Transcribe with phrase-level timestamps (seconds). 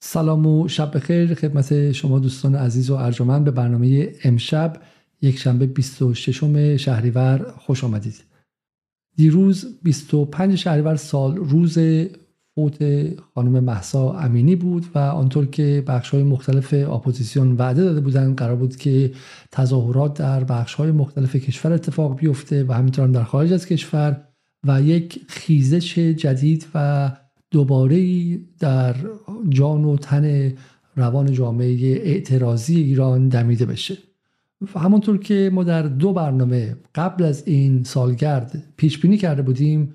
[0.00, 1.34] سلام و شب بخیر.
[1.34, 4.76] خدمت شما دوستان عزیز و ارجمند به برنامه امشب
[5.22, 7.52] یک شنبه 26 شهریور.
[7.58, 8.24] خوش آمدید.
[9.16, 11.78] دیروز 25 شهریور سال روز
[12.54, 12.78] فوت
[13.34, 18.56] خانم محسا امینی بود و آنطور که بخش های مختلف اپوزیسیون وعده داده بودند قرار
[18.56, 19.12] بود که
[19.52, 24.24] تظاهرات در بخش های مختلف کشور اتفاق بیفته و همینطور در خارج از کشور
[24.64, 27.10] و یک خیزش جدید و
[27.50, 28.96] دوباره در
[29.48, 30.52] جان و تن
[30.96, 33.98] روان جامعه اعتراضی ایران دمیده بشه.
[34.76, 39.94] همونطور که ما در دو برنامه قبل از این سالگرد پیش بینی کرده بودیم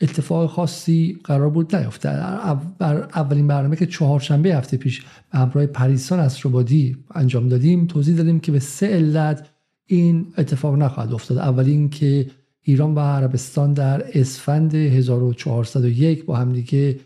[0.00, 6.96] اتفاق خاصی قرار بود نیفته اولین برنامه که چهارشنبه هفته پیش به همراه پریسان اسرابادی
[7.14, 9.48] انجام دادیم توضیح دادیم که به سه علت
[9.86, 11.38] این اتفاق نخواهد افتاد.
[11.38, 12.26] اولین که
[12.62, 17.00] ایران و عربستان در اسفند 1401 با همدیگه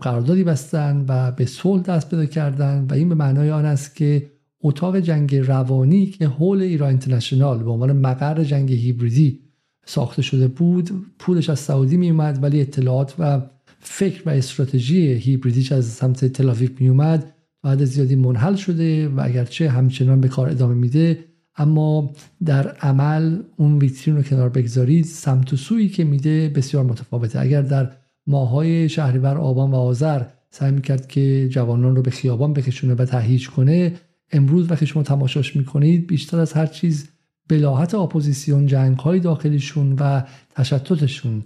[0.00, 4.30] قراردادی بستن و به صلح دست پیدا کردن و این به معنای آن است که
[4.62, 9.40] اتاق جنگ روانی که حول ایران اینترنشنال به عنوان مقر جنگ هیبریدی
[9.86, 13.40] ساخته شده بود پولش از سعودی می اومد ولی اطلاعات و
[13.80, 19.70] فکر و استراتژی هیبریدیش از سمت تلافیف می اومد بعد زیادی منحل شده و اگرچه
[19.70, 21.24] همچنان به کار ادامه میده
[21.56, 22.12] اما
[22.44, 27.40] در عمل اون ویترین رو کنار بگذارید سمت و سویی که میده بسیار متفاوته.
[27.40, 27.90] اگر در
[28.26, 33.50] ماهای شهریور آبان و آذر سعی می‌کرد که جوانان رو به خیابان بکشونه و تهییج
[33.50, 33.94] کنه
[34.32, 37.08] امروز وقتی شما تماشاش می‌کنید بیشتر از هر چیز
[37.48, 40.22] بلاحت اپوزیسیون جنگ های داخلیشون و
[40.54, 41.44] تشتتشون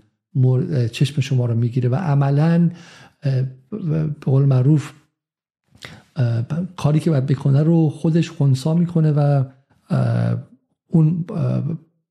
[0.92, 2.70] چشم شما رو می‌گیره و عملا
[3.70, 4.92] به قول معروف
[6.77, 9.44] کاری که باید بکنه رو خودش خونسا می‌کنه و
[10.88, 11.24] اون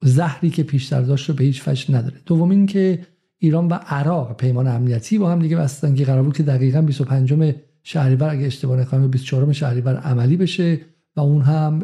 [0.02, 2.16] زهری که پیشتر داشت رو به هیچ فش نداره.
[2.26, 3.00] دومین که
[3.38, 7.56] ایران و عراق پیمان امنیتی با هم دیگه بستن که قرار بود که دقیقا 25
[7.84, 10.80] شهریور اگه اشتباه نکنم 24 شهریور عملی بشه
[11.16, 11.84] و اون هم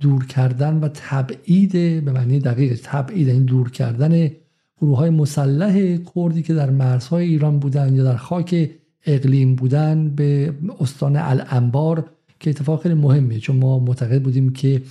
[0.00, 4.30] دور کردن و تبعید به معنی دقیق تبعید این دور کردن
[4.78, 8.70] گروه های مسلح کردی که در مرزهای ایران بودن یا در خاک
[9.06, 12.10] اقلیم بودن به استان الانبار
[12.40, 14.82] که اتفاق خیلی مهمه چون ما معتقد بودیم که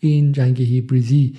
[0.00, 1.34] این جنگ هیبریدی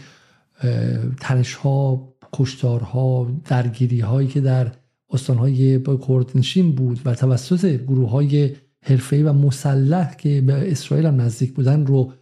[1.19, 4.71] تنش ها کشتارها درگیری هایی که در
[5.09, 11.53] استانهای کردنشین بود و توسط گروه های حرفه‌ای و مسلح که به اسرائیل هم نزدیک
[11.53, 12.13] بودن رو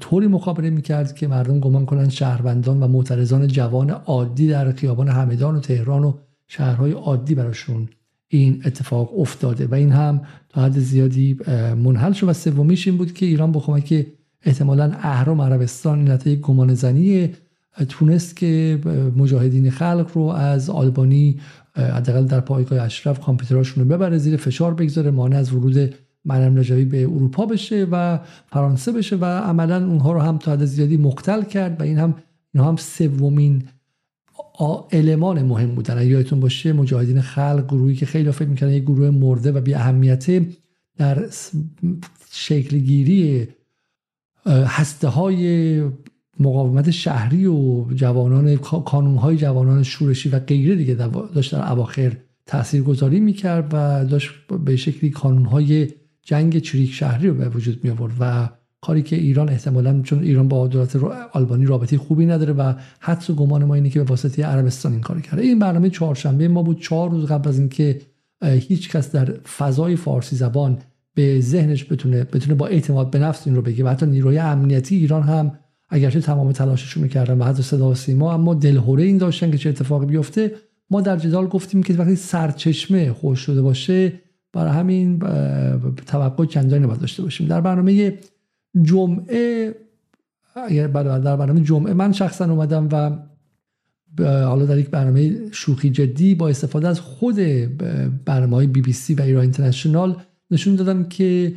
[0.00, 5.56] طوری مخابره می‌کرد که مردم گمان کنند شهروندان و معترضان جوان عادی در خیابان همدان
[5.56, 6.12] و تهران و
[6.48, 7.88] شهرهای عادی براشون
[8.28, 9.66] این اتفاق افتاده.
[9.66, 11.36] و این هم تا حد زیادی
[11.76, 12.28] منحل شد.
[12.28, 14.06] و سومیش این بود که ایران با کمک
[14.44, 17.30] احتمالا اهرام عربستان نتایج گمان زنی
[17.88, 18.78] تونست که
[19.16, 21.40] مجاهدین خلق رو از آلبانی
[21.76, 25.94] حداقل در پایگاه اشرف کامپیوتراشون رو ببره زیر فشار بگذاره مانع از ورود
[26.24, 30.64] مریم نجایی به اروپا بشه و فرانسه بشه و عملا اونها رو هم تا حد
[30.64, 32.14] زیادی مختل کرد و این هم
[32.54, 33.62] اینها هم سومین
[34.92, 36.06] المان مهم بودن.
[36.06, 40.46] یادتون باشه مجاهدین خلق گروهی که خیلی فکر می‌کنن یک گروه مرده و بی اهمیته
[40.96, 41.24] در
[42.30, 43.48] شکلگیری
[44.46, 45.82] هسته های
[46.40, 48.58] مقاومت شهری و جوانان
[49.18, 52.16] های جوانان شورشی و غیره دیگه داشت در اواخر
[52.46, 54.30] تأثیر گذاری می‌کرد و داشت
[54.64, 55.14] به شکلی
[55.50, 55.88] های
[56.22, 58.48] جنگ چریک شهری رو به وجود می آورد و
[58.80, 60.96] کاری که ایران احتمالا چون ایران با دولت
[61.32, 65.00] آلبانی رابطه خوبی نداره و حدس و گمان ما اینه که به واسطه عربستان این
[65.00, 65.42] کار کرده.
[65.42, 66.80] این برنامه چهارشنبه ما بود.
[66.80, 68.00] چهار روز قبل از اینکه
[68.42, 70.78] هیچ کس در فضای فارسی زبان
[71.14, 73.84] به ذهنش بتونه بتونه با اعتماد به نفس این رو بگه.
[73.84, 75.58] و حتی نیروی امنیتی ایران هم
[75.88, 79.68] اگرچه تمام تلاششون می‌کردن و حتی صدا و سیما اما دلهوره این داشتن که چه
[79.68, 80.52] اتفاقی بیفته.
[80.90, 84.12] ما در جدال گفتیم که وقتی سرچشمه خوش شده باشه
[84.52, 85.18] برای همین
[86.06, 87.46] توقع چندانی نباید داشته باشیم.
[87.46, 88.18] در برنامه
[88.82, 89.74] جمعه
[90.54, 93.10] اگر در برنامه جمعه من شخصا اومدم و
[94.24, 97.36] حالا در یک برنامه شوخی جدی با استفاده از خود
[98.24, 100.16] برنامه های بی بی سی و ایران اینترنشنال
[100.50, 101.54] نشون دادم که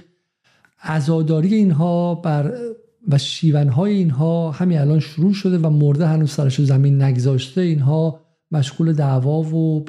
[0.83, 2.53] عزاداری اینها بر
[3.07, 7.61] و شیونهای اینها همین الان شروع شده و مرده هنوز سرش زمین نگذاشته.
[7.61, 8.19] اینها
[8.51, 9.85] مشغول دعوا و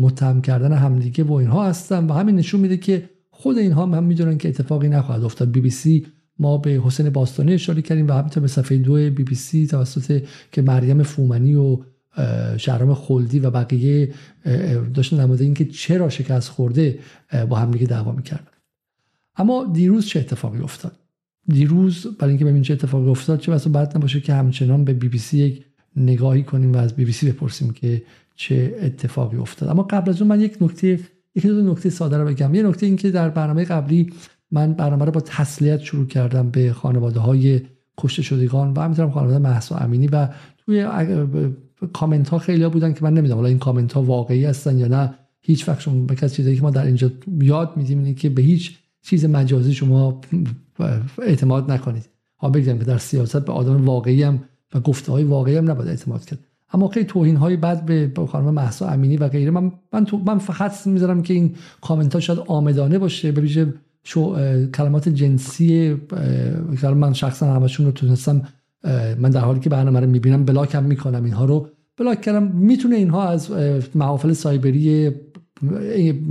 [0.00, 4.38] متهم کردن همدیگه و اینها هستن و همین نشون میده که خود اینها هم می‌دونن
[4.38, 5.50] که اتفاقی نخواهد افتاد.
[5.50, 6.06] بی بی سی
[6.38, 10.22] ما به حسین باستانی اشاره کردیم و همینطور به صفحه دو بی بی سی توسط
[10.52, 11.78] که مریم فومنی و
[12.56, 14.14] شهرام خلدی و بقیه
[14.94, 16.98] داشتن نموده این که چرا شکست خورده
[17.48, 18.44] با همدیگه دعوا می‌کردن.
[19.36, 20.96] اما دیروز چه اتفاقی افتاد؟
[21.48, 25.08] دیروز برای اینکه ببینیم چه اتفاقی افتاد چه واسه بعد نباشه که همچنان به بی
[25.08, 25.64] بی سی یک
[25.96, 28.02] نگاهی کنیم و از بی بی سی بپرسیم که
[28.36, 29.68] چه اتفاقی افتاد.
[29.68, 31.00] اما قبل از اون من یک نکته
[31.34, 32.54] یکی دو نکته ساده رو بگم.
[32.54, 34.12] یه نکته این که در برنامه قبلی
[34.50, 37.60] من برنامه رو با تسلیت شروع کردم به خانواده های
[37.98, 40.28] کشته شدگان و همینطور خانواده محسا امینی و
[40.58, 40.80] توی
[41.92, 44.88] کامنت ها خیلی ها بودن که من نمی‌دونم حالا این کامنت ها واقعی هستن یا
[44.88, 45.14] نه.
[45.42, 47.10] هیچ وقت شما به چیزی که ما در اینجا
[47.40, 50.20] یاد میدیم اینه که به هیچ چیز مجازی شما
[51.22, 52.08] اعتماد نکنید.
[52.38, 54.42] ها بگم که در سیاست به آدم واقعی هم
[54.74, 56.38] و گفته های واقعی هم نباید اعتماد کرد.
[56.72, 59.50] اما خیلی توهین های بعد به خانم محسا امینی و غیره.
[59.50, 63.74] من من, تو من فقط می‌ذارم که این کامنت ها شاید آمدانه باشه به ویژه
[64.74, 65.96] کلمات جنسی
[66.82, 68.42] من شخصا همشون رو تونستم
[69.18, 72.42] من در حالی که برنامه رو می‌بینم بلاک هم می‌کنم اینها رو بلاک کردم.
[72.42, 73.50] می‌تونه اینها از
[73.94, 75.10] محافل سایبری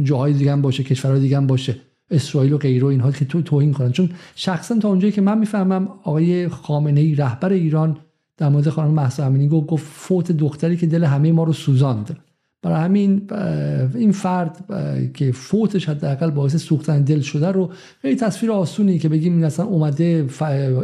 [0.04, 1.76] جاهای دیگه هم باشه کشورهای دیگه هم باشه
[2.12, 3.92] اسرائیل و غیره اینها که تو توهین کنن.
[3.92, 7.98] چون شخصا تا اونجایی که من می‌فهمم آقای خامنه ای رهبر ایران
[8.38, 12.18] در مورد خانم مهسا امینی گفت گفت فوت دختری که دل همه ما رو سوزاند.
[12.62, 13.30] برای همین
[13.96, 14.66] این فرد
[15.14, 17.72] که فوتش حداقل باعث سوختن دل شده رو
[18.02, 20.28] خیلی تصویر آسونی که بگیم این اصلا اومده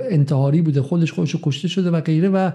[0.10, 2.52] انتحاری بوده خودش خودش کشته شده و غیره و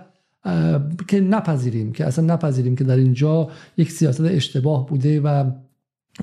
[1.09, 5.51] که نپذیریم که اصلا نپذیریم که در اینجا یک سیاست اشتباه بوده و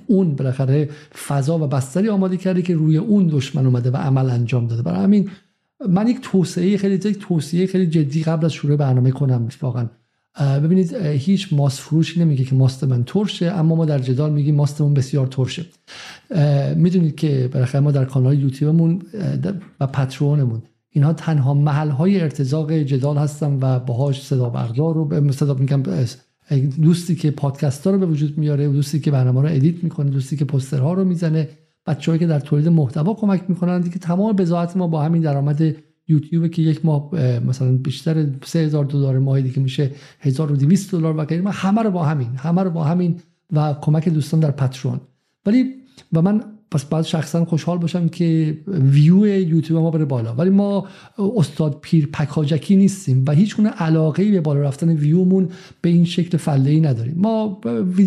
[0.08, 0.90] اون بالاخره
[1.28, 4.82] فضا و بستری آماده کرده که روی اون دشمن اومده و عمل انجام داده.
[4.82, 5.30] برای همین
[5.90, 9.90] من یک توسعه خیلی توصیه خیلی جدی قبل از شروع برنامه کنم واقعا
[10.40, 14.94] ببینید هیچ ماست فروشی نمیگه که ماست من ترشه اما ما در جدال میگیم ماستمون
[14.94, 15.66] بسیار ترشه.
[16.76, 19.02] می‌دونید که بالاخره ما در کانال یوتیوبمون
[19.80, 25.54] و پترونمون اینها تنها محل های ارتزاق جدال هستن و باهاش صدا بردار رو صدا
[25.54, 25.84] میگم
[26.82, 30.38] دوستی که پادکست ها رو به وجود میاره دوستی که برنامه رو edit می‌کنه دوستی
[30.38, 31.50] که پوسترها رو می‌زنه
[31.86, 35.76] بچه‌هایی که در تولید محتوا کمک می‌کنن دیگه تمام بضاعت ما با همین درآمد
[36.08, 37.10] یوتیوب که یک ماه
[37.48, 41.50] مثلا بیشتر 3000 دلار ماهی دیگه میشه 1200 دلار و غیره.
[41.52, 43.16] همه رو با همین همه رو با همین
[43.54, 45.00] و کمک دوستان در Patreon
[45.46, 45.74] ولی
[46.14, 50.34] و من پس باید شخصا خوشحال باشم که ویو یوتیوب ما بره بالا.
[50.34, 50.88] ولی ما
[51.38, 55.50] استاد پیر پکاجکی نیستیم و هیچ گونه علاقه به بالا رفتن ویومون
[55.82, 57.16] به این شکل فله ای نداریم.
[57.18, 57.62] ما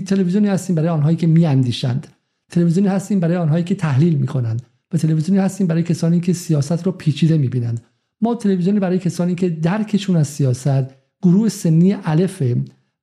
[0.06, 2.06] تلویزیونی هستیم برای آنهایی که میاندیشند.
[2.50, 4.62] تلویزیونی هستیم برای آنهایی که تحلیل می‌کنند.
[4.92, 7.80] و تلویزیونی هستیم برای کسانی که سیاست رو پیچیده می‌بینند.
[8.20, 10.84] ما تلویزیونی برای کسانی که درکشون از سیاست
[11.22, 12.56] گروه سنی الفه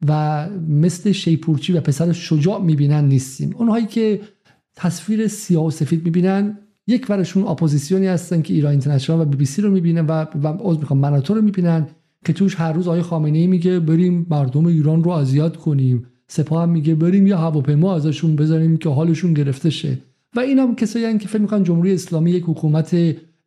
[0.08, 3.56] و مثل شیپورچی و پسر شجاع می‌بینن نیستیم.
[3.58, 4.22] اونهایی که
[4.76, 9.46] تصویر سیاه و سفید می‌بینن یک ورشون اپوزیسیونی هستن که ایران اینترنشنال و بی بی
[9.46, 11.88] سی رو می‌بینن و و می‌خوام من و تو رو می‌بینن
[12.26, 16.06] که توش هر روز آقای خامنه ای میگه بریم مردم ایران رو اذیت کنیم.
[16.28, 19.98] سپاه هم میگه بریم یه هواپیما ازشون بزنیم که حالشون گرفته شه.
[20.36, 22.96] و این هم کسایی که فکر می‌کنن جمهوری اسلامی یک حکومت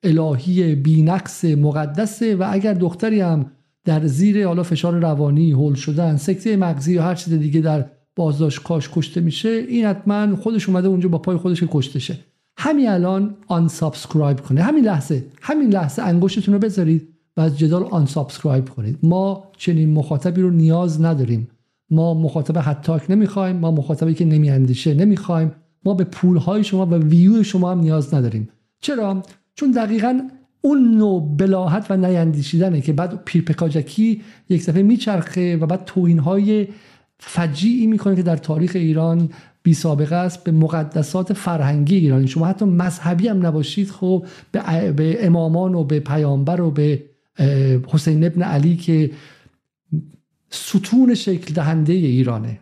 [0.02, 3.50] الهی بینقص مقدسه و اگر دختری هم
[3.84, 7.84] در زیر حالا فشار روانی هول شدن سکته مغزی یا هر چیز دیگه در
[8.16, 12.18] بازداشت کاش کشته میشه این حتما خودش اومده اونجا با پای خودش کشته شه
[12.58, 14.62] همین الان unsubscribe کنه.
[14.62, 18.98] همین لحظه همین لحظه انگشتتون رو بذارید و از جدال unsubscribe کنید.
[19.02, 21.48] ما چنین مخاطبی رو نیاز نداریم.
[21.90, 25.52] ما مخاطب هتاک نمی‌خوایم ما مخاطبی که نمیاندیشه نمی‌خوایم.
[25.84, 28.48] ما به پول های شما و ویو شما هم نیاز نداریم.
[28.80, 29.22] چرا؟
[29.54, 30.20] چون دقیقا
[30.60, 36.68] اون نوع بلاهت و نیندیشیدنه که بعد پیرپکاجکی یک دفعه میچرخه و بعد توهین های
[37.18, 39.30] فجیعی می‌کنه که در تاریخ ایران
[39.62, 42.28] بی سابقه است به مقدسات فرهنگی ایرانی.
[42.28, 47.02] شما حتی مذهبی هم نباشید خب به, به امامان و به پیامبر و به
[47.86, 49.10] حسین ابن علی که
[50.50, 52.60] ستون شکل دهنده ایرانه.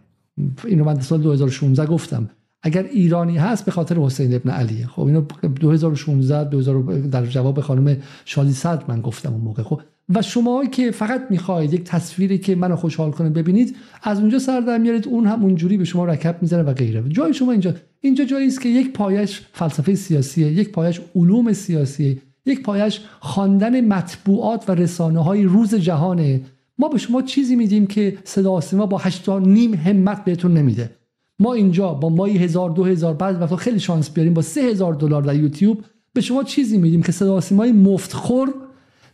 [0.65, 2.31] اینو من سال 2016 گفتم.
[2.62, 5.21] اگر ایرانی هست به خاطر حسین ابن علیه خب اینو
[5.61, 9.62] 2016 2000 در جواب خانم شادی صد من گفتم اون موقع.
[9.62, 9.81] خب
[10.15, 14.61] و شما که فقط می‌خواهید یک تصویری که منو خوشحال کنه ببینید از اونجا سر
[14.61, 17.05] در میارید اون هم اونجوری به شما رکب می‌زنه و غیره.
[17.09, 17.75] جای شما اینجا.
[18.00, 23.81] اینجا جایی است که یک پایش فلسفه سیاسیه یک پایش علوم سیاسیه یک پایش خواندن
[23.81, 26.41] مطبوعات و رسانه های روز جهانه.
[26.79, 30.91] ما به شما چیزی میدیم که صدا سیما با 8 نیم همت بهتون نمیده.
[31.38, 34.95] ما اینجا با مایی هزار دو هزار بعد وقتا خیلی شانس بیاریم با سه هزار
[34.95, 38.54] دلار در یوتیوب به شما چیزی میدیم که صدا سیمای مفتخور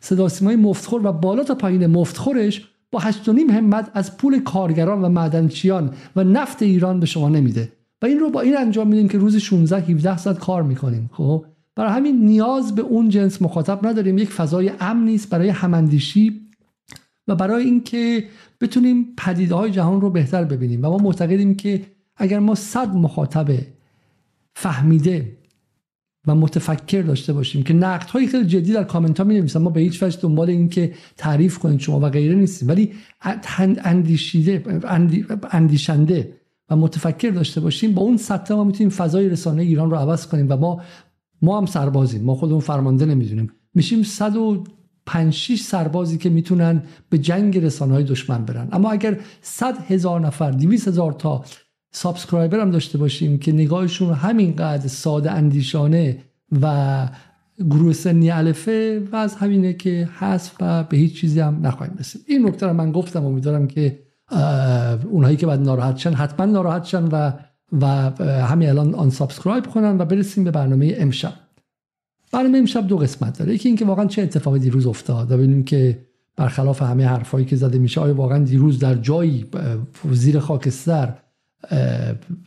[0.00, 5.02] صدا سیمای مفتخور و بالا تا پایین مفتخورش با هشت نیم همت از پول کارگران
[5.02, 7.72] و معدنچیان و نفت ایران به شما نمیده.
[8.02, 11.44] و این رو با این انجام میدیم که روز 16 17 ساعت کار می‌کنیم خب؟
[11.76, 14.18] برای همین نیاز به اون جنس مخاطب نداریم.
[14.18, 16.40] یک فضای امن نیست برای هماندیشی
[17.28, 18.24] و برای اینکه
[18.60, 20.84] بتونیم پدیده های جهان رو بهتر ببینیم.
[20.84, 21.82] و ما معتقدیم که
[22.16, 23.58] اگر ما صد مخاطب
[24.54, 25.36] فهمیده
[26.26, 29.70] و متفکر داشته باشیم که نقد های خیلی جدی در کامنت ها می نویسن ما
[29.70, 32.68] به هیچ وجه دنبال این که تعریف کنید شما و غیره نیستیم.
[32.68, 32.92] ولی
[33.84, 34.80] اندیشیده
[35.50, 36.32] اندیشنده
[36.70, 40.46] و متفکر داشته باشیم با اون سطح ما می‌تونیم فضای رسانه ایران رو عوض کنیم
[40.50, 40.82] و ما
[41.42, 42.24] ما هم سربازیم.
[42.24, 43.52] ما خودمون فرمانده نمی‌دونیم.
[43.74, 48.68] میشیم 105 6 سربازی که می‌تونن به جنگ رسانه های دشمن برن.
[48.72, 51.44] اما اگر 100 هزار نفر 200 هزار تا
[51.96, 56.18] subscriber هم داشته باشیم که نگاهشون همینقدر ساده اندیشانه
[56.62, 57.08] و
[57.70, 62.24] گروه سنی الفه و از همینه که هست و به هیچ چیزی هم نخواهیم رسید.
[62.26, 63.98] این نکته رو من گفتم امیدوارم که
[65.10, 67.32] اونهایی که بعد ناراحت شن حتما ناراحت شن و
[67.80, 67.86] و
[68.26, 71.32] همین الان unsubscribe کنن و برسیم به برنامه امشب.
[72.32, 73.54] برنامه امشب دو قسمت داره.
[73.54, 75.98] یکی اینکه واقعا چه اتفاقی دیروز افتاد و ببینیم که
[76.36, 79.46] برخلاف همه حرفایی که زده میشه آیا واقعا دیروز در جایی
[80.12, 81.14] زیر خاکستر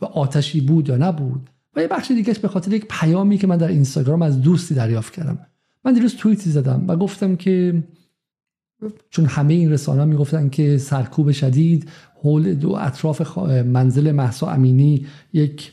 [0.00, 1.50] آتشی بود یا نبود.
[1.76, 5.12] و یه بخش دیگه به خاطر یک پیامی که من در اینستاگرام از دوستی دریافت
[5.12, 5.38] کردم.
[5.84, 7.84] من دیروز توییتی زدم و گفتم که
[9.10, 11.90] چون همه این رسانه می‌گفتن که سرکوب شدید
[12.22, 15.72] حول دو اطراف منزل محسا امینی یک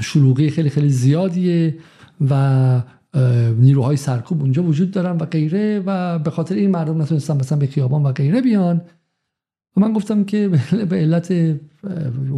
[0.00, 1.78] شلوغی خیلی خیلی زیادیه
[2.30, 2.82] و
[3.58, 7.66] نیروهای سرکوب اونجا وجود دارن و غیره و به خاطر این مردم نتونستن مثلا به
[7.66, 8.80] خیابان و غیره بیان.
[9.76, 10.48] و من گفتم که
[10.88, 11.34] به علت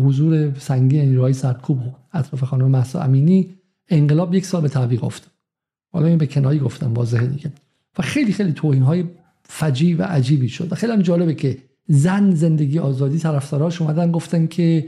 [0.04, 1.78] حضور سنگین نیروهای سرکوب
[2.12, 3.54] اطراف خانم محسا امینی
[3.88, 5.30] انقلاب یک سال به تعویق افتاد.
[5.92, 7.52] حالا این به کنایه گفتم واضحه دیگه.
[7.98, 9.04] و خیلی خیلی توهین های
[9.44, 10.72] فجیع و عجیبی شد.
[10.72, 11.58] و خیلی هم جالبه که
[11.88, 14.86] زن زندگی آزادی طرفداراش اومدن گفتن که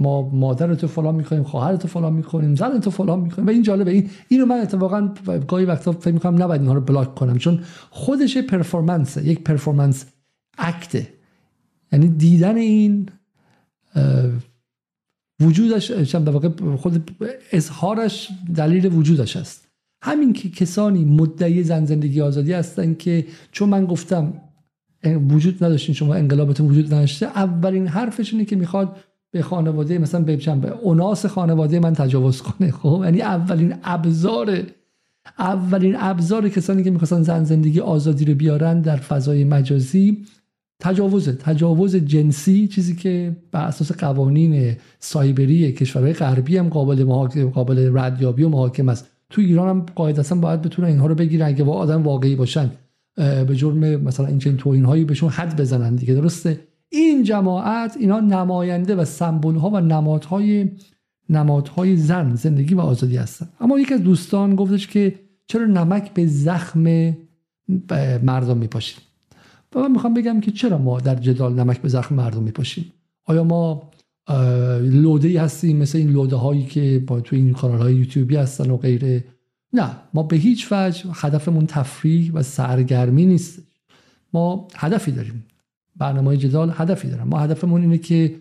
[0.00, 3.62] ما مادر تو فلان می‌کنیم خواهر تو فلان می‌کنیم زن تو فلان می‌کنیم و این
[3.62, 3.90] جالبه.
[3.90, 5.14] این اینو من اتفاقا
[5.48, 7.38] گاهی وقتا فکر می‌کنم نباید اینها رو block کنم.
[7.38, 7.60] چون
[7.90, 10.06] خودش performance یک performance
[10.58, 11.08] act ه.
[11.92, 13.08] یعنی دیدن این
[15.40, 17.10] وجودش در واقع خود
[17.52, 19.68] اظهارش دلیل وجودش است.
[20.02, 24.32] همین که کسانی مدعی زن زندگی آزادی هستن که چون من گفتم
[25.04, 28.96] وجود نداشتین شما انقلابتون وجود نداشته اولین حرفش اینه که می‌خواد
[29.30, 32.70] به خانواده مثلا به اوناس خانواده من تجاوز کنه.
[32.70, 34.62] خب یعنی اولین ابزار
[35.38, 40.26] اولین ابزار کسانی که می‌خواستن زن زندگی آزادی رو بیارن در فضای مجازی
[40.80, 47.90] تجاوز تجاوز جنسی چیزی که بر اساس قوانین سایبری کشورهای غربی هم قابل محاکمه قابل
[47.94, 49.06] ردیابی و محاکمه است.
[49.30, 52.70] تو ایران هم قاعدتا باید بتونن اینها رو بگیرن اگه آدم واقعی باشن.
[53.16, 58.20] به جرم مثلا این چنین توهین هایی بهشون حد بزنن دیگه درسته؟ این جماعت اینا
[58.20, 60.70] نماینده و سمبل ها و نمادهای
[61.28, 63.48] نمادهای زن زندگی و آزادی هستن.
[63.60, 65.14] اما یکی از دوستان گفتش که
[65.46, 67.16] چرا نمک به زخم
[68.22, 68.98] مردم میپاشیم
[69.74, 72.92] و من می‌خوام بگم که چرا ما در جدال نمک به زخم مردم میپاشیم؟
[73.24, 73.90] آیا ما
[74.80, 78.76] لوده هستیم مثل این لوده هایی که با تو این کانال های یوتیوبی هستن و
[78.76, 79.24] غیره؟
[79.72, 83.62] نه ما به هیچ وجه هدفمون تفریح و سرگرمی نیست.
[84.32, 85.44] ما هدفی داریم.
[85.96, 88.34] برنامه جدال هدفی دارم ما هدفمون اینه که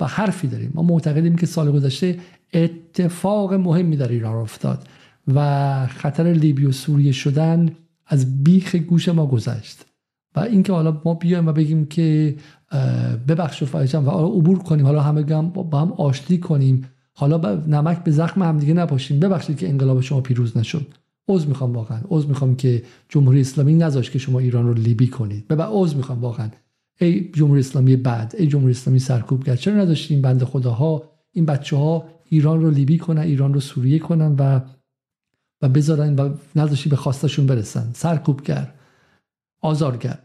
[0.00, 0.70] و حرفی داریم.
[0.74, 2.18] ما معتقدیم که سال گذشته
[2.54, 4.88] اتفاق مهمی در ایران افتاد
[5.34, 7.70] و خطر لیبی و سوریه شدن
[8.06, 9.84] از بیخ گوش ما گذشت.
[10.36, 12.36] و اینکه حالا ما بیایم و بگیم که
[13.28, 16.84] ببخش و و عبور کنیم حالا همه با هم آشتی کنیم.
[17.12, 20.86] حالا نمک به زخم هم دیگه نباشیم ببخشید که انقلاب شما پیروز نشد.
[21.28, 22.00] عذر می‌خوام واقعا.
[22.08, 25.48] عذر می‌خوام که جمهوری اسلامی نذاشت که شما ایران رو لیبی کنید.
[25.48, 26.48] به عذر می‌خوام واقعا.
[27.00, 29.58] ای جمهوری اسلامی بعد ای جمهوری اسلامی سرکوب کرد.
[29.58, 34.36] چرا نذاشتیم بنده خداها این بچه ها ایران رو لیبی کنن ایران رو سوریه کنن
[34.38, 34.60] و
[35.62, 38.74] و بذارن و نذاشتی به خواستشون برسن؟ سرکوبگر
[39.60, 40.18] آزارگر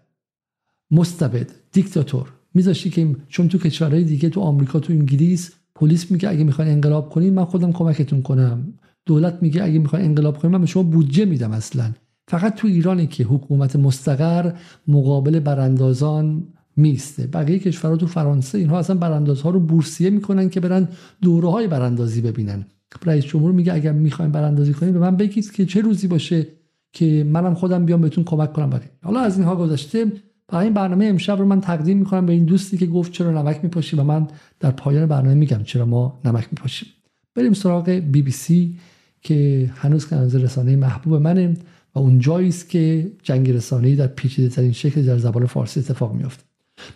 [0.91, 2.33] مستبد دیکتاتور.
[2.53, 7.09] میذاشتی که چون تو کشورهای دیگه تو آمریکا تو انگلیس پلیس میگه اگه می‌خواین انقلاب
[7.09, 8.73] کنین من خودم کمکتون کنم.
[9.05, 11.91] دولت میگه اگه می‌خواین انقلاب کنین من به شما بودجه میدم اصلا.
[12.27, 14.53] فقط تو ایرانی که حکومت مستقر
[14.87, 20.87] مقابل براندازان میسته بقیه کشورها تو فرانسه اینها اصلا براندازها رو بورسیه می‌کنن که برن
[21.21, 22.65] دوره های براندازی ببینن.
[23.05, 26.47] رئیس جمهور میگه اگر می‌خواین براندازی کنین به من بگید که چه روزی باشه
[26.95, 30.11] که منم خودم بیام بهتون کمک کنم برای حالا از اینها گذشته
[30.47, 33.59] برای این برنامه امشب رو من تقدیم می‌کنم به این دوستی که گفت چرا نمک
[33.63, 34.27] میپاشی و من
[34.59, 36.89] در پایان برنامه میگم چرا ما نمک میپاشیم.
[37.35, 38.79] بریم سراغ بی بی سی
[39.21, 41.53] که هنوز که رسانه محبوب منه
[41.95, 46.13] و اون جایی است که جنگ رسانه‌ای در پیچیده ترین شکل در زبان فارسی اتفاق
[46.13, 46.43] میافته.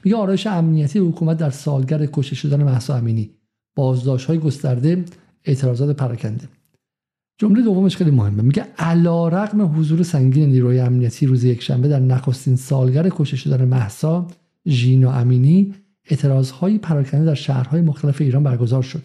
[0.04, 3.30] میگه آرایش امنیتی حکومت در سالگرد کشته شدن مهسا امینی
[3.76, 5.06] بازداشت های گسترده
[5.46, 6.59] اعتراضات پراکنده.
[7.40, 8.42] جمله دومش خیلی مهمه.
[8.42, 14.28] میگه علا رقم حضور سنگین نیروی امنیتی روز یکشنبه در نخستین سالگرد کشته شدن محسا
[14.68, 15.74] ژینا امینی
[16.06, 19.04] اعتراضهایی پراکنده در شهرهای مختلف ایران برگزار شد.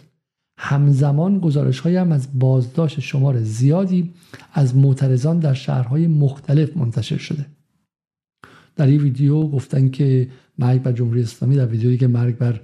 [0.58, 4.10] همزمان گزارش هم از بازداشت شمار زیادی
[4.52, 7.46] از معترضان در شهرهای مختلف منتشر شده.
[8.76, 12.60] در این ویدیو گفتن که مرگ بر جمهوری اسلامی در ویدیویی که مرگ بر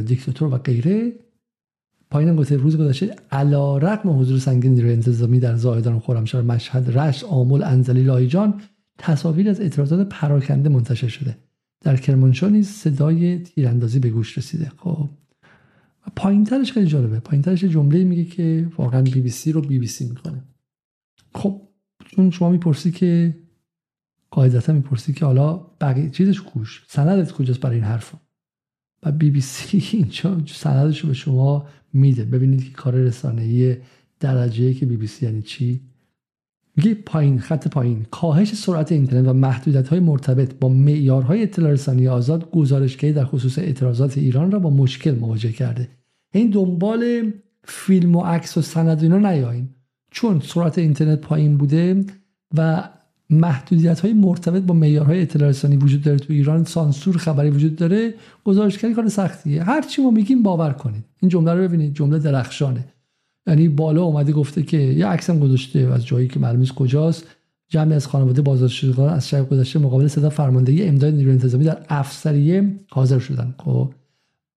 [0.00, 1.12] دیکتاتور و غیره
[2.12, 7.24] پایین گفته روز گذشته علا رقم حضور سنگین نیروی انتظامی در زاهدان خرمشهر مشهد رشت
[7.24, 8.60] آمل انزلی لایجان
[8.98, 11.36] تصاویر از اعتراضات پراکنده منتشر شده.
[11.80, 14.72] در کرمانشاه نیز صدای تیراندازی به گوش رسیده.
[14.76, 15.08] خب.
[16.16, 17.20] پایین ترش خیلی جالبه.
[17.20, 20.42] پایین ترش جمله میگه که واقعا بی بی سی رو بی بی سی می‌کنه
[21.34, 21.60] خب
[22.06, 23.36] چون شما می‌پرسی که
[24.30, 28.14] قاعدتا می‌پرسی که حالا بقیه چیزش کوش سندت کجاست برای این حرف
[29.02, 32.24] و بی بی سی اینجا سندش رو به شما میده.
[32.24, 33.76] ببینید که کار رسانه‌ای
[34.20, 35.80] درجه یک بی بی سی یعنی چی؟
[36.76, 38.06] میگه پایین خط پایین.
[38.10, 43.58] کاهش سرعت اینترنت و محدودیت های مرتبط با معیارهای اطلاع رسانی آزاد گزارشگری در خصوص
[43.58, 45.88] اعتراضات ایران را با مشکل مواجه کرده.
[46.34, 47.32] این دنبال
[47.64, 49.68] فیلم و عکس و سند اینا نیاین
[50.10, 52.04] چون سرعت اینترنت پایین بوده
[52.56, 52.88] و
[53.30, 56.64] محدودیت های مرتبط با معیارهای اطلاع رسانی وجود داره تو ایران.
[56.64, 58.14] سانسور خبری وجود داره.
[58.44, 59.62] گزارشگری کار سختیه.
[59.62, 61.04] هر چی ما میگیم باور کنید.
[61.20, 61.94] این جمله رو ببینید.
[61.94, 62.84] جمله درخشانه.
[63.46, 67.26] یعنی بالا اومده گفته که یه عکسم گذاشته از جایی که معلوم نیست کجاست.
[67.68, 72.80] جمعی از خانواده بازداشتگان از شب گذشته مقابل صدا فرماندهی امداد نیروی انتظامی در افسریه
[72.90, 73.54] حاضر شدن.
[73.58, 73.92] خب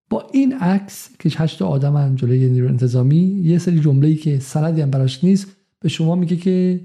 [0.09, 4.91] با این عکس که هشت آدم جلوی نیروی انتظامی یه سری جمله‌ای که سندی هم
[4.91, 5.47] براش نیست
[5.79, 6.81] به شما میگه که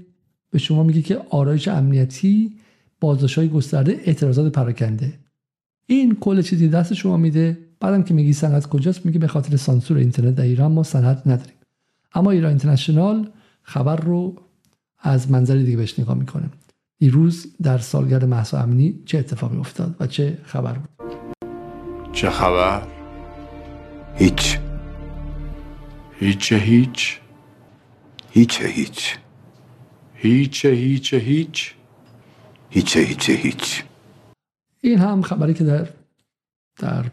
[0.51, 2.55] به شما میگه که آرایش امنیتی
[3.37, 5.13] های گسترده اعتراضات پراکنده.
[5.87, 7.57] این کل چیزی دست شما میده.
[7.79, 11.55] بعدم که میگی سند کجاست میگه به خاطر سانسور اینترنت در ایران ما سند نداریم.
[12.13, 13.29] اما ایران اینترنشنال
[13.63, 14.35] خبر رو
[14.99, 16.49] از منظر دیگه بهش نگاه می‌کنه
[16.99, 20.89] دیروز در سالگرد محسا امنی چه اتفاقی افتاد و چه خبر بود؟
[22.13, 22.81] چه خبر؟
[24.15, 24.59] هیچ.
[26.19, 27.19] هیچ هیچ.
[28.31, 29.17] هیچ هیچ.
[30.23, 31.75] هیچ هیچ هیچ.
[32.69, 33.83] هیچ هیچ هیچ.
[34.81, 35.87] این هم خبری که در
[36.79, 37.05] در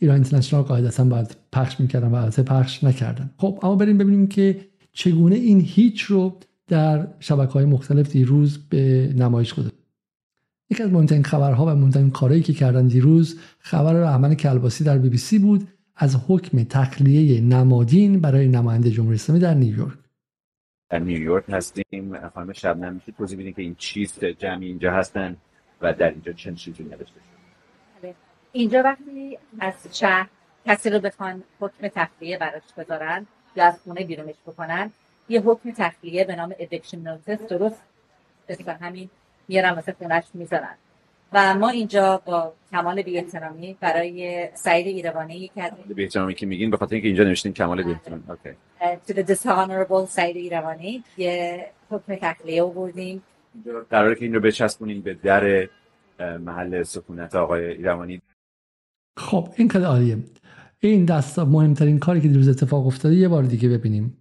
[0.00, 3.30] ایران اینترنشنال قاعدتا باید پخش می‌کردن و البته پخش نکردن.
[3.36, 4.60] خب اما بریم ببینیم که
[4.92, 9.76] چگونه این هیچ رو در شبکه های مختلف دیروز به نمایش گذاشت.
[10.70, 15.08] یکی از مهمترین خبرها و مهمترین کارهایی که کردن دیروز خبر احمد کلباسی در بی
[15.08, 20.05] بی سی بود از حکم تخلیه نمادین برای نماینده جمهوری اسلامی در نیویورک.
[20.90, 22.28] در نیویورک هستیم.
[22.28, 25.36] خانم شبنم میشه توضیح بدین که این چیست؟ جمعی اینجا هستن
[25.80, 27.20] و در اینجا چه چیزی نوشته
[28.02, 28.14] بله.
[28.52, 30.28] اینجا وقتی از شهر
[30.66, 34.90] کسی رو بخوان حکم تخلیه براش بذارن یا از خونه بیرونش بکنن
[35.28, 37.82] یه حکم تخلیه به نام ادکشن نوتس درست؟
[38.48, 39.10] مثل همین
[39.48, 40.74] میارن واسه خونش می‌ذارن.
[41.32, 46.94] و ما اینجا با کمال بی‌احترامی برای سعید ایروانی که بی‌احترامی که میگین به خاطر
[46.94, 48.22] اینکه اینجا نوشتین کمال بی‌احترامی.
[48.28, 48.50] اوکی.
[49.06, 53.22] to the dishonorable سعید ایروانی یه حکم تخلیه آوردیم.
[53.90, 55.68] قراره که این رو بچسبونیم به در
[56.38, 58.22] محل سکونت آقای ایروانی.
[59.16, 60.18] خب این کار عالیه.
[60.80, 64.16] این دست مهمترین کاری که دیروز اتفاق افتاده یه بار دیگه ببینیم.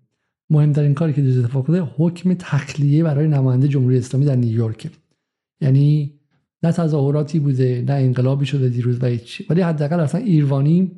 [0.50, 4.92] مهمترین کاری که دیروز اتفاق افتاده حکم تخلیه برای نماینده جمهوری اسلامی در نیویورک
[5.62, 6.15] یعنی
[6.64, 10.92] نه تظاهراتی بوده نه انقلابی شده دیروز و هیچی ولی حداقل اصلا ایروانی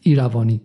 [0.00, 0.60] ایروانی.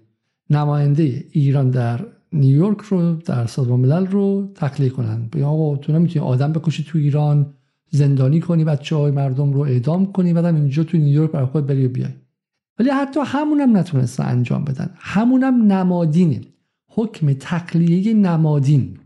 [0.50, 5.30] نماینده ایران در نیویورک رو در سازمان ملل رو تخلیه کنن.
[5.34, 7.54] بگن آقا تو نمی‌تونی آدم بکشی تو ایران
[7.90, 11.86] زندانی کنی بچه های مردم رو اعدام کنی بعدم اینجا تو نیویورک برای خود بری
[11.86, 12.12] و بیای.
[12.80, 14.90] ولی حتی همونم نتونستن انجام بدن.
[14.96, 16.42] همونم نمادینه
[16.88, 18.98] حکم تخلیه نمادین.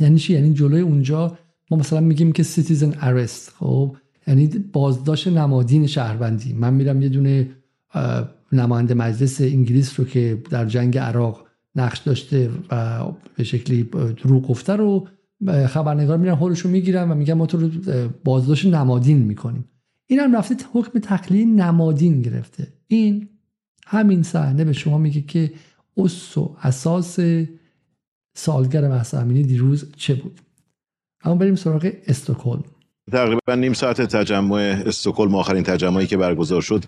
[0.00, 1.38] یعنی چی؟ یعنی جلوی اونجا
[1.70, 6.52] ما مثلا میگیم که citizen arrest خب؟ یعنی بازداشت نمادین شهروندی.
[6.52, 7.50] من میرم یه دونه
[8.52, 13.04] نماینده مجلس انگلیس رو که در جنگ عراق نقش داشته و
[13.36, 13.82] به شکلی
[14.22, 15.08] دروغ گفته رو
[15.66, 17.70] خبرنگار میرن حالشو می‌گیرن و میگن ما تو رو
[18.24, 19.64] بازداشت نمادین می‌کنیم.
[20.06, 22.72] این هم رفته حکم تخلیه نمادین گرفته.
[22.86, 23.28] این
[23.86, 25.52] همین صحنه به شما میگه که
[25.96, 27.18] اس و اساس
[28.34, 30.40] سالگر محسا دیروز چه بود.
[31.24, 32.64] اما بریم سراغ استکهلم.
[33.10, 36.84] تقریبا نیم ساعت تجمع استکهلم آخرین تجمعی که برگزار شد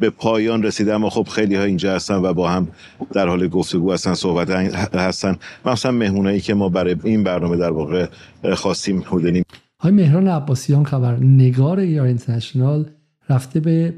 [0.00, 0.94] به پایان رسیده.
[0.94, 2.68] اما خب خیلی ها اینجا هستن و با هم
[3.12, 4.50] در حال گفتگو هستن صحبت
[4.94, 5.36] هستن.
[5.66, 8.08] مثلا مهمونایی که ما برای این برنامه در واقع
[8.54, 9.44] خواستیم هودنیم
[9.80, 12.90] های مهران عباسیان خبر نگار ایار اینترنشنال
[13.28, 13.94] رفته به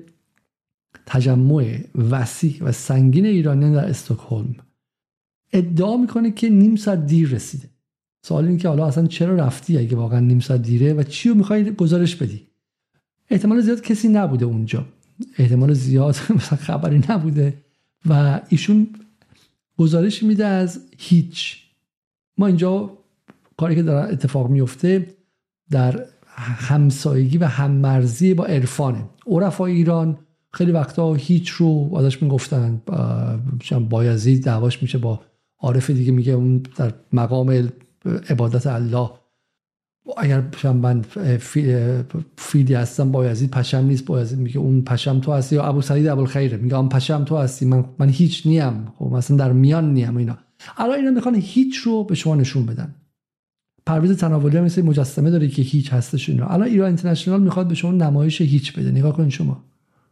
[1.06, 1.78] تجمع
[2.10, 4.56] وسیع و سنگین ایرانیان در استکهلم.
[5.52, 7.69] ادعا می‌کنه که نیم ساعت دیر رسیده.
[8.22, 11.34] سوال این که حالا اصلا چرا رفتی اگه واقعا نیم ساعت دیره و چی رو
[11.34, 12.46] می‌خوای گزارش بدی؟
[13.30, 14.84] احتمال زیاد کسی نبوده اونجا.
[15.38, 17.54] احتمال زیاد مثلا خبری نبوده
[18.06, 18.88] و ایشون
[19.78, 21.56] گزارش میده از هیچ.
[22.38, 22.98] ما اینجا
[23.56, 25.14] کاری که داره اتفاق میفته
[25.70, 26.04] در
[26.36, 29.04] همسایگی و هممرزی با عرفانه.
[29.26, 30.18] عرفای ایران
[30.52, 32.82] خیلی وقتا هیچ رو ازش می‌گفتن.
[33.90, 35.20] بایزید دعواش میشه با
[35.58, 37.68] عارف دیگه میگه اون در مقام
[38.30, 39.10] عبادت الله.
[40.16, 41.04] اگر من
[42.36, 44.04] فیدی هستم بایزید پشم نیست.
[44.04, 47.66] بایزید میگه اون پشم تو هستی یا ابو سعید خیره میگه اون پشم تو هستی.
[47.66, 48.92] من, من هیچ نیم.
[48.98, 50.38] خب مثلا در میان نیم اینا.
[50.76, 52.94] الان اینا می‌خوان هیچ رو به شما نشون بدن.
[53.86, 56.46] پرویز تناولی هم مثل مجسمه داره که هیچ هستش اینا.
[56.46, 58.90] الان ایران اینترنشنال می‌خواد به شما نمایش هیچ بده.
[58.90, 59.64] نگاه کن شما.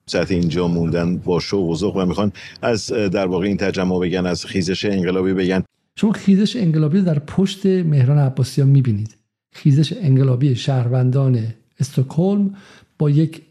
[0.06, 4.46] سطح اینجا موندن با شو و و می‌خوان از در واقع این تجمع بگن از
[4.46, 5.64] خیزش انقلابی بگن.
[6.00, 9.16] شما خیزش انقلابی در پشت مهران عباسی ها می‌بینید.
[9.52, 11.40] خیزش انقلابی شهروندان
[11.80, 12.54] استکهلم
[12.98, 13.42] با یک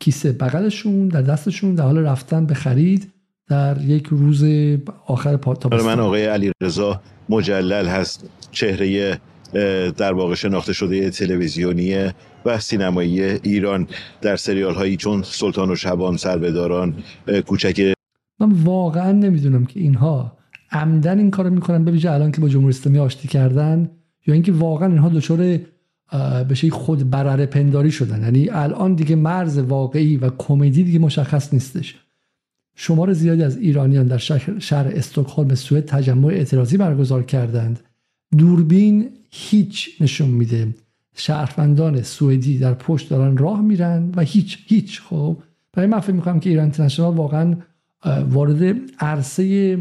[0.00, 3.12] کیسه بغلشون در دستشون در حال رفتن به خرید
[3.48, 4.44] در یک روز
[5.06, 5.82] آخر تابستان.
[5.82, 9.18] من آقای علی رضا مجلل هست چهره
[9.96, 12.10] در واقع شناخته شده تلویزیونی
[12.44, 13.88] و سینمایی ایران
[14.20, 16.94] در سریال هایی چون سلطان و شبان سربداران
[17.46, 17.94] کوچک
[18.40, 20.41] من واقعا نمی‌دونم که اینها
[20.72, 21.84] عمدن این کارو می‌کنن.
[21.84, 23.90] ببینید الان که با جمهوری اسلامی آشتی کردن
[24.26, 25.58] یا اینکه واقعا اینها دچار
[26.50, 28.22] بشه خود برره پنداری شدن.
[28.22, 31.94] یعنی الان دیگه مرز واقعی و کمدی دیگه مشخص نیستش.
[32.74, 37.80] شمار زیادی از ایرانیان در شهر, شهر استکهلم سوئد تجمع اعتراضی برگزار کردند.
[38.38, 40.74] دوربین هیچ نشون میده.
[41.16, 45.00] شهروندان سوئدی در پشت دارن راه میرن و هیچ هیچ.
[45.00, 45.36] خب
[45.72, 47.56] برای من فکر می‌کنم که ایران اینترنشنال واقعا
[48.30, 49.78] وارد عرصه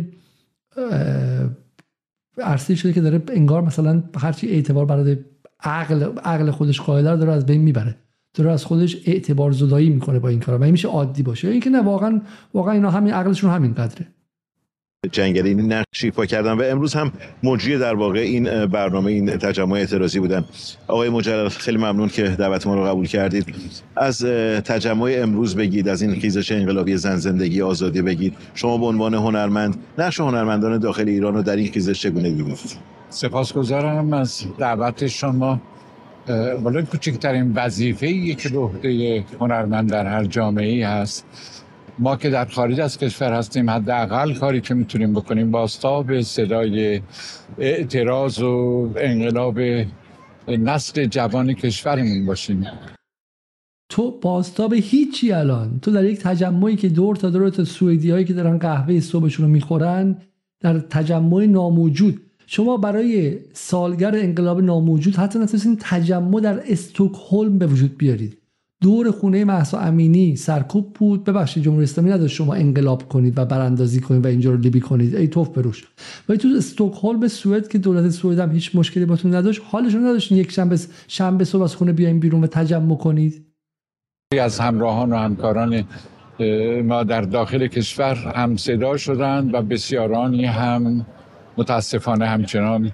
[2.37, 5.17] عرصه شده که داره انگار مثلا هرچی اعتبار برای
[5.63, 7.95] عقل عقل خودش قائل داره از بین می‌بره.
[8.33, 11.47] داره از خودش اعتبار زدایی می‌کنه با این کارا و این میشه عادی باشه.
[11.47, 12.21] اینکه نه واقعا
[12.53, 14.07] واقعا اینا همین عقلشون همین قدره
[15.11, 17.11] جنگلی این نقش ایفا کردن و امروز هم
[17.43, 20.45] مجری در واقع این برنامه این تجمع اعتراضی بودن.
[20.87, 23.45] آقای مجلل خیلی ممنون که دعوت ما رو قبول کردید.
[23.95, 24.25] از
[24.65, 28.33] تجمع امروز بگید از این خیزش انقلابی زن زندگی آزادی بگید.
[28.53, 32.59] شما به عنوان هنرمند نقش هنرمندان داخل ایران رو در این خیزش چگونه می‌بینید؟
[33.09, 35.61] سپاسگزارم از دعوت شما.
[36.63, 41.25] ولی کوچکترین وظیفه که به عهده هنرمند در هر جامعه ای هست.
[42.01, 47.01] ما که در خارج از کشور هستیم حداقل کاری که می‌تونیم بکنیم باستاب صدای
[47.57, 49.59] اعتراض و انقلاب
[50.47, 52.67] نسل جوان کشورمون باشیم.
[53.89, 55.79] تو باستاب هیچی الان.
[55.79, 59.45] تو در یک تجمعی که دور تا دور تا سوئدی هایی که دارن قهوه صبحشون
[59.45, 60.17] رو می‌خورن
[60.59, 62.21] در تجمع ناموجود.
[62.47, 68.40] شما برای سالگر انقلاب ناموجود حتی نتونستین تجمع در استکهلم به وجود بیارید.
[68.81, 71.23] دور خونه محسا امینی سرکوب بود.
[71.23, 75.15] ببخشید جمهوری اسلامی نداشت شما انقلاب کنید و براندازی کنید و اینجا رو لیبی کنید.
[75.15, 75.87] ای توف بروش.
[76.29, 80.51] ولی تو استکهلم سوئد که دولت سوئد هم هیچ مشکلی باتون نداشت حالشون نداشتین یک
[80.51, 83.45] شنبه شنبه صبح از خونه بیاین بیرون و تجمع کنید؟
[84.39, 85.83] از همراهان و همکاران
[86.83, 91.05] ما در داخل کشور هم صدا شدند و بسیارانی هم
[91.57, 92.91] متاسفانه همچنان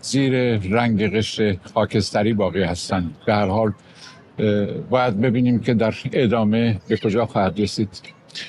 [0.00, 3.14] زیر رنگ قشر خاکستری باقی هستند.
[3.26, 3.72] به هر حال
[4.90, 7.88] باید ببینیم که در ادامه به کجا خواهد رسید.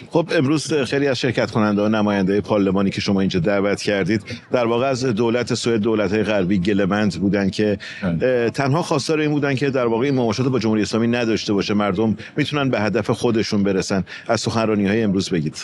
[0.09, 4.65] خب امروز خیلی از شرکت کننده و نماینده پارلمانی که شما اینجا دعوت کردید در
[4.65, 8.49] واقع از دولت سوئد دولت های غربی گلمند بودن که بله.
[8.49, 11.73] تنها خواستار این بودن که در واقع این مماشات با جمهوری اسلامی نداشته باشه.
[11.73, 14.03] مردم می‌تونن به هدف خودشون برسن.
[14.27, 15.57] از سخنرانی های امروز بگید.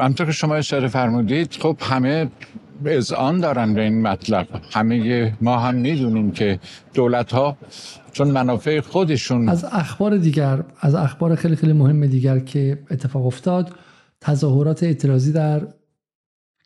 [0.00, 1.56] همطور که شما اشاره فرمودید.
[1.60, 2.30] خب همه
[3.16, 4.46] آن دارن به این مطلب.
[4.72, 6.58] همه ما هم می‌دونیم که
[6.94, 7.56] دولت ها
[8.14, 13.74] چون منافع خودشون از اخبار دیگر از اخبار خیلی خیلی مهم دیگر که اتفاق افتاد
[14.20, 15.68] تظاهرات اعتراضی در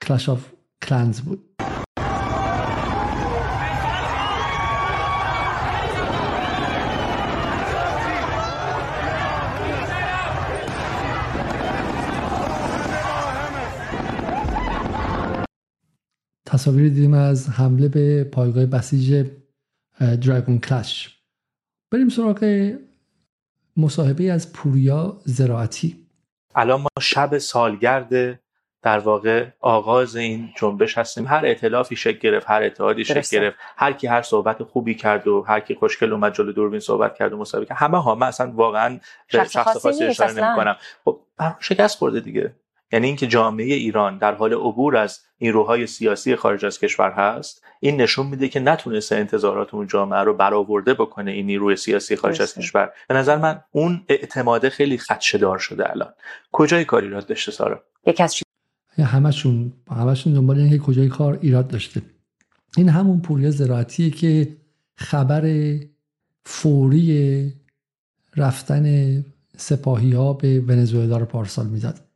[0.02, 0.46] کلاش آف
[0.82, 1.44] کلنز بود.
[16.46, 19.26] تصاویر دیدیم از حمله به پایگاه بسیج
[20.00, 21.17] دراگون کلش
[21.90, 22.72] بریم سراغ
[23.76, 26.06] مصاحبه از پوریا زراعتی.
[26.54, 28.40] الان ما شب سالگرد
[28.82, 31.26] در واقع آغاز این جنبش هستیم.
[31.26, 35.42] هر اطلافی شکل گرفت هر اتحادی شکل گرفت هر کی هر صحبت خوبی کرد و
[35.42, 37.78] هر کی خوشگل اومد جلو دوربین صحبت کرد و مصاحبه کرد.
[37.78, 39.00] همه ها من اصلا واقعا
[39.32, 40.76] به شخص خاصی اشاره نمی‌کنم.
[41.04, 41.20] خب
[41.60, 42.54] شکست خورده دیگه.
[42.92, 47.62] یعنی اینکه جامعه ایران در حال عبور از این روهای سیاسی خارج از کشور هست
[47.80, 52.42] این نشون میده که نتونسته انتظارات اون جامعه رو برآورده بکنه این نیروی سیاسی خارج
[52.42, 52.90] از کشور.
[53.08, 56.12] به نظر من اون اعتماد خیلی خدشه‌دار شده الان.
[56.52, 58.34] کجای کار ایراد داشته سارا؟ یک از
[58.98, 62.02] همشون همشون دنبال اینکه کجای کار ایراد داشته.
[62.76, 64.56] این همون پوریا زراعتیه که
[64.94, 65.74] خبر
[66.44, 67.52] فوری
[68.36, 69.24] رفتن
[69.56, 72.07] سپاهی ها به ونزوئلا رو پارسال می‌داد.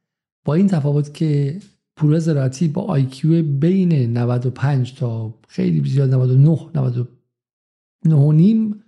[0.44, 1.58] با این تفاوت که
[1.96, 8.82] پوریا زراعتی با IQ بین 95 تا خیلی زیاد 99 99 و نیم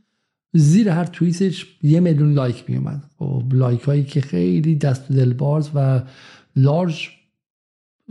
[0.53, 3.05] زیر هر توییتش یه میلیون like میومد.
[3.21, 6.03] و خب، like هایی که خیلی دست و دلباز و
[6.57, 7.09] large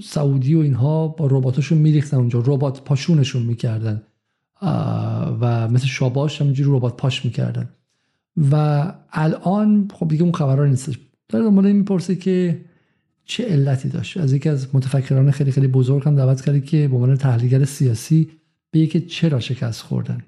[0.03, 2.43] سعودی و اینها با رباتاشون میریختن اونجا.
[2.45, 4.01] ربات پاشونشون می‌کردن.
[5.41, 7.69] و مثل شاباش همینجوری ربات پاش می‌کردن.
[8.51, 10.99] و الان خب دیگه اون خبرها نیستش.
[11.29, 12.65] داره دنبال می‌پرسه که
[13.25, 16.95] چه علتی داشت؟ از یکی از متفکران خیلی خیلی بزرگ هم دعوت کردی که به
[16.95, 18.39] عنوان تحلیلگر سیاسی
[18.71, 20.25] به که چرا شکست خوردن؟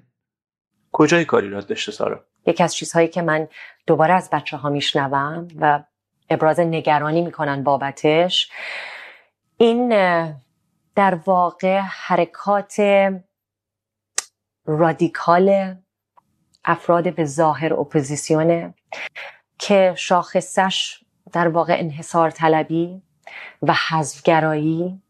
[0.92, 3.48] کجای کاری را داشته سارا؟ یکی از چیزهایی که من
[3.86, 5.84] دوباره از بچه ها میشنوم و
[6.30, 8.50] ابراز نگرانی می‌کنن بابتش
[9.56, 9.88] این
[10.94, 12.76] در واقع حرکات
[14.66, 15.76] رادیکال
[16.64, 18.74] افراد به ظاهر اپوزیسیونه
[19.58, 23.02] که شاخصش در واقع انحصار طلبی
[23.62, 25.00] و حذفگرایی.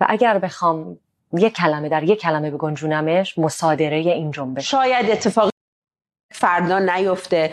[0.00, 0.98] و اگر بخوام
[1.32, 4.70] یک کلمه در یک کلمه بگنجونمش مصادره این جنبش.
[4.70, 5.50] شاید اتفاق
[6.32, 7.50] فردا نیفته.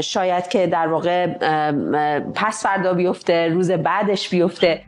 [0.00, 1.26] شاید که در واقع
[2.34, 4.82] پس فردا بیفته روز بعدش بیفته.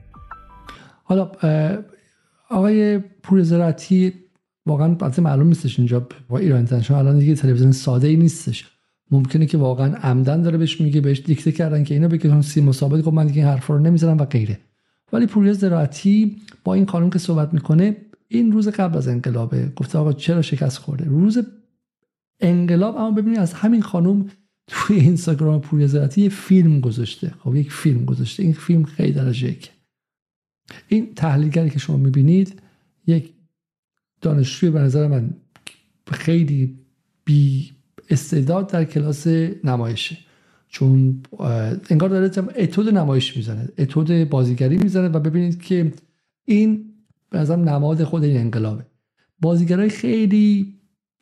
[1.04, 1.30] حالا
[2.50, 4.14] آقای پور زراعتی
[4.66, 8.77] واقعا البته معلوم نیستش اینجا با ایران اینترنشنال الان دیگه تلویزیون ساده ای نیستش.
[9.10, 13.02] ممکنه که واقعا عمدن داره بهش میگه بهش دیکته کردن که اینا بگه سی مسابقه
[13.02, 14.58] گفت من دیگه این حرفا رو نمی‌ذارم و غیره.
[15.12, 17.96] ولی پوریا زراعتی با این خانم که صحبت می‌کنه
[18.28, 21.38] این روز قبل از انقلابه گفته آقا چرا شکست خورده؟ روز
[22.40, 24.30] انقلاب اما ببینید از همین خانم
[24.66, 27.34] توی اینستاگرام پوریا زراعتی یه فیلم گذاشته.
[27.38, 28.42] خب یک فیلم گذاشته.
[28.42, 29.70] این فیلم خیلی درجه یک
[30.88, 32.62] این تحلیلگری که شما می‌بینید
[33.06, 33.32] یک
[34.20, 35.30] دانشجوی به نظر من
[36.06, 36.78] خیلی
[37.24, 37.70] بی
[38.10, 39.26] استعداد در کلاس
[39.64, 40.18] نمایشه.
[40.68, 41.22] چون
[41.90, 45.92] انگار داره اتود نمایش می‌زنه اتود بازیگری می‌زنه و ببینید که
[46.44, 46.84] این
[47.30, 48.86] به نظرم نماد خود این انقلابه.
[49.40, 50.74] بازیگرای خیلی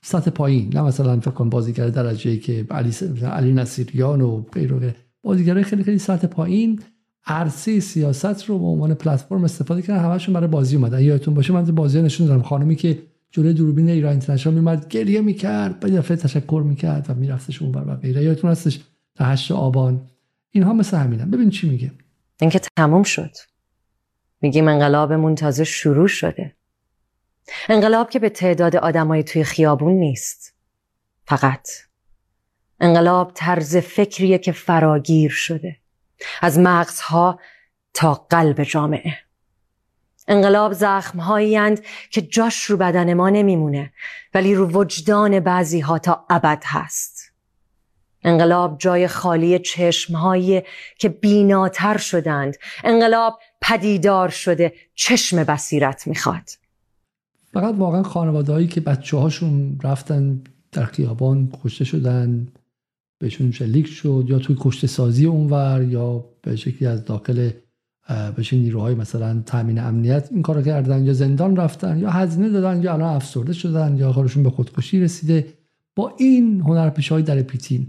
[0.03, 5.65] سطح پایین نه مثلا فکر کنم بازیگر درجه که علی علی نصیریان و غیره بازیگرای
[5.65, 6.81] خیلی خیلی سطح پایین
[7.27, 11.03] عرصه سیاست رو به عنوان پلتفرم استفاده کردن همشون برای بازی اومدن.
[11.03, 12.99] یادتون باشه من بازی نشون دادم خانمی که
[13.31, 17.97] جلوی دوربین ایران اینترنشنال میومد گریه می‌کرد بعد دفعه تشکر می‌کرد و میرفتش اونور و
[17.97, 18.23] غیره.
[18.23, 18.81] یادتون هستش
[19.15, 20.11] تا 8 آبان.
[20.51, 21.31] اینها مثل همینن.
[21.31, 21.93] ببین چی میگه.
[22.41, 23.31] اینکه تموم شد.
[24.41, 26.57] میگیم انقلابمون تازه شروع شده.
[27.69, 30.55] انقلاب که به تعداد آدمای توی خیابون نیست.
[31.25, 31.69] فقط
[32.81, 35.77] انقلاب طرز فکریه که فراگیر شده.
[36.43, 37.41] از مغزها
[37.95, 39.26] تا قلب جامعه.
[40.29, 41.77] انقلاب زخم هایی
[42.11, 43.93] که جاش رو بدن ما نمیمونه
[44.35, 47.33] ولی رو وجدان بعضی ها تا ابد هست.
[48.23, 50.63] انقلاب جای خالی چشم هایی
[50.99, 52.57] که بیناتر شدند.
[52.85, 56.51] انقلاب پدیدار شده چشم بصیرت می‌خواد.
[57.53, 62.49] فقط واقعا خانواده هایی که بچه هاشون رفتن در خیابان کشته شدن
[63.19, 67.51] بهشون شلیک شد یا توی کشته سازی اونور یا به شکلی از داخل
[68.09, 72.93] بشه نیروهای مثلا تامین امنیت این کارو کردن یا زندان رفتن یا هزینه دادن یا
[72.93, 75.47] الان افسرده شدن یا کارشون به خودکشی رسیده.
[75.97, 77.87] با این هنرپیشه های در پیتی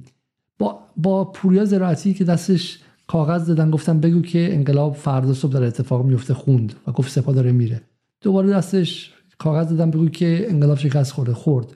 [0.59, 5.63] با با پوریا زراعتی که دستش کاغذ دادن گفتن بگو که انقلاب فردا صبح در
[5.63, 7.81] اتفاق میفته خوند و گفت سپاه داره میره.
[8.21, 11.67] دوباره دستش کاغذ دادن بگو که انقلاب شکست خورده خورد.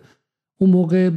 [0.57, 1.11] اون موقع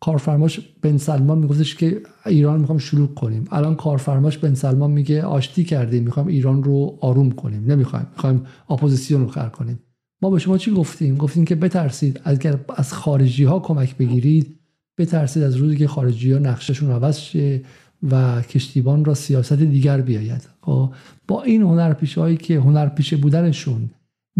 [0.00, 3.44] کارفرماش بن سلمان میگفتش که ایران می‌خوام شروع کنیم.
[3.50, 7.64] الان کارفرماش بن سلمان میگه آشتی کردیم می‌خوام ایران رو آروم کنیم.
[7.72, 9.80] نمی‌خوایم می‌خوایم اپوزیسیون رو خر کنیم.
[10.22, 14.60] ما به شما چی گفتیم؟ گفتیم که بترسید اگر از خارجی ها کمک بگیرید
[14.98, 17.62] بترسید از روزی که خارجی ها نقششون عوض شه
[18.10, 20.48] و کشتیبان را سیاست دیگر بیاید.
[20.62, 20.92] خب،
[21.28, 23.90] با این هنرپیشه هایی که هنرپیشه بودنشون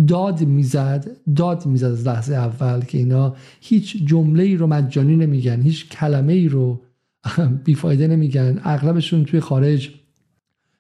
[0.09, 5.63] داد می‌زد داد می‌زد از لحظه اول که اینا هیچ جمله ای رو مجانی نمیگن
[5.63, 6.81] هیچ کلمه ای رو
[7.65, 8.61] بیفایده نمیگن.
[8.65, 9.91] اغلبشون توی خارج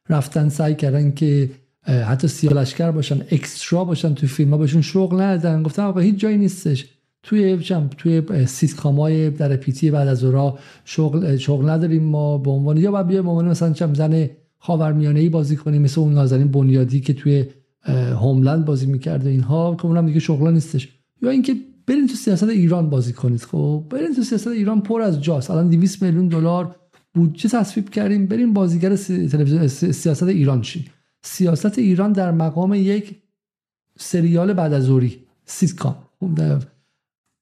[0.09, 1.51] رفتن سعی کردن که
[1.83, 5.63] حتی سیالشگر باشن اکسترا باشن توی فیلم ها شغل ندادن.
[5.63, 6.87] گفتن آقا هیچ جایی نیستش.
[7.23, 7.57] توی
[7.99, 8.23] توی
[8.85, 13.29] های در پیتی بعد از اورا شغل شغل نداریم ما به عنوان یا بیا به
[13.29, 17.45] عنوان مثلا چم زن خاورمیانه ای بازی کنیم مثل اون نازنین بنیادی که توی
[17.89, 20.89] هوملند بازی می‌کرده اینها که اونم دیگه شغلا نیستش.
[21.23, 23.43] یا اینکه برین تو سیاست ایران بازی کنید.
[23.43, 25.51] خب برین تو سیاست ایران پر از جاست.
[25.51, 26.77] الان 200 میلیون دلار
[27.15, 28.27] بودجه تصویب کردیم.
[28.27, 30.85] بریم بازیگر تلویزیون سیاست ایران شین
[31.23, 33.17] سیاست ایران در مقام یک
[33.99, 35.97] سریال بعد از ظهری سیتکام.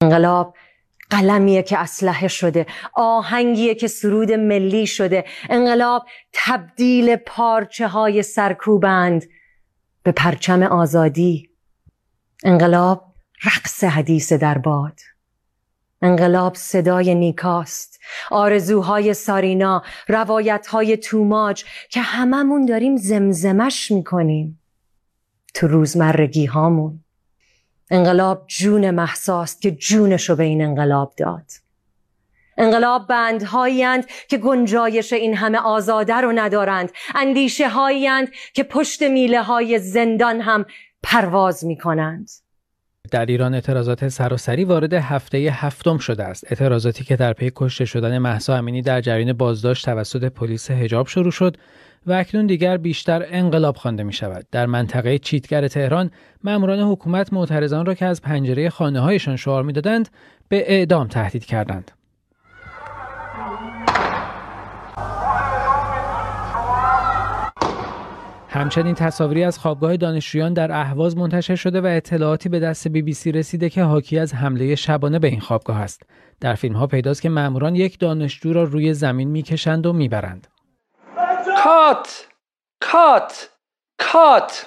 [0.00, 0.54] انقلاب
[1.10, 5.24] قلمیه که اسلحه شده آهنگیه که سرود ملی شده.
[5.50, 9.24] انقلاب تبدیل پارچه های سرکوبند.
[10.02, 11.50] به پرچم آزادی.
[12.44, 15.00] انقلاب رقص حدیث در باد
[16.02, 18.00] انقلاب صدای نیکاست.
[18.30, 24.60] آرزوهای سارینا روایتهای توماج که هممون داریم زمزمش می‌کنیم.
[25.54, 27.04] تو روزمرگی هامون.
[27.90, 31.50] انقلاب جون محساست که جونشو به این انقلاب داد.
[32.58, 33.84] انقلاب بندهایی
[34.28, 38.08] که گنجایش این همه آزاده رو ندارند اندیشه هایی
[38.54, 40.64] که پشت میله های زندان هم
[41.02, 42.30] پرواز می کنند
[43.10, 48.18] در ایران اعتراضات سراسری وارد هفته هفتم شده است اعتراضاتی که در پی کشته شدن
[48.18, 51.56] محسا امینی در جریان بازداشت توسط پلیس حجاب شروع شد
[52.06, 54.46] و اکنون دیگر بیشتر انقلاب خوانده می شود.
[54.52, 56.10] در منطقه چیتگر تهران
[56.44, 60.08] ماموران حکومت معترضان را که از پنجره خانه هایشان شعار می‌دادند
[60.48, 61.97] به اعدام تهدید کردند.
[68.50, 73.14] همچنین تصاویری از خوابگاه دانشجویان در اهواز منتشر شده و اطلاعاتی به دست بی بی
[73.14, 76.02] سی رسیده که حاکی از حمله شبانه به این خوابگاه است.
[76.40, 80.46] در فیلم ها پیداست که ماموران یک دانشجو را روی زمین می‌کشند و می‌برند.
[81.64, 82.26] کات
[82.80, 83.48] کات
[83.98, 84.66] کات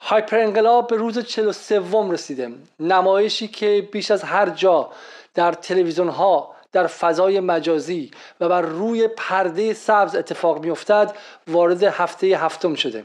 [0.00, 4.90] هایپر انقلاب به روز 43 رسیده نمایشی که بیش از هر جا
[5.34, 11.16] در تلویزیون ها در فضای مجازی و بر روی پرده سبز اتفاق میافتد
[11.48, 13.04] وارد هفته هفتم شده.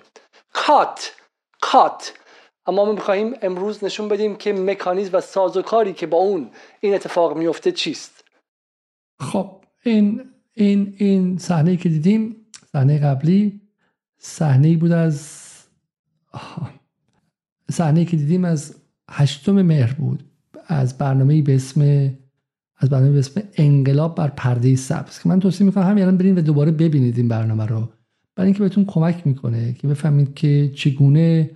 [0.54, 1.14] کات
[1.62, 2.14] کات.
[2.66, 7.38] اما ما می‌خواهیم امروز نشون بدیم که مکانیزم و سازوکاری که با اون این اتفاق
[7.38, 8.24] میفته چیست.
[9.20, 13.62] خب این این این صحنه که دیدیم صحنه قبلی
[14.18, 15.44] صحنه بود از
[17.72, 18.76] صحنه که دیدیم از
[19.12, 20.24] هشتم مهر بود
[20.68, 22.10] از برنامه به اسم
[22.78, 26.38] از برنامه به اسم انقلاب بر پرده سبز که من توصیه می‌کنم همین الان برین
[26.38, 27.90] و دوباره ببینید این برنامه رو.
[28.36, 31.50] برای اینکه بهتون کمک می‌کنه که بفهمید که چگونه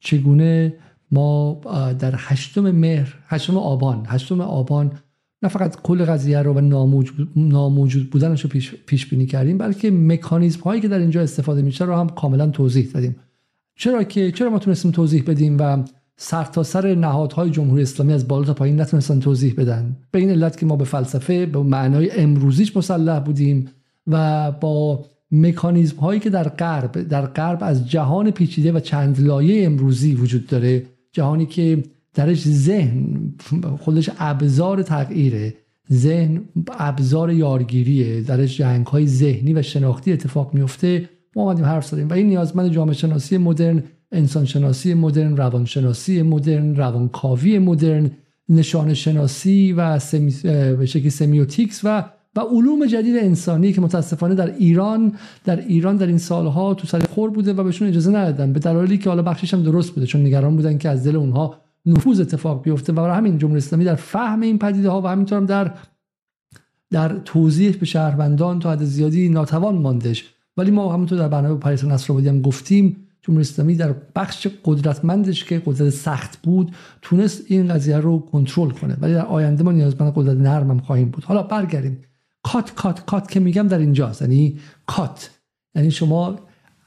[0.00, 0.74] چگونه
[1.10, 1.60] ما
[1.98, 4.92] در هشتم مهر هشتم آبان هشتم آبان
[5.42, 6.60] نه فقط کل قضیه رو و
[7.36, 11.84] ناموجود بودنش رو پیش, پیش بینی کردیم بلکه مکانیزم هایی که در اینجا استفاده میشه
[11.84, 13.16] رو هم کاملا توضیح دادیم.
[13.76, 15.84] چرا که چرا ما تونستیم توضیح بدیم و
[16.16, 19.96] سرتاسر سر نهادهای جمهوری اسلامی از بالا تا پایین نتونستن توضیح بدن.
[20.10, 23.68] به این علت که ما به فلسفه به معنای امروزیش مسلح بودیم
[24.06, 29.66] و با مکانیزم هایی که در غرب در غرب از جهان پیچیده و چند لایه
[29.66, 31.82] امروزی وجود داره جهانی که
[32.14, 33.34] درش ذهن
[33.80, 35.54] خودش ابزار تغییره
[35.92, 36.40] ذهن
[36.78, 42.08] ابزار یارگیریه درش جنگ های ذهنی و شناختی اتفاق میفته ما آمدیم حرف زدیم.
[42.08, 43.82] و این نیازمند جامعه شناسی مدرن
[44.14, 48.10] انسانشناسی مدرن روانشناسی مدرن روانکاوی مدرن
[48.48, 49.98] نشان شناسی و.
[50.78, 52.04] به شکل سمیوتیکس و
[52.36, 55.12] و علوم جدید انسانی که متاسفانه در ایران
[55.44, 58.98] در ایران در این سالها تو سر خور بوده و بهشون اجازه ندادن به دلایلی
[58.98, 62.62] که حالا بخشش هم درست بوده چون نگران بودن که از دل اونها نفوذ اتفاق
[62.62, 65.74] بیفته و برای همین جمهوری اسلامی در فهم این پدیده ها و همینطور هم در
[66.90, 70.24] در توضیح به شهروندان تا حد زیادی ناتوان ماندش
[70.56, 75.62] ولی ما همونطور در برنامه پاریس نصرآبادی هم گفتیم جمهوری اسلامی در بخش قدرتمندش که
[75.66, 78.96] قدرت سخت بود تونست این قضیه رو کنترل کنه.
[79.00, 81.24] ولی در آینده ما نیازمند قدرت نرم هم خواهیم بود.
[81.24, 81.98] حالا برگردیم.
[82.42, 84.22] کات کات کات که میگم در اینجاست.
[84.22, 85.30] یعنی کات.
[85.74, 86.38] یعنی شما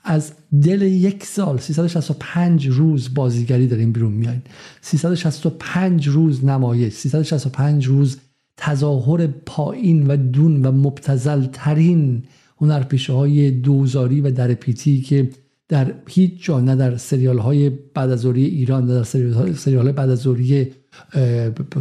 [0.04, 4.42] از دل یک سال 365 روز بازیگری داریم بیرون میایین.
[4.82, 8.18] 365 روز نمایش 365 روز
[8.58, 12.24] تظاهر پایین و دون و مبتزل ترین
[12.58, 15.30] هنرپیشه های دوزاری و در پیتی که
[15.70, 20.10] در هیچ جا نه در سریال های بعد از ایران نه در سریال های بعد
[20.10, 20.28] از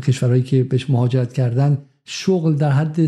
[0.02, 3.00] کشورهایی که بهش مهاجرت کردن شغل در حد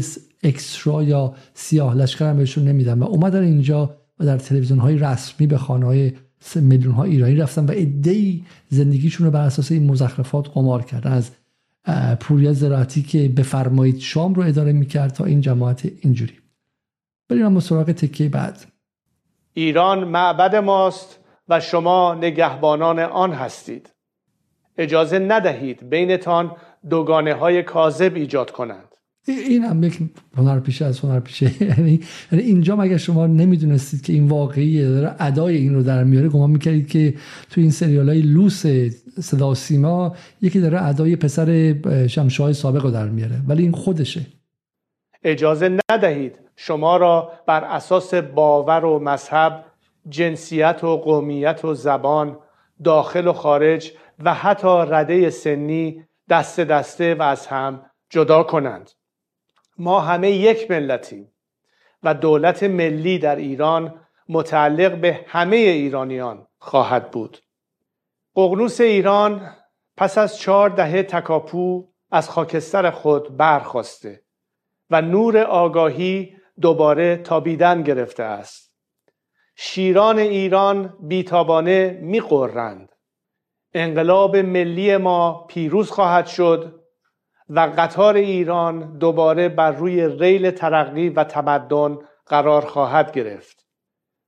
[0.42, 2.98] اکسترا یا سیاه لشکر هم بهشون نمیدن.
[2.98, 6.12] و اومدن اینجا و در تلویزیون های رسمی به خانه های
[6.54, 11.12] میلیون ها ایرانی رفتن و ادهی زندگیشون رو بر اساس این مزخرفات قمار کردن.
[11.12, 11.30] از
[12.20, 16.32] پوریا زراعتی که بفرمایید شام رو اداره می‌کرد تا این جماعت اینجوری.
[17.28, 18.66] بریم اما سراغ تکیه بعد.
[19.58, 23.90] ایران معبد ماست و شما نگهبانان آن هستید.
[24.78, 26.56] اجازه ندهید بینتان
[26.90, 28.88] دوگانه های کاذب ایجاد کنند.
[29.28, 29.98] این هم یک
[30.36, 31.62] هنرپیشه از هنرپیشه.
[31.70, 32.00] یعنی
[32.32, 36.28] یعنی اینجا مگر شما نمی‌دونستید که این واقعیه؟ داره ادای این رو در میاره.
[36.28, 37.14] گمان می‌کردید که
[37.50, 38.66] تو این سریال های لوس
[39.20, 41.74] صدا سیما یکی داره ادای پسر
[42.06, 43.42] شمشاه سابق رو در میاره.
[43.48, 44.20] ولی این خودشه.
[45.24, 49.64] اجازه ندهید شما را بر اساس باور و مذهب
[50.08, 52.38] جنسیت و قومیت و زبان
[52.84, 58.90] داخل و خارج و حتی رده سنی دست دسته و از هم جدا کنند.
[59.78, 61.32] ما همه یک ملتیم
[62.02, 67.38] و دولت ملی در ایران متعلق به همه ایرانیان خواهد بود.
[68.36, 69.54] ققنوس ایران
[69.96, 74.22] پس از چهار دهه تکاپو از خاکستر خود برخواسته
[74.90, 78.74] و نور آگاهی دوباره تابیدن گرفته است.
[79.56, 82.92] شیران ایران بیتابانه میقرند
[83.74, 86.80] انقلاب ملی ما پیروز خواهد شد
[87.48, 93.66] و قطار ایران دوباره بر روی ریل ترقی و تمدن قرار خواهد گرفت.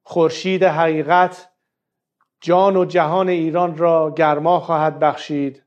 [0.03, 1.51] خورشید حقیقت
[2.41, 5.64] جان و جهان ایران را گرما خواهد بخشید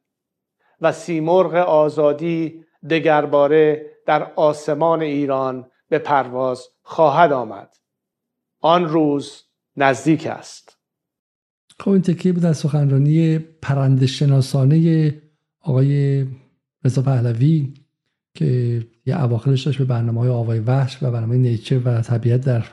[0.81, 7.75] و سیمرغ آزادی دگرباره در آسمان ایران به پرواز خواهد آمد.
[8.59, 9.43] آن روز
[9.77, 10.77] نزدیک است.
[11.79, 15.21] خب این تکیه بود از سخنرانی پرنده شناسانه
[15.59, 16.25] آقای
[16.83, 17.73] رضا پهلوی
[18.33, 22.65] که یه اواخرش داشت به برنامه های آوای وحش و برنامه نیچر و طبیعت در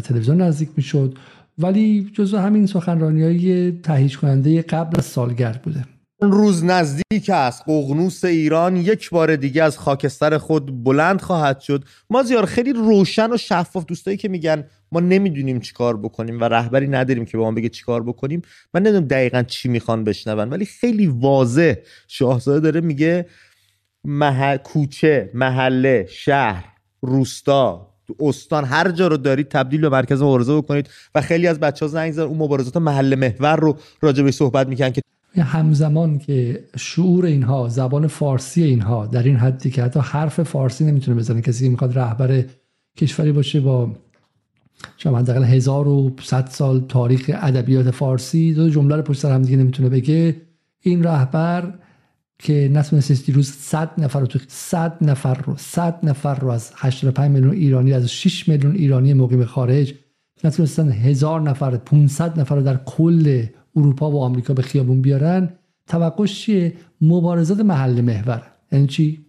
[0.00, 1.18] تلویزیون نزدیک می‌شد.
[1.58, 5.84] ولی جزو همین سخنرانی های تهیج کننده قبل از سالگرد بوده.
[6.20, 7.62] روز نزدیک است.
[7.66, 11.84] ققنوس ایران یک بار دیگه از خاکستر خود بلند خواهد شد.
[12.10, 13.84] ما زیار خیلی روشن و شفاف.
[13.84, 18.02] دوستایی که میگن ما نمی‌دونیم چیکار بکنیم و رهبری نداریم که به ما بگه چیکار
[18.02, 18.42] بکنیم
[18.74, 20.50] من نمی‌دونم دقیقا چی می‌خوان بشنون.
[20.50, 21.74] ولی خیلی واضح
[22.08, 23.26] شاهزاده داره میگه
[24.04, 24.56] مح...
[24.56, 26.64] کوچه محله شهر
[27.02, 30.88] روستا استان هر جا رو دارید تبدیل به مرکز مبارزه بکنید.
[31.14, 34.90] و خیلی از بچه ها زنگ زدن اون مبارزات محله محور رو راجع صحبت می‌کنن
[34.90, 35.02] که
[35.36, 41.18] همزمان که شعور اینها زبان فارسی اینها در این حدی که حتی حرف فارسی نمی‌تونه
[41.18, 41.42] بزنه.
[41.42, 42.44] کسی می‌خواد رهبر
[42.96, 43.92] کشوری باشه با
[44.96, 49.88] شما حداقل 1100 سال تاریخ ادبیات فارسی دو جمله رو پشت سر هم دیگه نمی‌تونه
[49.88, 50.36] بگه.
[50.80, 51.74] این رهبر
[52.38, 57.30] که نتونست دیروز 100 نفر رو تو 100 نفر رو 100 نفر رو از 85
[57.30, 59.94] میلیون ایرانی از 6 میلیون ایرانی مقیم خارج
[60.44, 63.46] نتونستن هزار نفر 500 نفر رو در کل
[63.78, 65.50] اروپا و آمریکا به خیابون بیارن
[65.86, 68.42] توقعش چیه؟ مبارزات محل محور.
[68.72, 69.24] یعنی چی؟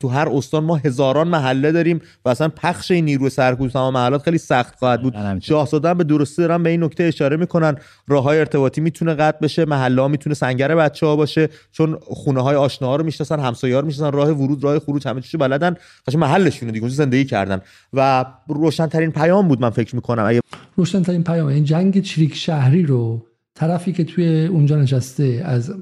[0.00, 4.22] تو هر استان ما هزاران محله داریم و اصلا پخش این نیروی سرکوب تمام محلات
[4.22, 5.38] خیلی سخت خواهد بود.
[5.40, 7.76] شاهزاده به درستی دارن به این نکته اشاره می‌کنن.
[8.08, 12.42] راه های ارتباطی می‌تونه قطع بشه محله ها می‌تونه سنگر بچه ها باشه چون خونه
[12.42, 15.38] های آشنا ها رو می‌شناسن همسایه ها رو می‌شناسن راه ورود راه خروج همه چیزو
[15.38, 15.76] بلدن.
[16.08, 17.60] قشنگ محلشونه دیگه اونجا زندگی کردن.
[17.92, 20.24] و روشن ترین پیام بود من فکر می‌کنم.
[20.26, 20.40] اگه
[20.76, 25.74] روشن ترین پیام این جنگ چریک شهری رو طرفی که توی اونجا نشسته از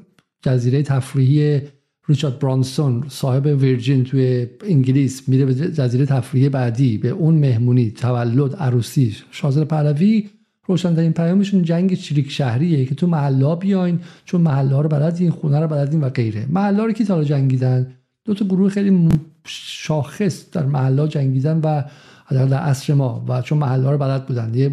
[0.43, 1.61] جزیره تفریحی
[2.09, 8.57] ریچارد برانسون صاحب ویرجین توی انگلیس میره به جزیره تفریحی بعدی به اون مهمونی تولد
[8.57, 10.31] عروسی شازر پهلوی.
[10.67, 15.69] روشنترین پیامشون جنگ چریک شهریه که تو محله بیاین چون محله رو بلدین خونه رو
[15.69, 16.47] بلدین و غیره.
[16.51, 17.93] محله رو کی تا جنگیدن؟
[18.25, 19.09] دو تا گروه خیلی
[19.47, 21.83] شاخص در محله جنگیدن و
[22.31, 24.55] در عصر ما و چون محله رو بلد بودن.
[24.55, 24.69] یه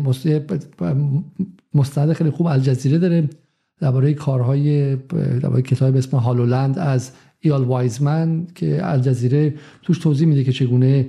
[1.73, 3.29] مستند خیلی خوب الجزیره داره
[3.79, 4.95] درباره کارهای
[5.41, 11.07] درباره کتاب اسم Hollow Land از ایال وایزمن که الجزیره توش توضیح میده که چگونه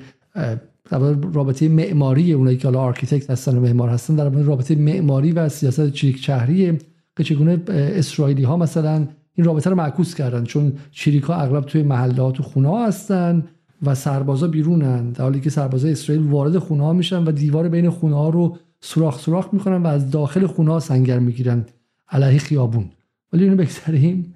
[1.32, 5.90] رابطه معماری اونایی که حالا architect هستن و معمار هستن در رابطه معماری و سیاست
[5.90, 6.78] چریک شهریه
[7.16, 10.44] که چگونه اسرائیلی ها مثلا این رابطه رو معکوس کردن.
[10.44, 13.44] چون چریک ها اغلب توی محلات و خونه ها هستن
[13.82, 17.90] و سربازا بیرونن در حالی که سربازا اسرائیل وارد خونه ها میشن و دیوار بین
[17.90, 21.64] خونه ها رو سوراخ سوراخ می‌کنن و از داخل خونه ها سنگر می‌گیرن.
[22.08, 22.90] علیه خیابون.
[23.32, 24.34] ولی اینو بگذاریم.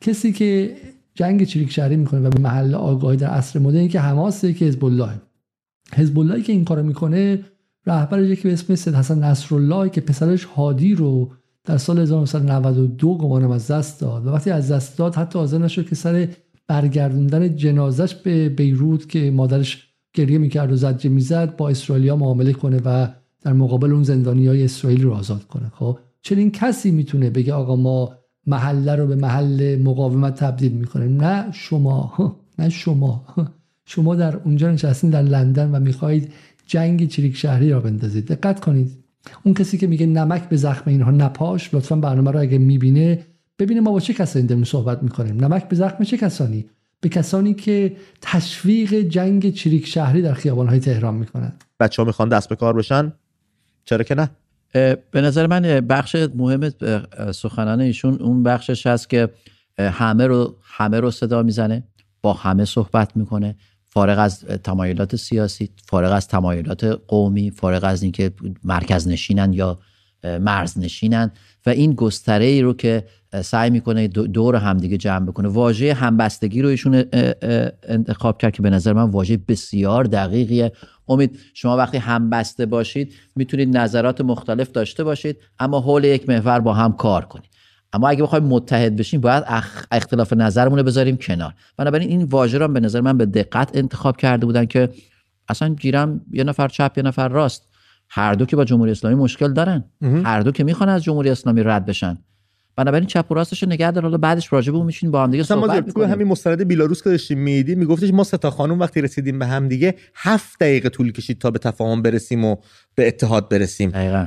[0.00, 0.76] کسی که
[1.14, 4.84] جنگ چریک شهری می‌کنه و به محل آگاهی در عصر مدرن که حماسه که حزب
[4.84, 5.08] الله
[5.94, 7.44] حزب که این کارو می‌کنه
[7.86, 11.30] رهبر یکی به اسم سید حسن نصرالله که پسرش هادی رو
[11.64, 14.26] در سال 1992 گمانم از دست داد.
[14.26, 16.28] و وقتی از دست داد حتی حاضر نشد که سر
[16.66, 22.80] برگردوندن جنازش به بیروت که مادرش گریه می‌کرد و زجه می‌زد با اسرائیلیا معامله کنه
[22.84, 23.08] و
[23.44, 25.72] در مقابل اون زندانی های اسرائیل رو آزاد کنه.
[25.74, 28.12] خب چنین کسی می‌تونه بگه آقا ما
[28.46, 32.12] محله رو به محل مقاومت تبدیل می‌کنیم؟ نه شما
[32.58, 33.24] نه شما.
[33.84, 36.32] شما در اونجا نشستین در لندن و می‌خواهید
[36.66, 38.26] جنگ چریک شهری را بندازید.
[38.26, 38.90] دقت کنید.
[39.42, 43.26] اون کسی که میگه نمک به زخم اینها نپاش لطفا برنامه رو اگه می‌بینه
[43.58, 45.44] ببینه ما با چه کسانی داریم صحبت می‌کنیم.
[45.44, 46.66] نمک به زخم چه کسانی؟
[47.00, 51.52] به کسانی که تشویق جنگ چریک شهری در خیابانهای تهران می‌کنن.
[51.80, 53.12] بچه ها می‌خوان دست به کار بشن؟
[53.84, 54.30] چرا که نه؟
[55.10, 56.70] به نظر من بخش مهم
[57.32, 59.28] سخنان ایشون اون بخشش هست که
[59.78, 61.82] همه رو همه رو صدا می‌زنه
[62.22, 63.54] با همه صحبت می‌کنه
[63.88, 68.32] فارغ از تمایلات سیاسی فارغ از تمایلات قومی فارغ از اینکه
[68.64, 69.78] مرکز نشینن یا
[70.24, 71.30] مرزنشینن.
[71.66, 73.04] و این گستره ای رو که
[73.42, 75.48] سعی می‌کنه دور همدیگه جمع بکنه.
[75.48, 77.04] واژه همبستگی رو ایشون
[77.82, 80.72] انتخاب کرد که به نظر من واژه بسیار دقیقیه.
[81.08, 86.74] امید شما وقتی همبسته باشید می‌تونید نظرات مختلف داشته باشید اما حول یک محور با
[86.74, 87.48] هم کار کنید.
[87.92, 89.44] اما اگه بخوایم متحد بشیم باید
[89.90, 91.54] اختلاف نظرمون رو بذاریم کنار.
[91.76, 94.88] بنابراین این واژه رو به نظر من به دقت انتخاب کرده بودن که
[95.48, 97.71] اصلا گیرم یه نفر چپ یه نفر راست.
[98.14, 99.84] هر دو که با جمهوری اسلامی مشکل دارن.
[100.02, 102.18] هر دو که می‌خوان از جمهوری اسلامی رد بشن.
[102.76, 104.02] بنابراین چپ و راستش نگه دار.
[104.02, 106.10] حالا بعدش راجع به میشین با هم دیگه صحبت می‌کنیم.
[106.10, 109.94] همین مستند بیلاروس که داشتیم میدی میگفتش ما ستا خانم وقتی رسیدیم به هم دیگه
[110.14, 112.56] هفت دقیقه طول کشید تا به تفاهم برسیم و
[112.94, 113.90] به اتحاد برسیم.
[113.90, 114.26] دقیقا.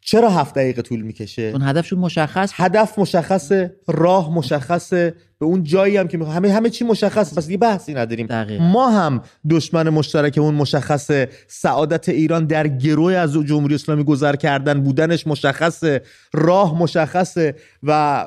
[0.00, 2.52] چرا هفت دقیقه طول می‌کشه؟ اون هدفشون مشخص.
[2.54, 6.36] هدف مشخصه راه مشخصه به اون جایی هم که می‌خوام.
[6.36, 8.26] همه همه چی مشخصه پس دیگه بحثی نداریم.
[8.26, 8.64] دقیقا.
[8.64, 14.80] ما هم دشمن مشترک اون مشخصه سعادت ایران در گروه از جمهوری اسلامی گذر کردن
[14.80, 18.26] بودنش مشخصه راه مشخصه و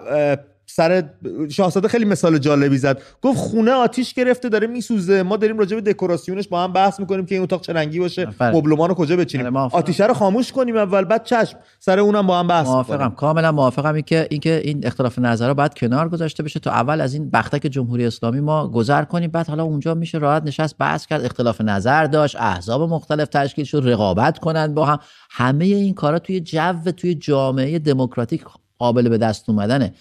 [0.76, 1.03] سر
[1.49, 3.01] شاهزاده خیلی مثال جالبی زد.
[3.21, 5.24] گفت خونه آتیش گرفته داره میسوزه.
[5.24, 8.28] ما داریم راجع به دکوراسیونش با هم بحث می‌کنیم که این اتاق چه رنگی باشه
[8.41, 11.57] مبلمان رو کجا بچینیم؟ آتیش رو خاموش کنیم اول بعد چشم.
[11.80, 13.09] سر اونم با هم بحث موافقم.
[13.09, 13.93] کاملا موافقم.
[13.93, 17.67] این که اینکه این اختلاف نظرها باید کنار گذاشته بشه تا اول از این بختک
[17.67, 19.32] جمهوری اسلامی ما گذر کنیم.
[19.32, 23.82] بعد حالا اونجا میشه راحت نشست بحث کرد اختلاف نظر داشت احزاب مختلف تشکیل شد
[23.86, 24.99] رقابت کنند با هم.
[25.30, 28.43] همه این کارا توی جو توی جامعه دموکراتیک
[28.78, 29.93] قابل به دست اومدنه.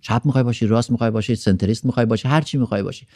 [0.00, 3.06] چپ می‌خوای باشی راست می‌خوای باشی سنتریست می‌خوای باشی هر چی می‌خوای باشی.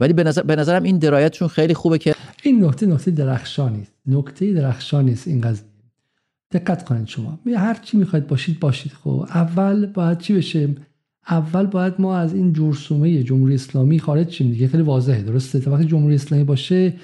[0.00, 3.92] ولی به, نظر، به نظرم این درایتشون خیلی خوبه که این نکته نکته درخشانی است
[4.06, 5.64] نکته درخشانی است این قضیه.
[6.52, 7.38] دقت کنید شما.
[7.56, 8.92] هر چی می‌خواید باشید باشید.
[8.92, 10.68] خب اول باید چی بشه؟
[11.28, 14.68] اول باید ما از این جرثومه جمهوری اسلامی خارج شیم دیگه.
[14.68, 15.22] خیلی واضحه.
[15.22, 16.94] درسته؟ تا وقتی جمهوری اسلامی باشه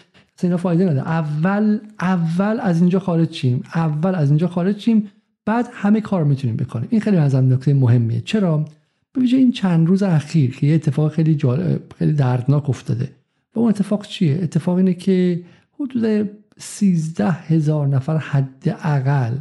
[0.42, 1.08] اینا فایده نداره.
[1.08, 3.62] اول اول از اینجا خارج شیم.
[3.74, 5.10] اول از اینجا خارج شیم.
[5.48, 6.88] بعد همه کار می‌تونیم بکنیم.
[6.90, 8.20] این خیلی نظرم نکته مهمیه.
[8.20, 8.64] چرا؟
[9.12, 13.08] به این چند روز اخیر که یه اتفاق خیلی جالب خیلی دردناک افتاده.
[13.54, 15.40] و اون اتفاق چیه؟ اتفاق اینه که
[15.80, 19.32] حدود 13 هزار نفر حداقل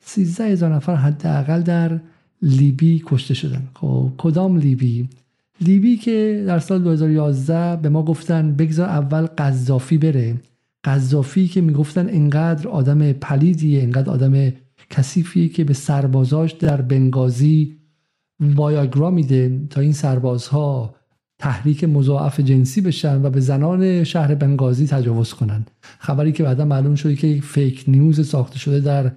[0.00, 2.00] 13 هزار نفر حداقل در
[2.42, 3.62] لیبی کشته شدن.
[3.74, 5.08] خب کدام لیبی؟
[5.60, 10.34] لیبی که در سال 2011 به ما گفتن بگذار اول قذافی بره.
[10.84, 14.52] قذافی که می‌گفتن انقدر آدم پلیدیه انقدر آدم
[14.90, 17.76] کثیفی که به سربازاش در بنگازی
[18.40, 20.94] وایاگرا میده تا این سربازها
[21.38, 25.66] تحریک مضاعف جنسی بشن و به زنان شهر بنگازی تجاوز کنن.
[25.98, 29.12] خبری که بعدا معلوم شده که فیک نیوز ساخته شده در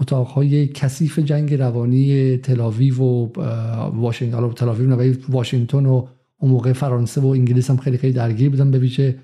[0.00, 3.28] اتاقهای کثیف جنگ روانی تلاویو و
[3.94, 6.06] واشنگتن تلاویو واشنگتن و
[6.38, 9.18] اون موقع فرانسه و انگلیس هم خیلی خیلی درگیر بودن به ویژه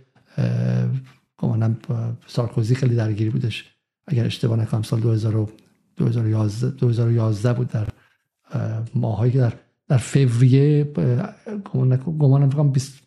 [2.27, 3.65] سارکوزی خیلی درگیر بودش.
[4.07, 5.49] اگر اشتباه نکنم سال 2000
[5.99, 7.89] 2011 2011 بود در
[8.95, 9.53] ماهایی که در
[9.89, 10.85] در فوریه
[12.19, 13.03] گمانم فکرم 20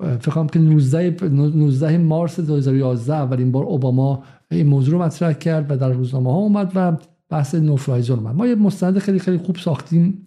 [0.00, 5.76] فکر که 19 19 مارس 2011 اولین بار اوباما این موضوع رو مطرح کرد و
[5.76, 6.96] در روزنامه ها اومد و
[7.28, 8.34] بحث no-fly zone اومد.
[8.34, 10.26] ما یه مستند خیلی خیلی خوب ساختیم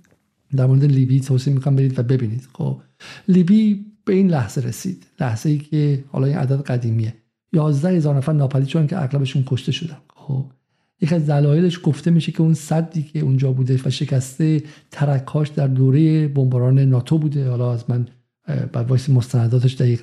[0.56, 1.20] در مورد لیبی.
[1.20, 2.48] توصیه می‌کنم برید و ببینید.
[2.54, 2.82] خب
[3.28, 5.06] لیبی به این لحظه رسید.
[5.20, 7.14] لحظه ای که حالا این عدد قدیمیه.
[7.54, 9.98] 11 هزار نفر ناپدید شدن که اغلبشون کشته شدن.
[10.16, 10.46] خب
[11.02, 15.68] یک از دلایلش گفته میشه که اون سدی که اونجا بوده و شکسته ترکاش در
[15.68, 17.50] دوره بمباران ناتو بوده.
[17.50, 18.08] حالا از من
[18.74, 20.02] بعد وایس مستنداتش دقیق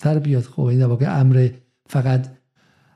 [0.00, 0.42] تر بیاد.
[0.42, 1.48] خب این واقع امر
[1.88, 2.28] فقط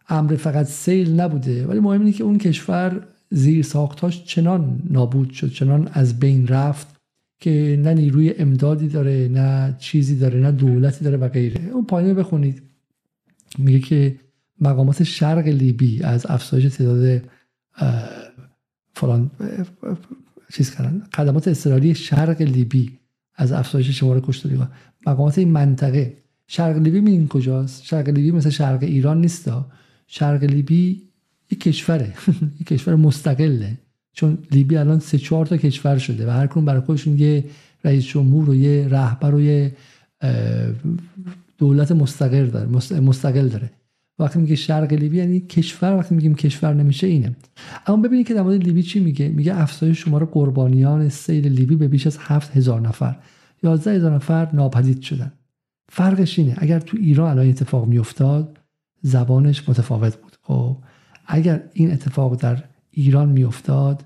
[0.08, 1.66] امر فقط سیل نبوده.
[1.66, 6.96] ولی مهم اینه که اون کشور زیر ساختاش چنان نابود شد چنان از بین رفت
[7.40, 11.70] که نه نیروی امدادی داره نه چیزی داره نه دولتی داره و غیره.
[11.72, 12.62] اون پایین بخونید.
[13.58, 14.16] میگه که
[14.60, 17.22] مقامات شرق لیبی از افزایش تعداد
[18.94, 19.30] فلان
[20.52, 21.02] چیز کردن.
[21.14, 22.98] خدمات اضطراری شرق لیبی
[23.34, 24.58] از افزایش شمار کشتاری
[25.06, 26.16] مقامات این منطقه
[26.46, 29.50] شرق لیبی میدین کجاست؟ شرق لیبی مثل شرق ایران نیست
[30.06, 31.02] شرق لیبی
[31.50, 32.14] یک کشوره
[32.60, 33.78] یک کشور مستقله.
[34.12, 37.44] چون لیبی الان سه چهار تا کشور شده و هر کدوم برای خودشون یه
[37.84, 39.76] رئیس جمهور و یه رهبر و یه
[41.58, 43.70] دولت مستقل داره مستقل داره.
[44.18, 47.36] وقتی میگه شرق لیبی یعنی کشور وقتی میگیم کشور نمیشه اینه.
[47.86, 51.88] اما ببینید که در مورد لیبی چی میگه؟ میگه افزایش شمار قربانیان سیل لیبی به
[51.88, 53.16] بیش از هفت هزار نفر.
[53.62, 55.32] یازده هزار نفر ناپدید شدن.
[55.88, 58.58] فرقش اینه اگر تو ایران الان اتفاق میافتاد
[59.02, 60.36] زبانش متفاوت بود.
[60.42, 60.76] خب
[61.26, 64.04] اگر این اتفاق در ایران میافتاد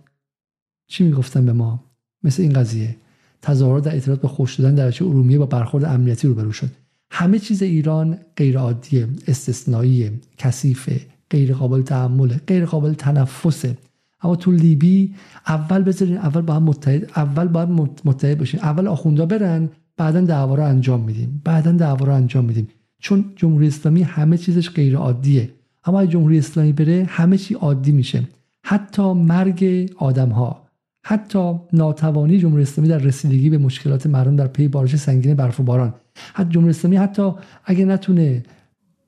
[0.86, 1.84] چی می‌گفتن به ما؟
[2.22, 2.96] مثل این قضیه.
[3.42, 6.70] تظاهرات در اعتراض به خوش شدن درجه ارومیه با برخورد امنیتی روبرو شد.
[7.10, 11.00] همه چیز ایران غیر عادیه استثنایی کثیفه
[11.30, 13.76] غیر قابل تحمله غیر قابل تنفسه.
[14.22, 15.14] اما تو لیبی
[15.46, 17.68] اول بذارین اول با هم متحد اول باید
[18.04, 21.42] متحد باشین اول آخوندا برن بعدا دعوا رو انجام میدیم.
[21.44, 22.68] بعدا دعوا رو انجام میدیم.
[22.98, 25.50] چون جمهوری اسلامی همه چیزش غیر عادیه
[25.84, 28.28] اما جمهوری اسلامی بره همه چی عادی میشه.
[28.64, 30.67] حتی مرگ آدم ها
[31.10, 35.62] حتی ناتوانی جمهوری اسلامی در رسیدگی به مشکلات مردم در پی بارش سنگین برف و
[35.62, 35.94] باران.
[36.34, 37.32] حتی جمهوری اسلامی حتی
[37.64, 38.42] اگه نتونه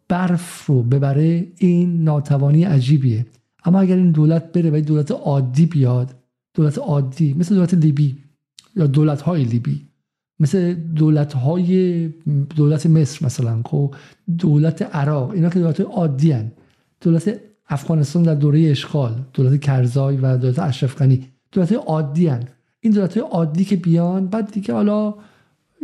[0.09, 3.27] برف رو ببره این ناتوانی عجیبیه.
[3.65, 6.15] اما اگر این دولت بره و این دولت عادی بیاد
[6.55, 8.19] دولت عادی مثل دولت لیبی
[8.77, 9.87] یا دولت های لیبی
[10.39, 12.09] مثل دولت های
[12.57, 13.95] دولت مصر مثلا خب
[14.39, 16.53] دولت عراق اینا که دولت عادی هن.
[17.01, 20.95] دولت افغانستان در دوره اشغال دولت کرزای و دولت اشرف
[21.53, 22.45] دولت عادی هن.
[22.81, 25.15] این دولت عادی که بیان بعد دیگه حالا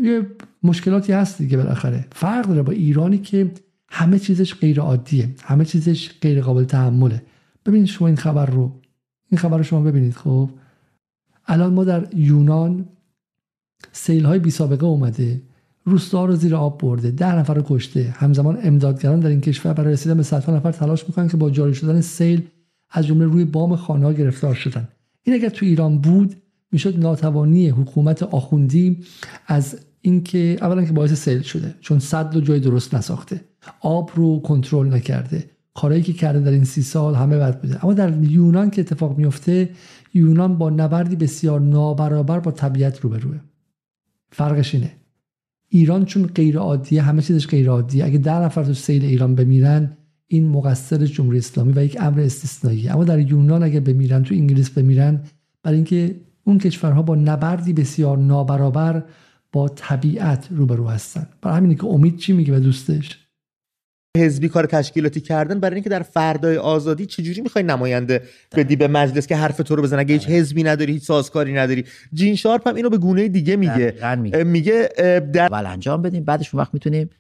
[0.03, 0.27] یه
[0.63, 2.07] مشکلاتی هست دیگه بالاخره.
[2.13, 3.51] فرق داره با ایرانی که
[3.89, 5.35] همه چیزش غیر عادیه.
[5.43, 7.23] همه چیزش غیر قابل تحمله.
[7.67, 8.73] ببینید شما این خبر رو.
[9.31, 10.51] این خبر رو شما ببینید خب؟
[11.47, 12.89] الان ما در یونان
[13.93, 15.43] سیل های بی سابقه اومده
[15.85, 18.15] روستا رو زیر آب برده ده نفر رو کشته.
[18.17, 21.75] همزمان امدادگران در این کشور برای رسیدن به صدها نفر تلاش می‌کنن که با جاری
[21.75, 22.43] شدن سیل
[22.91, 24.89] از جمله روی بام خانه ها گرفتار شدن.
[25.27, 26.37] این اگر تو ایران بود
[26.73, 28.99] می‌شد ناتوانی حکومت آخوندی
[29.47, 33.41] از اینکه اولا که باعث سیل شده چون صد رو جای درست نساخته.
[33.81, 35.51] آب رو کنترل نکرده.
[35.75, 37.85] کارهایی که کرده در این سی سال همه بد بوده.
[37.85, 39.71] اما در یونان که اتفاق میفته
[40.15, 43.41] یونان با نبردی بسیار نابرابر با طبیعت روبروه.
[44.31, 44.93] فرقش اینه.
[45.69, 49.97] ایران چون غیر عادیه همه چیزش غیر عادیه اگه ده نفر تو سیل ایران بمیرن
[50.29, 52.89] این مقصر جمهوری اسلامی و یک امر استثنایی.
[52.89, 55.21] اما در یونان اگه بمیرن تو انگلیس بمیرن
[55.63, 56.15] برای اینکه
[56.45, 59.05] اون کشورها با نبردی بسیار نابرابر
[59.53, 61.27] با طبیعت روبرو هستن.
[61.43, 63.19] برای همینه که امید چی میگه به دوستش؟
[64.17, 68.23] حزبی کار تشکیلاتی کردن برای اینکه در فردای آزادی چجوری می‌خوای نماینده
[68.57, 71.85] بدی به مجلس که حرف تو رو بزن اگه هیچ حزبی نداری هیچ سازکاری نداری.
[72.13, 73.95] جین شارپ هم اینو به گونه دیگه میگه.
[74.45, 74.89] میگه,
[75.33, 77.11] در اول انجام بدیم بعدش وقت می‌تونیم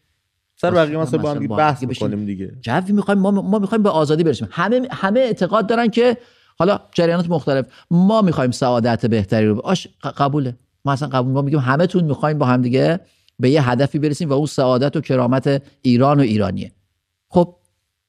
[0.56, 2.52] سر بقیه مثلا با هم بحث بکنیم دیگه.
[2.60, 4.48] جوی می‌خوایم ما, ما می‌خوایم به آزادی برسیم.
[4.50, 6.16] همه همه اعتقاد دارن که
[6.58, 7.66] حالا جریانات مختلف.
[7.90, 10.56] ما می‌خوایم سعادت بهتری رو آش قبوله.
[10.84, 13.00] ما اصلا قبول ما میگیم همه تون می‌خوایم با هم دیگه
[13.38, 16.72] به یه هدفی برسیم و اون سعادت و کرامت ایران و ایرانیه.
[17.28, 17.54] خب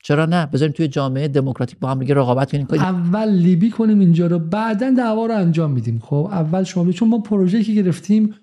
[0.04, 2.68] چرا نه؟ بذاریم توی جامعه دموکراتیک با هم دیگه رقابت کنیم.
[2.72, 6.00] اول لیبی کنیم اینجا رو بعدا دعوا رو انجام میدیم.
[6.00, 8.36] خب اول شما چون ما پروژه که گرفتیم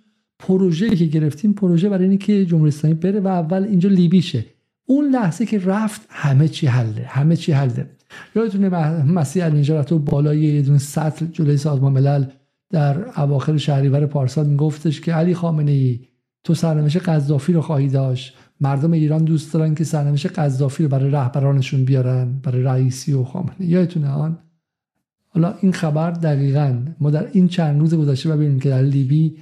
[0.47, 4.45] پروژه که گرفتیم پروژه برای اینکه که جمهوری اسلامی بره و اول اینجا لیبی شه
[4.87, 7.91] اون لحظه که رفت همه چی حله همه چی حله
[8.37, 8.69] یادتونه
[9.03, 12.25] مسیح النجار تو بالای یه دونه سطل جلوی سازمان ملل
[12.71, 16.01] در اواخر شهریور پارسال میگفتش که علی خامنه ای
[16.45, 18.35] تو سرنوشت قذافی رو خواهی داشت.
[18.61, 23.55] مردم ایران دوست دارن که سرنوشت قذافی رو برای رهبرانشون بیارن برای رئیسی و خامنه
[23.61, 24.39] یادتونه آن؟
[25.29, 29.37] حالا این خبر دقیقا ما در این چند روز گذشته ببینیم که در لیبی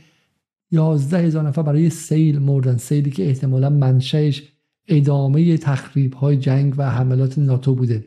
[0.73, 2.77] یازده هزار نفر برای سیل مردن.
[2.77, 4.43] سیلی که احتمالا منشهش
[4.89, 8.05] ادامه تخریب های جنگ و حملات ناتو بوده.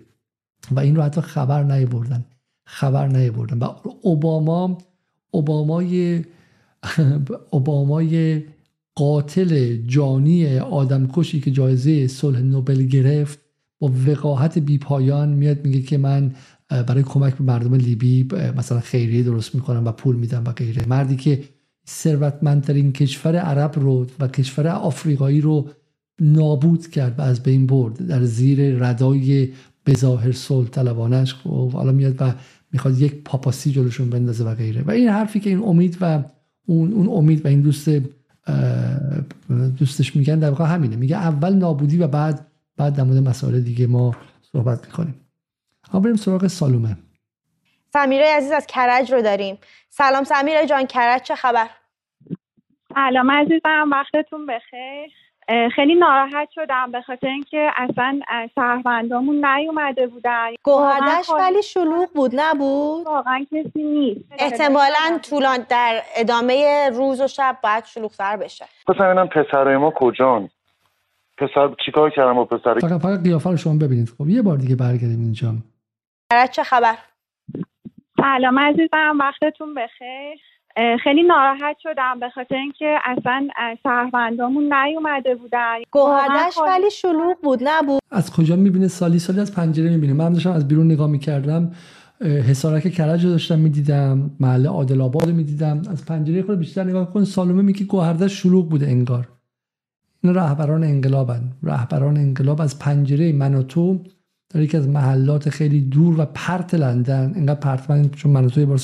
[0.72, 2.26] و این رو حتی خبر بردن
[2.66, 3.70] خبر بردن و
[4.01, 4.78] اوباما
[5.32, 6.24] اوبامای
[7.49, 8.43] اوبامای
[8.95, 13.39] قاتل جانی آدمکشی که جایزه صلح نوبل گرفت
[13.80, 16.32] با وقاحت بیپایان میاد میگه که من
[16.70, 20.86] برای کمک به مردم لیبی مثلا خیریه درست می‌کنم و پول میدم و غیره.
[20.88, 21.43] مردی که
[21.88, 25.69] ثروتمندترین کشور عرب رو و کشور آفریقایی رو
[26.19, 29.49] نابود کرد و از بین برد در زیر ردای
[29.86, 32.33] بظاهر صلح طلبانش و حالا میاد و
[32.71, 34.81] می‌خواد یک پاپاسی جلوشون بندازه و غیره.
[34.81, 36.23] و این حرفی که این امید و
[36.65, 37.89] اون, اون امید و این دوست
[39.77, 40.95] دوستش میگن در واقع همینه.
[40.95, 44.15] میگه اول نابودی و بعد بعد در مورد مسائل دیگه ما
[44.51, 45.15] صحبت می‌کنیم.
[45.93, 46.97] اما بریم سراغ سالومه.
[47.96, 49.58] سمیره عزیز از کرج رو داریم.
[49.89, 51.68] سلام سمیره جان کرج چه خبر؟
[52.93, 55.12] سلام عزیزم وقتتون بخیر.
[55.76, 58.20] خیلی ناراحت شدم به خاطر اینکه اصلا
[58.56, 60.50] شهروندامون نیومده بودن.
[60.64, 64.26] گوهردش ولی شلوغ بود نبود؟ واقعا کسی نیست.
[64.39, 68.66] احتمالا طولان در ادامه روز و شب باید شلوغتر بشه.
[68.88, 70.50] پس ببینم پسرای ما کجان؟
[71.38, 74.10] پسر چیکار کردم با پسر؟ فقط فقط قیافه رو شما ببینید.
[74.18, 75.54] خب یه بار دیگه برگردیم اینجا.
[76.52, 76.96] چه خبر؟
[78.26, 80.39] سلام عزیزم وقتتون بخیر.
[81.03, 83.47] خیلی ناراحت شدم به خاطر اینکه اصلا
[83.84, 85.76] شهروندامون نیومده بودن.
[85.91, 88.01] گوهردش ولی شلوغ بود نبود.
[88.11, 90.13] از کجا می‌بینه؟ سالی سالی از پنجره می‌بینه.
[90.13, 91.71] من داشتم از بیرون نگاه می‌کردم
[92.21, 95.82] حسارک کرج رو داشتم می‌دیدم محله عادل آباد می‌دیدم.
[95.91, 99.28] از پنجره خود بیشتر نگاه کن سالومه میگه گوهردش شلوغ بوده انگار.
[100.23, 101.41] این رهبران انقلابن.
[101.63, 103.99] رهبران انقلاب از پنجره من و تو
[104.56, 108.66] در یکی از محلات خیلی دور و پرت لندن اینقدر پرت من چون من توی
[108.66, 108.80] بار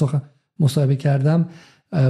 [0.59, 1.49] مصاحبه کردم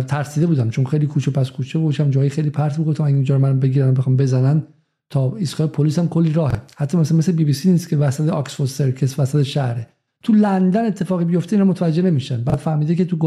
[0.08, 3.60] ترسیده بودم چون خیلی کوچه پس کوچه بودم جایی خیلی پرت بود گفتم اینجا من
[3.60, 4.64] بگیرن بخوام بزنن
[5.10, 6.62] تا ایستگاه پلیس هم کلی راهه.
[6.78, 9.88] حتی مثلا مثل بی بی سی نیست که وسط آکسفورد سرکس وسط شهره.
[10.24, 12.44] تو لندن اتفاقی بیفته اینا متوجه نمیشن.
[12.44, 13.18] بعد فهمیده که تو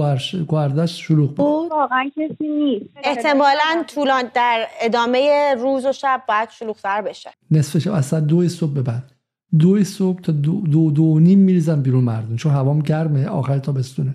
[0.47, 1.71] گواردش شلوغ بود.
[1.71, 2.91] واقعا کسی نیست.
[3.05, 7.31] احتمالا طولان در ادامه روز و شب باید شلوغتر بشه.
[7.51, 9.14] نصف شب از دو صبح به بعد.
[9.59, 14.15] دو صبح تا دو, دو, دو نیم میریزن بیرون مردم چون هوام گرمه آخر تابستونه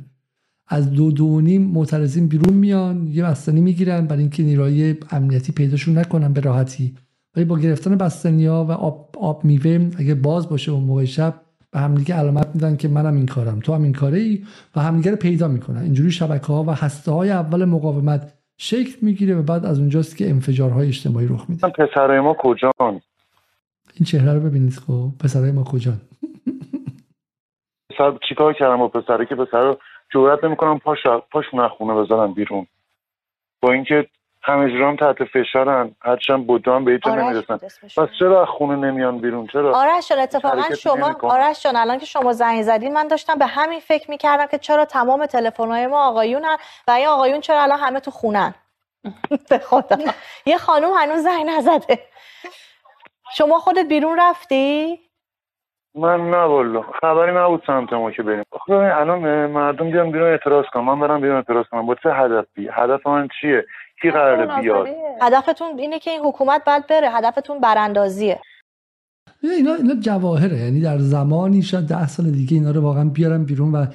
[0.67, 5.97] از دو دو نیم معترضین بیرون میان یه بستنی می‌گیرن برای اینکه نیروهای امنیتی پیداشون
[5.97, 6.95] نکنن به راحتی.
[7.35, 11.33] ولی با گرفتن بستنی ها و آب, آب میوه اگه باز باشه اون موقع شب
[11.71, 14.43] به همدیگه علامت میدن که منم این کارم تو هم این کاره ای
[14.75, 15.81] و همدیگه رو پیدا می‌کنن.
[15.81, 20.29] اینجوری شبکه ها و هسته های اول مقاومت شکل می‌گیره و بعد از اونجاست که
[20.29, 21.67] انفجارهای اجتماعی رخ میده.
[21.67, 23.01] پسرای ما کجان؟
[23.99, 25.09] این چهره رو ببینید خب.
[25.23, 26.01] پسرای ما کجان؟
[27.89, 29.77] پسر چیکار کردم با پسره که پسر رو
[30.13, 30.97] جرئت نمی‌کنم پاش
[31.31, 32.67] پاش نخونه بذارم بیرون.
[33.61, 34.07] با اینکه
[34.43, 37.57] همه جرام تحت فشارن هرچند بودم به ایجا نمی‌رسن.
[37.97, 42.33] پس چرا خونه نمیان بیرون؟ چرا؟ آرش جان اتفاقا شما آرش جان الان که شما
[42.33, 46.45] زنگ زدین من داشتم به همین فکر می‌کردم که چرا تمام تلفن‌های ما آقایون
[46.87, 48.53] و این آقایون چرا الان همه تو خونن.
[49.49, 49.97] به خدا.
[50.45, 51.99] یه خانوم هنوز زنگ نزده.
[53.37, 54.99] شما خودت بیرون رفتی؟
[55.95, 58.43] من نه والا خبری نبود سمت ما که بریم.
[58.69, 60.83] الان مردم بیان بیرون اعتراض کنن.
[60.83, 61.85] من برم بیرون اعتراض کنم.
[61.85, 63.65] با چه هدفی هدف من چیه؟
[64.01, 64.87] کی قراره بیاد؟
[65.21, 67.09] هدفتون اینه که این حکومت بعد بره.
[67.09, 68.39] هدفتون براندازیه.
[69.43, 70.57] اینا اینا جواهره.
[70.57, 73.85] یعنی در زمانی شاید ده سال دیگه اینا رو واقعا بیارن بیرون و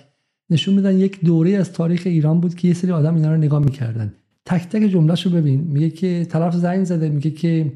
[0.50, 3.58] نشون میدن یک دوره از تاریخ ایران بود که یه سری آدم اینا رو نگاه
[3.58, 4.14] می‌کردن.
[4.46, 5.60] تک تک جملهشو ببین.
[5.72, 7.08] میگه که طرف زنگ زده.
[7.08, 7.72] میگه که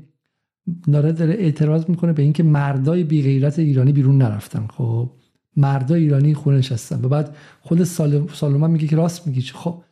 [0.92, 4.66] داره داره اعتراض می‌کنه به اینکه مردای بی غیرت ایرانی بیرون نرفتن.
[4.76, 5.10] خب
[5.56, 7.04] مردای ایرانی خونه نشستن.
[7.04, 7.84] و بعد خود
[8.32, 9.40] سالومان میگه که راست میگی.
[9.40, 9.82] خب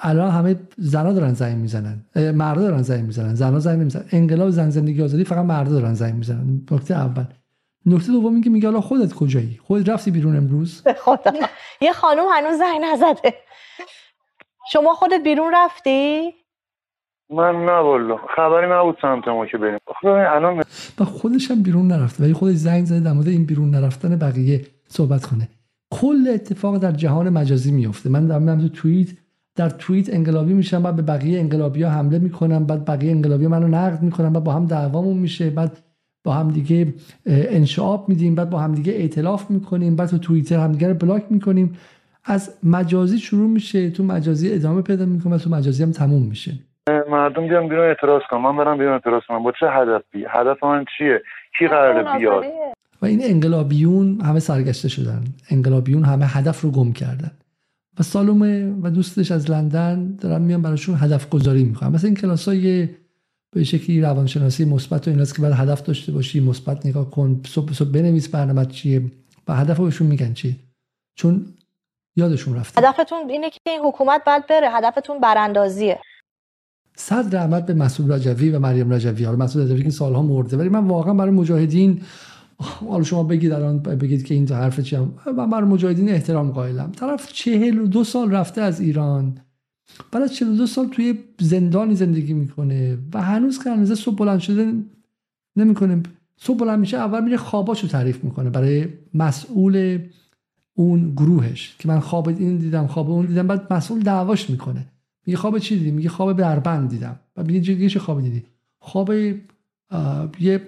[0.00, 2.04] الان همه زنا دارن زنگ می‌زنن.
[2.16, 3.34] مردا دارن زنگ می‌زنن.
[3.34, 4.04] زنا زنگ نمی‌زنن.
[4.12, 6.60] انقلاب زن زندگی آزادی فقط مردا دارن زنگ می‌زنن.
[6.70, 7.24] نکته اول.
[7.86, 11.32] نکته دوم اینکه میگه حالا خودت کجایی؟ خودت رفتی بیرون امروز؟ خدا.
[11.80, 13.34] یه خانم هنوز زنگ نزده.
[14.72, 16.30] شما خودت بیرون رفتی؟
[17.32, 19.78] من نه والا خبری نبود سمت ما که بریم.
[20.04, 20.62] الان
[21.00, 22.24] و خودش هم بیرون نرفته.
[22.24, 25.48] ولی خودش زنگ زده در مورد این بیرون نرفتن بقیه صحبت کنه.
[25.90, 29.08] کل اتفاق در جهان مجازی میفته من در تو توییت
[29.56, 33.68] در توییت انقلابی میشن بعد به بقیه انقلابی ها حمله می‌کنن بعد بقیه انقلابی منو
[33.68, 35.78] نقد می‌کنن بعد با هم دعوامون میشه بعد
[36.24, 36.94] با هم دیگه
[37.26, 41.76] انشعاب میدیم بعد با هم دیگه ائتلاف می‌کنیم بعد تو توییتر همدیگه رو بلاک می‌کنیم.
[42.24, 46.52] از مجازی شروع میشه تو مجازی ادامه پیدا می‌کنه تو مجازی هم تموم میشه.
[46.88, 48.42] مردم بیان بیرون اعتراض کنم.
[48.42, 49.42] من برم بیرون اعتراض کنم.
[49.42, 51.22] با چه هدفی؟ هدف من چیه؟
[51.58, 52.44] کی قراره بیاد؟
[53.02, 55.24] و این انقلابیون همه سرگشته شدن.
[55.50, 57.30] انقلابیون همه هدف رو گم کردن.
[57.98, 61.88] و سالومه و دوستش از لندن دارن میان براشون هدف گذاری می‌کنن.
[61.88, 62.88] مثلا این کلاس های
[63.52, 67.72] به شکلی روانشناسی مثبت و ایناست که باید هدف داشته باشی مثبت نگاه کن صبح
[67.72, 69.02] صبح بنویس برنامه چیه.
[69.48, 70.56] و هدف رو بهشون میگن چیه؟
[71.14, 71.46] چون
[72.16, 72.80] یادشون رفته.
[72.80, 74.70] هدفتون اینه که این حکومت باید بره.
[74.70, 75.98] هدفتون براندازیه.
[76.96, 79.24] صد رحمت به مسعود رجوی و مریم رجوی.
[79.24, 82.00] حالا مسعود رجوی که سالها مرده ولی من واقعا برای مجاهدین
[82.88, 84.96] حالا شما بگید الان بگید که این تو حرف چی
[85.36, 86.92] من برای مجاهدین احترام قائلم.
[86.96, 89.38] طرف چهل و دو سال رفته از ایران.
[90.12, 94.72] بعد از دو سال توی زندانی زندگی می‌کنه و هنوز که هنوز صبح بلند شده
[95.56, 96.02] نمی‌کنه.
[96.36, 99.98] صبح بلند میشه اول میره خواباشو تعریف می‌کنه برای مسئول
[100.74, 104.86] اون گروهش که من خواب این دیدم خواب اون دیدم بعد مسئول دعواش می‌کنه.
[105.26, 107.20] میگه خواب چی دیدی؟ میگه خواب بربند دیدم.
[107.36, 108.44] و میگه چه خواب دیدی؟
[108.78, 109.12] خواب
[110.40, 110.62] یه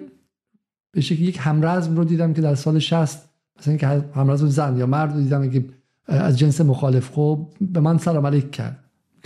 [0.91, 3.29] به شکل یک همرزم رو دیدم که در سال 60
[3.59, 5.65] مثلا اینکه همرزم زن یا مرد رو دیدم که
[6.07, 7.11] از جنس مخالف.
[7.11, 8.79] خب به من سلام علیک کرد.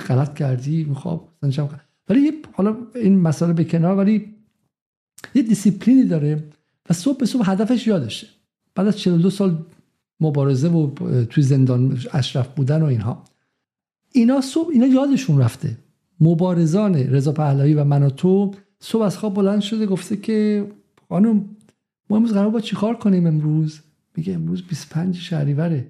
[0.08, 1.22] غلط کردی خب
[2.10, 4.36] ولی حالا این مسئله به کنار ولی
[5.36, 6.44] یه دیسیپلینی داره
[6.90, 8.28] و صبح به صبح هدفش یادشه.
[8.76, 9.66] بعد از 42 سال
[10.20, 10.90] مبارزه و
[11.26, 13.24] توی زندان اشرف بودن و اینها.
[14.12, 15.78] اینا صبح اینا یادشون رفته.
[16.22, 20.68] مبارزان رضا پهلوی و من و تو صبح از خواب بلند شده گفته که
[21.10, 21.46] خانم
[22.10, 23.80] ما امروز قرار با چیکار کنیم امروز؟
[24.16, 25.88] میگه امروز 25 شهریوره.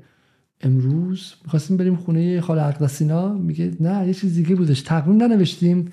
[0.62, 4.82] امروز می‌خواستیم بریم خونه خاله اقدسینا میگه نه یه چیز دیگه بودش.
[4.82, 5.92] تقویم ننوشتیم.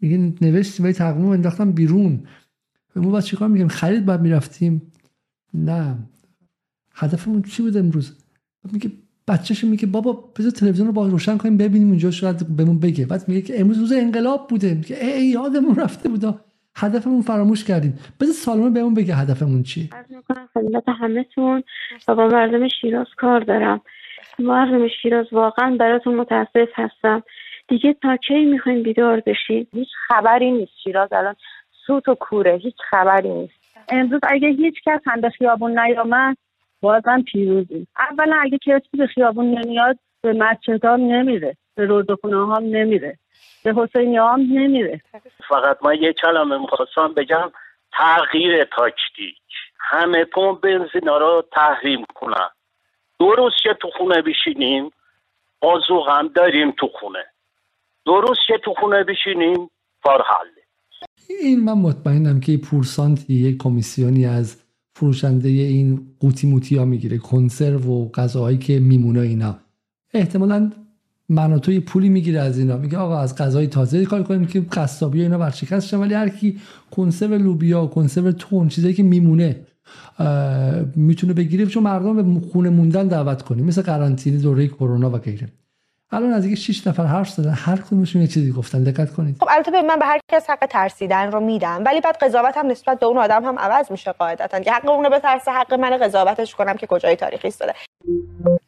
[0.00, 2.20] میگه نوشتیم ولی تقویم انداختم بیرون.
[2.96, 4.82] ما با چیکار میگیم خرید باید می‌رفتیم.
[5.54, 5.98] نه.
[6.92, 8.12] هدفمون چی بود امروز؟
[8.72, 8.92] میگه
[9.28, 13.06] بچهش میگه بابا بذار تلویزیون رو با روشن کنیم ببینیم اونجا شاید بهمون بگه.
[13.06, 14.74] بعد میگه که امروز روز انقلاب بوده.
[14.74, 16.40] میگه ای یادمون رفته بودا
[16.76, 17.98] هدفمون فراموش کردیم.
[18.20, 21.62] بذار سالمون بهمون بگه هدفمون چیه از می‌کنم خدمت همهتون
[22.08, 23.80] و با مردم شیراز کار دارم.
[24.38, 27.22] مردم شیراز واقعا براتون متاسف هستم.
[27.68, 31.34] دیگه تا کی می‌خواین بیدار بشین هیچ خبری نیست شیراز الان.
[31.86, 33.54] سوت و کوره هیچ خبری نیست.
[33.88, 36.36] امروز اگه هیچ کس هم به خیابون نیامد
[36.86, 37.86] بازم پیروزی.
[37.98, 43.18] اولا اگه کسی به خیابون نمیاد به مسجد نمیره به روزخونه هم نمیره
[43.64, 45.00] به حسینی هم نمیره.
[45.48, 47.50] فقط ما یه کلمه می‌خواستم بگم
[47.92, 49.36] تغییر تاکتیک.
[49.78, 52.48] همه پمپ بنزینا رو تحریم کنن.
[53.20, 54.90] درست که تو خونه بشینیم
[55.60, 57.24] بازو هم داریم تو خونه.
[58.06, 59.70] درست که تو خونه بشینیم
[60.04, 60.62] کار حله.
[61.40, 64.65] این من مطمئنم که پورسانتی یک کمیسیونی از
[64.98, 67.18] فروشنده این قوطی موتی ها می‌گیره.
[67.18, 69.58] کنسرو و غذاهایی که میمونه اینا.
[70.14, 70.70] احتمالا
[71.28, 72.76] من توی پولی می‌گیره از اینا.
[72.76, 76.56] میگه آقا از غذای تازه کار کنیم که قصابی اینا ورشکست ولی هر کی
[76.90, 79.56] کنسرو لوبیا کنسرو تون چیزایی که میمونه
[80.96, 81.66] می‌تونه بگیره.
[81.66, 83.64] چون مردم به خونه موندن دعوت کنیم.
[83.64, 85.48] مثل قرنطینه دوره کرونا و غیره.
[86.10, 88.82] الان از اینکه 6 نفر حرف زدن هر کدومشون یه چیزی گفتن.
[88.82, 89.36] دقت کنید.
[89.40, 93.00] خب البته من به هر کس حق ترسیدن رو میدم ولی بعد قضاوت هم نسبت
[93.00, 94.60] به اون آدم هم عوض میشه قاعدتا.
[94.60, 97.72] که حق اونو بترسه حق من قضاوتش کنم که کجای تاریخی ایستاده.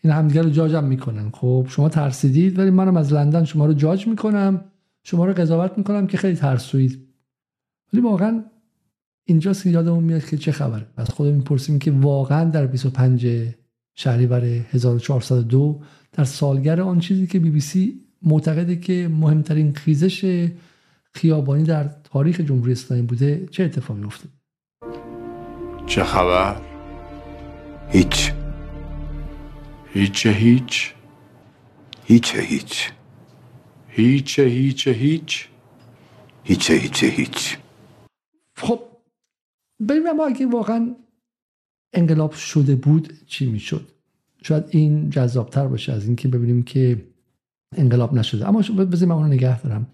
[0.02, 1.30] این همدیگه رو جاجم می‌کنن.
[1.30, 4.64] خب شما ترسیدید ولی منم از لندن شما رو جاج می‌کنم.
[5.04, 7.08] شما رو قضاوت می‌کنم که خیلی ترسوید.
[7.92, 8.44] ولی واقعا
[9.24, 10.86] اینجاست که یادمون میاد که چه خبره.
[10.96, 13.26] از خودمون می‌پرسیم که واقعا در 25
[13.94, 15.80] شهریور 1402
[16.18, 20.48] در سالگر آن چیزی که بی بی سی معتقده که مهمترین خیزش
[21.14, 24.30] خیابانی در تاریخ جمهوری اسلامی بوده چه اتفاقی افتاد
[25.86, 26.60] چه خبر؟
[27.88, 28.32] هیچ.
[29.92, 30.94] هیچ هیچ.
[32.04, 32.90] هیچ هیچ.
[33.88, 35.48] هیچ هیچ هیچ.
[36.44, 37.58] هیچ هیچ هیچ.
[38.56, 38.80] خب
[39.80, 40.96] بریم اما اگه واقعا
[41.92, 43.97] انقلاب شده بود چی می‌شد؟
[44.42, 47.02] شاید این جذابتر باشه از اینکه ببینیم که
[47.76, 48.48] انقلاب نشده.
[48.48, 49.86] اما بذاریم من اونو نگه دارم.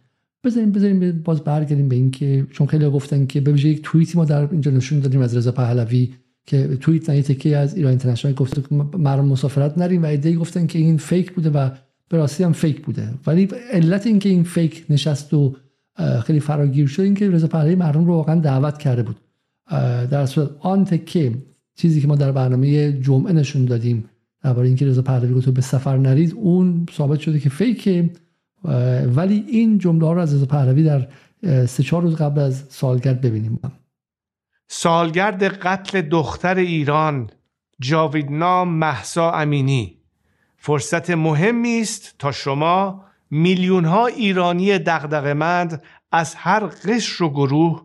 [0.44, 4.50] بذاریم بذاریم باز برگردیم به اینکه چون خیلی گفتن که ببینید یک توییتی ما در
[4.50, 6.14] اینجا نشون دادیم از رضا پهلوی
[6.46, 10.66] که توییت نه تکی از ایران اینترنشنال گفته که مردم مسافرت نریم و ایده گفتن
[10.66, 11.70] که این فیک بوده و
[12.08, 13.14] به راستی هم فیک بوده.
[13.26, 15.56] ولی علت اینکه این فیک نشست و
[16.24, 19.16] خیلی فراگیر شد اینکه رضا پهلوی مردم رو واقعا دعوت کرده بود.
[20.10, 21.32] در صورت آن تکه
[21.76, 24.04] چیزی که ما در برنامه جمعه نشون دادیم
[24.44, 28.10] درباره اینکه رضا پهلوی گفت به سفر نرید اون ثابت شده که فیکه.
[29.06, 31.08] ولی این جمله ها رو از رضا پهلوی در
[31.66, 33.60] سه چهار روز قبل از سالگرد ببینیم.
[34.68, 37.30] سالگرد قتل دختر ایران
[37.80, 39.96] جاویدنا محسا امینی.
[40.56, 45.82] فرصت مهمی است تا شما میلیون ها ایرانی دغدغه‌مند
[46.12, 47.82] از هر قشر و گروه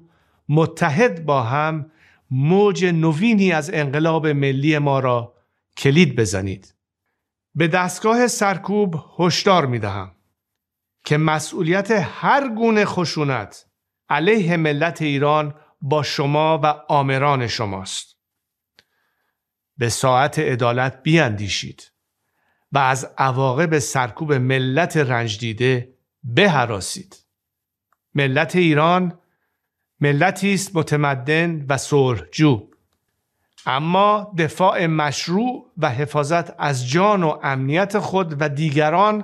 [0.50, 1.86] متحد با هم
[2.32, 5.39] موج نوینی از انقلاب ملی ما را
[5.80, 6.76] کلید بزنید.
[7.56, 10.16] به دستگاه سرکوب هشدار می دهم
[11.06, 13.66] که مسئولیت هر گونه خشونت
[14.10, 18.18] علیه ملت ایران با شما و آمران شماست.
[19.78, 21.92] به ساعت عدالت بیاندیشید
[22.72, 27.26] و از عواقب سرکوب ملت رنج دیده بهراسید.
[28.16, 29.20] ملت ایران
[30.00, 31.78] ملتی است متمدن و
[32.32, 32.69] جو
[33.66, 39.24] اما دفاع مشروع و حفاظت از جان و امنیت خود و دیگران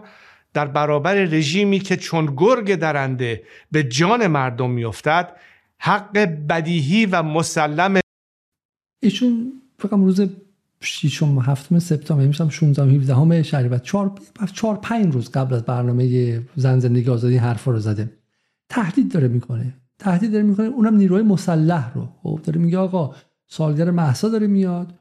[0.54, 5.36] در برابر رژیمی که چون گرگ درنده به جان مردم میافتد
[5.80, 6.18] حق
[6.50, 8.00] بدیهی و مسلم
[9.04, 10.30] ایشون فقط روز
[10.82, 14.12] ششم هفتم سپتامبر میشم 16 17 شهریور 4
[14.54, 18.10] 4 5 روز قبل از برنامه زن زندگی آزادی حرفا رو زده.
[18.70, 19.74] تهدید داره می‌کنه.
[20.00, 20.66] تهدید داره می‌کنه.
[20.66, 22.10] اونم نیروی مسلح رو.
[22.24, 23.16] خب داره میگه آقا
[23.48, 24.94] سالگر محسا داره میاد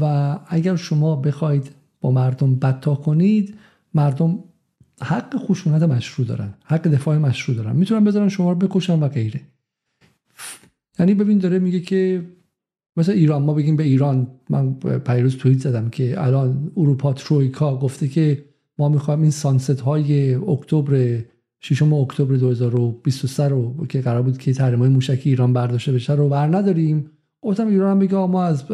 [0.00, 1.70] و اگر شما بخواید
[2.00, 3.54] با مردم بدتا کنید
[3.94, 4.38] مردم
[5.02, 7.76] حق خشونت مشروع دارن حق دفاع مشروع دارن.
[7.76, 9.40] می‌تونن بذارن شما رو بکشن و غیره.
[10.98, 12.26] یعنی ببین داره میگه که
[12.96, 18.08] مثلا ایران ما بگیم به ایران من پیروز توییت زدم که الان اروپا ترویکا گفته
[18.08, 18.44] که
[18.78, 21.20] ما می‌خوایم این سانست های اکتبر
[21.60, 26.28] 6 اکتبر 2023 رو که قرار بود که تحریم های موشکی ایران برداشته بشه رو
[26.28, 27.10] بر نداریم.
[27.42, 28.66] گفتم ایران هم بگه ما از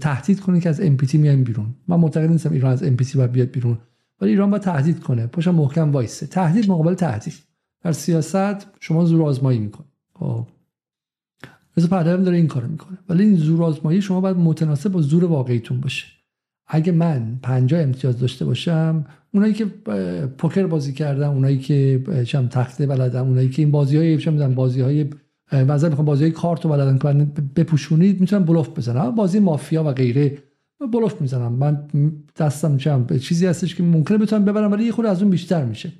[0.00, 1.66] تهدید کنه که از NPT میایم بیرون.
[1.88, 3.78] من معتقد نیستم ایران از NPT باید بیاد بیرون.
[4.20, 5.26] ولی ایران باید تهدید کنه.
[5.26, 6.26] پاشا محکم وایسه.
[6.26, 7.34] تهدید مقابل تهدید.
[7.84, 10.46] در سیاست شما زور آزمایی می‌کنه خب.
[11.76, 12.98] رضا پهلوی داره این کارو می‌کنه.
[13.08, 16.06] ولی این زور آزمایی شما باید متناسب با زور واقعیتون باشه.
[16.66, 19.04] اگه من 50 امتیاز داشته باشم
[19.34, 19.64] اونایی که
[20.38, 24.18] پوکر بازی کردن اونایی که چم تخته بلدن اونایی که این بازی های
[24.82, 25.10] های
[25.52, 29.10] مثلا می‌خوام بازی کارت رو بلدن بپوشونید می‌تونن بلوف بزنن.
[29.10, 30.38] بازی مافیا و غیره
[30.92, 31.52] بلوف می‌زنم.
[31.52, 31.82] من
[32.36, 35.92] دستم چم چیزی هستش که ممکنه بتونم ببرم ولی یه خود از اون بیشتر میشه.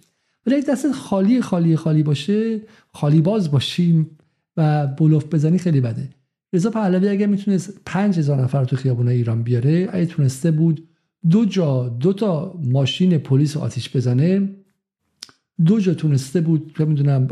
[0.47, 2.61] ولی اگه دستت خالی خالی خالی باشه
[2.93, 4.11] خالی باز باشیم
[4.57, 6.09] و بلوف بزنی خیلی بده.
[6.53, 10.89] رضا پهلوی اگه می‌تونست 5000 نفر تو خیابون ایران بیاره اگه تونسته بود
[11.31, 14.49] دو جا دو تا ماشین پلیس آتیش بزنه.
[15.65, 17.29] دو جا تونسته بود که می‌دونم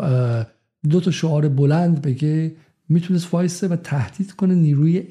[0.91, 2.57] دو تا شعار بلند بگه
[2.89, 5.03] می‌تونست وایسه و تهدید کنه نیروی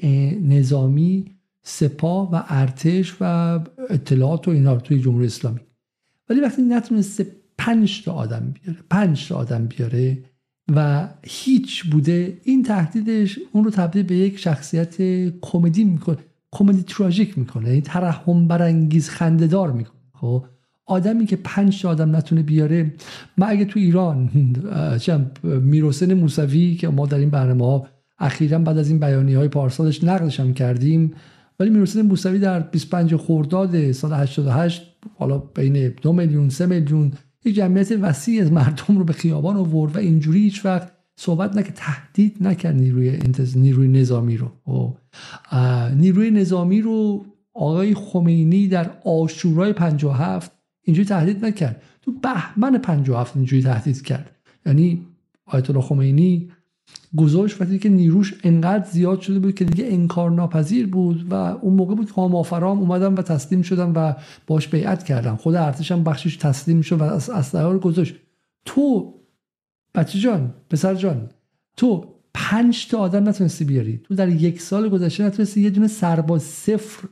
[0.42, 1.26] نظامی
[1.62, 3.24] سپاه و ارتش و
[3.90, 5.60] اطلاعات و اینا توی جمهوری اسلامی.
[6.28, 7.26] ولی وقتی نتونسته
[7.58, 10.18] پنج تا آدم بیاره پنج تا آدم بیاره
[10.74, 14.96] و هیچ بوده این تهدیدش اون رو تبدیل به یک شخصیت
[15.40, 16.18] کمدی می‌کنه
[16.50, 20.00] کمدی تراژیک می‌کنه این ترحم برانگیز خندهدار می‌کنه.
[20.12, 20.44] خب؟
[20.88, 22.92] آدمی که پنج آدم نتونه بیاره
[23.36, 24.30] من اگه تو ایران
[25.42, 27.86] میروسن موسوی که ما در این برنامه ها
[28.18, 31.14] اخیرا بعد از این بیانی های پارسالش نقلش هم کردیم
[31.60, 37.12] ولی میروسن موسوی در 25 خرداد سال 88 حالا بین دو میلیون سه میلیون
[37.44, 41.74] یک جمعیت وسیع از مردم رو به خیابان آورد و اینجوری هیچ وقت صحبت نکرد
[41.74, 43.18] تهدید نکرد نیروی
[43.56, 44.96] نیروی نظامی رو خب.
[45.96, 47.24] نیروی نظامی رو
[47.54, 50.57] آقای خمینی در آشورای 57
[50.88, 51.82] اینجوری تهدید نکرد.
[52.02, 54.30] تو بهمن 57 اینجوری تهدید کرد.
[54.66, 55.06] یعنی
[55.46, 56.50] آیت الله خمینی
[57.16, 61.74] گذاشت وقتی که نیروش انقدر زیاد شده بود که دیگه انکار ناپذیر بود و اون
[61.74, 64.12] موقع بود که مافرام اومدن و تسلیم شدن و
[64.46, 65.36] باش بیعت کردن.
[65.36, 68.14] خود ارتش هم بخشش تسلیم شد و از اسلحه رو گذاشت.
[68.64, 69.14] تو
[69.94, 71.28] بچه جان پسر جان
[71.76, 74.00] تو پنج تا آدم نتونستی بیاری.
[74.04, 77.08] تو در یک سال گذشته نتونستی یه دونه سرباز صفر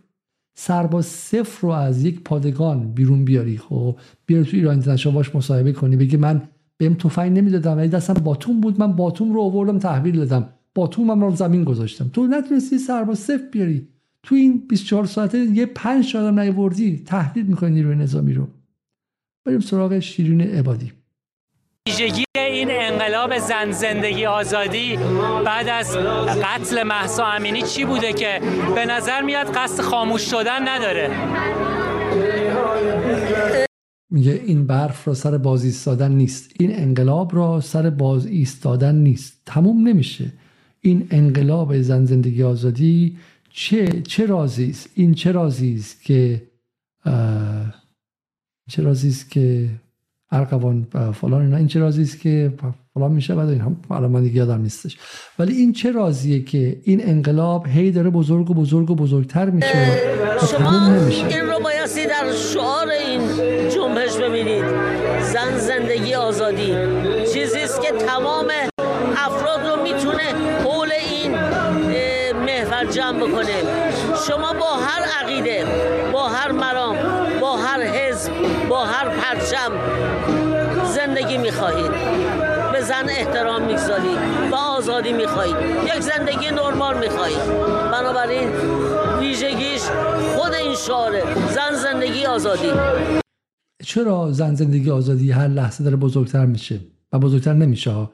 [0.58, 3.58] سرباز صفر رو از یک پادگان بیرون بیاری.
[3.58, 3.96] خب
[4.26, 6.42] بیاری تو ایران اینترنشنال باش مصاحبه کنی بگی من
[6.78, 10.48] بهم تفنگ نمی‌دادم ولی دستم باتوم بود من باتوم رو آوردم تحویل دادم.
[10.74, 12.08] باتومم رو زمین گذاشتم.
[12.08, 13.88] تو نتونستی سرباز صفر بیاری.
[14.22, 18.48] تو این 24 ساعته یه پنج آدم نیوردی تهدید می‌کنی نیروی نظامی رو.
[19.44, 20.92] بریم سراغ شیرین عبادی.
[21.86, 24.96] ویژگی این انقلاب زن زندگی آزادی
[25.44, 25.96] بعد از
[26.42, 28.40] قتل محسا امینی چی بوده که
[28.74, 31.10] به نظر میاد قصد خاموش شدن نداره؟
[34.10, 36.52] میگه این برف را سر باز ایستادن نیست.
[36.60, 39.42] این انقلاب را سر باز ایستادن نیست.
[39.46, 40.32] تموم نمیشه.
[40.80, 43.18] این انقلاب زن زندگی آزادی
[43.50, 46.42] چه چه رازی است؟ این چه رازی است که
[48.70, 49.68] چه رازی است که
[50.32, 50.86] ارقوان
[51.20, 52.52] فلان اینا این چه رازی است که
[52.94, 54.98] فلان میشه بعد این هم الان من دیگه یادم نیستش.
[55.38, 60.00] ولی این چه رازیه که این انقلاب هی داره بزرگ و بزرگ و بزرگتر میشه؟
[60.50, 60.94] شما
[61.28, 63.20] این رو بایستی در شعار این
[63.70, 64.64] جنبش ببینید.
[65.20, 66.74] زن زندگی آزادی.
[67.34, 68.46] چیزی است که تمام
[69.16, 70.22] افراد رو می‌تونه
[70.64, 71.32] حول این
[72.46, 73.62] محور جمع بکنه.
[74.28, 75.64] شما با هر عقیده
[76.12, 76.95] با هر مرام
[78.16, 78.32] حزب
[78.68, 79.72] با هر پرچم
[80.84, 81.90] زندگی می‌خواهید.
[82.72, 84.18] به زن احترام می‌گذارید
[84.52, 85.56] و آزادی می‌خواهید.
[85.84, 87.38] یک زندگی نرمال می‌خواهید.
[87.92, 88.48] بنابراین
[89.20, 89.82] ویژگیش
[90.36, 91.22] خود این شعاره.
[91.54, 92.70] زن زندگی آزادی.
[93.84, 96.80] چرا زن زندگی آزادی هر لحظه داره بزرگتر میشه
[97.12, 98.08] و بزرگتر نمیشه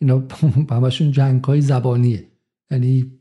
[0.00, 0.22] اینا
[0.70, 2.24] همشون جنگ های زبانیه.
[2.70, 3.12] یعنی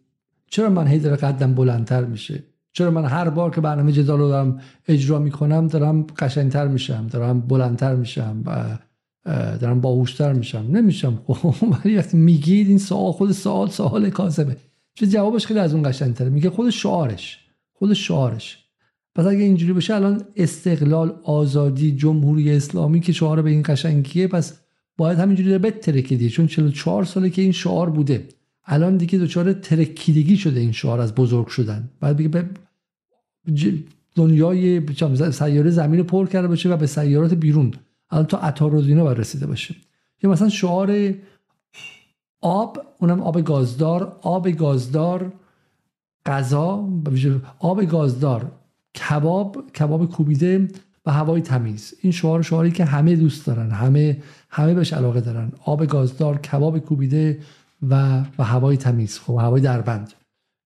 [0.47, 2.43] چرا من هی داره قدم بلندتر میشه؟
[2.76, 7.39] چرا من هر بار که برنامه جدال رو دارم اجرا می‌کنم دارم قشنگتر میشم دارم
[7.39, 8.78] بلندتر میشم و
[9.59, 10.65] دارم باهوشتر میشم.
[10.71, 11.21] نمیشم.
[11.86, 14.57] ولی وقتی میگید این سوال خود سوال سوال کاذبه.
[14.95, 16.30] چه جوابش خیلی از اون قشنگتره.
[16.30, 17.39] میگه خود شعارش.
[17.73, 18.59] خود شعارش.
[19.15, 24.53] پس اگه اینجوری بشه الان استقلال آزادی جمهوری اسلامی که شعار به این قشنگیه پس
[24.97, 28.28] باید همینجوری بتره که چون 44 ساله که این شعار بوده
[28.65, 31.89] الان دیگه دچار ترکیدگی شده این شعار از بزرگ شدن.
[31.99, 32.49] بعد بگه
[34.16, 34.82] دنیای
[35.32, 37.74] سیاره زمین پر کرده باشه و به سیارات بیرون.
[38.10, 39.76] الان تا عطارد باید رسیده باشه.
[40.24, 41.14] یا مثلا شعار
[42.41, 45.34] آب اونم آب گازدار آب گازدار
[46.26, 46.89] غذا
[47.60, 48.52] آب گازدار
[48.96, 50.68] کباب کباب کوبیده
[51.06, 51.93] و هوای تمیز.
[52.02, 55.52] این شعار شعاری که همه دوست دارن همه همه بهش علاقه دارن.
[55.66, 57.39] آب گازدار کباب کوبیده
[57.89, 60.14] و و هوای تمیز خب هوای دربند.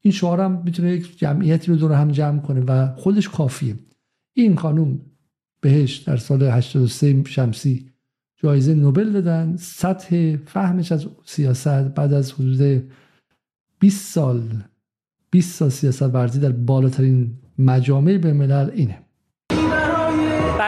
[0.01, 3.75] این شعار هم می‌تونه یک جمعیتی رو دور هم جمع کنه و خودش کافیه.
[4.33, 5.01] این خانوم
[5.61, 7.91] بهش در سال 83 شمسی
[8.37, 9.55] جایزه نوبل دادن.
[9.55, 12.91] سطح فهمش از سیاست بعد از حدود
[13.79, 14.63] 20 سال
[15.31, 19.08] 20 سال سیاست ورزی در بالاترین مجامع به ملل اینه.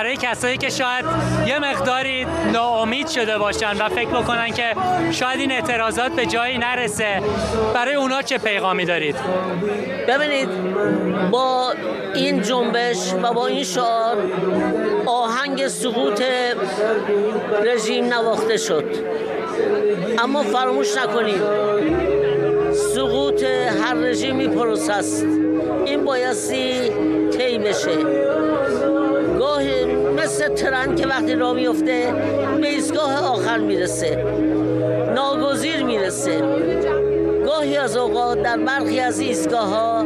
[0.01, 1.05] برای کسایی که شاید
[1.47, 4.75] یه مقداری ناامید شده باشن و فکر بکنن که
[5.11, 7.21] شاید این اعتراضات به جایی نرسه
[7.73, 9.15] برای اونا چه پیغامی دارید؟
[10.07, 10.49] ببینید
[11.31, 11.73] با
[12.15, 14.17] این جنبش و با این شعار
[15.05, 16.23] آهنگ سقوط
[17.63, 18.85] رژیم نواخته شد.
[20.19, 21.41] اما فراموش نکنید
[22.95, 23.43] سقوط
[23.83, 25.25] هر رژیمی پروس است.
[25.85, 26.89] این بایستی
[27.29, 27.97] طی بشه.
[29.41, 29.80] گاهی
[30.31, 32.13] مثل ترن که وقتی را میفته
[32.61, 34.23] به ایستگاه آخر می‌رسه.
[35.15, 36.41] ناگزیر می‌رسه.
[37.45, 40.03] گاهی از اوقات در برخی از ایستگاه ها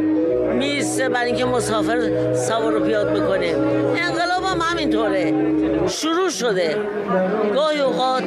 [0.58, 3.54] می‌رسه برای اینکه مسافر سوار رو پیاد بکنه.
[3.96, 5.32] انقلاب هم همینطوره.
[5.88, 6.76] شروع شده.
[7.54, 8.22] گاهی اوقات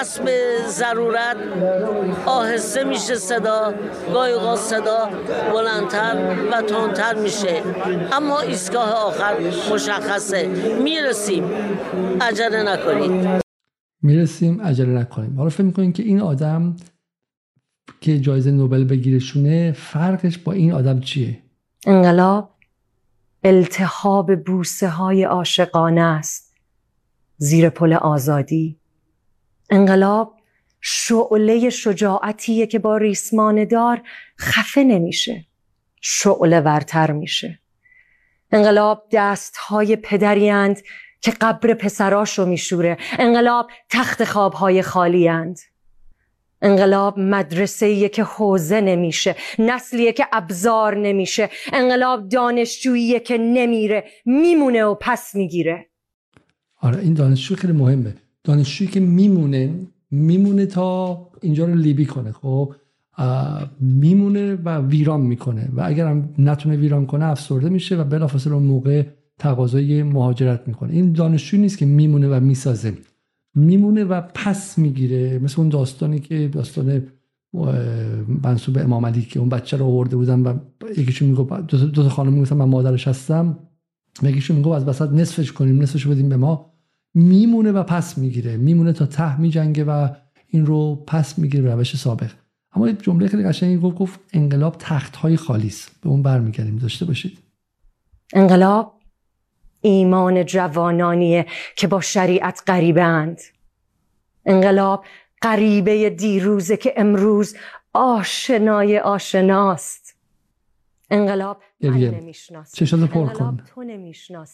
[0.00, 0.30] حسب
[0.68, 1.36] ضرورت
[2.26, 3.74] آهسته میشه صدا
[4.12, 5.08] گاهی اوقات صدا
[5.52, 7.62] بلندتر و تندتر میشه.
[8.12, 9.34] اما ایستگاه آخر
[9.74, 10.48] مشخصه.
[10.84, 11.44] می‌رسیم.
[12.20, 13.42] عجله نکنید.
[14.02, 15.36] می‌رسیم عجله نکنیم.
[15.36, 16.76] حالا فکر می‌کنیم که این آدم
[18.00, 21.38] که جایزه نوبل بگیرشونه فرقش با این آدم چیه؟
[21.86, 22.50] انقلاب.
[23.48, 26.54] التهاب بوسه های عاشقانه است.
[27.36, 28.78] زیر پل آزادی.
[29.70, 30.34] انقلاب
[30.80, 34.02] شعله شجاعتیه که با ریسمان دار
[34.40, 35.44] خفه نمیشه.
[36.00, 37.58] شعله ورتر میشه.
[38.52, 40.80] انقلاب دست های پدریند
[41.20, 42.96] که قبر پسراشو میشوره.
[43.18, 45.58] انقلاب تخت خوابهای خالی اند.
[46.66, 54.94] انقلاب مدرسه که حوزه نمیشه نسلیه که ابزار نمیشه انقلاب دانشجوییه که نمیره میمونه و
[55.00, 55.86] پس می‌گیره.
[56.80, 58.14] آره این دانشجو خیلی مهمه.
[58.44, 59.74] دانشجویی که میمونه
[60.10, 62.74] میمونه تا اینجا رو لیبی کنه خب؟
[63.80, 68.62] میمونه و ویران می‌کنه و اگر هم نتونه ویران کنه افسرده میشه و بلافاصله اون
[68.62, 69.02] موقع
[69.38, 70.92] تقاضای مهاجرت می‌کنه.
[70.92, 72.92] این دانشجو نیست که میمونه و می‌سازه.
[73.56, 75.38] میمونه و پس می‌گیره.
[75.38, 77.02] مثل اون داستانی که داستان
[78.42, 80.58] منصوب امام علی که اون بچه رو آورده بودن و
[80.96, 83.58] یکیشون میگو دو, تا خانم می‌گفتن من مادرش هستم.
[84.22, 86.72] یکیشون میگو از وسط نصفش کنیم نصفش بدیم به ما.
[87.14, 88.56] میمونه و پس می‌گیره.
[88.56, 90.08] میمونه تا ته میجنگه و
[90.48, 92.30] این رو پس می‌گیره روش سابق.
[92.72, 96.76] اما یک جمله خیلی قشنگی گفت گفت انقلاب تخت های خالیس به اون برمیگردیم.
[96.76, 97.38] داشته باشید.
[98.34, 98.95] انقلاب
[99.86, 103.40] ایمان جوانانیه که با شریعت غریبند
[104.46, 105.04] انقلاب
[105.42, 107.56] غریبه دیروزه که امروز
[107.92, 110.16] آشنای آشناست.
[111.10, 111.62] انقلاب
[112.72, 113.64] چشات پر کن.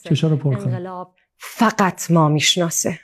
[0.04, 0.68] چشات پر کن.
[0.68, 2.98] انقلاب فقط ما می‌شناسه.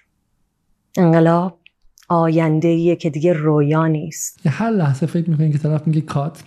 [0.97, 1.61] انقلاب
[2.09, 4.47] آینده که دیگه رویا نیست.
[4.47, 6.43] هر لحظه فکر می‌کنین که طرف میگه کات.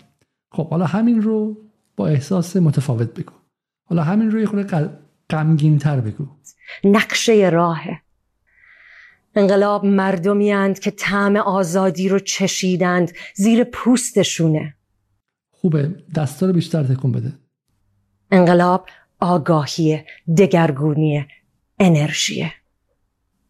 [0.51, 1.57] خب حالا همین رو
[1.95, 3.33] با احساس متفاوت بگو.
[3.89, 4.99] حالا همین رو یه خورده
[5.31, 6.27] غمگین تر بگو.
[6.83, 8.01] نقشه راهه
[9.35, 13.11] انقلاب مردمی که طعم آزادی رو چشیدند.
[13.35, 14.75] زیر پوستشونه.
[15.51, 17.33] خوبه دستا رو بیشتر تکون بده.
[18.31, 20.05] انقلاب آگاهیه
[20.37, 21.27] دگرگونیه
[21.79, 22.53] انرژیه.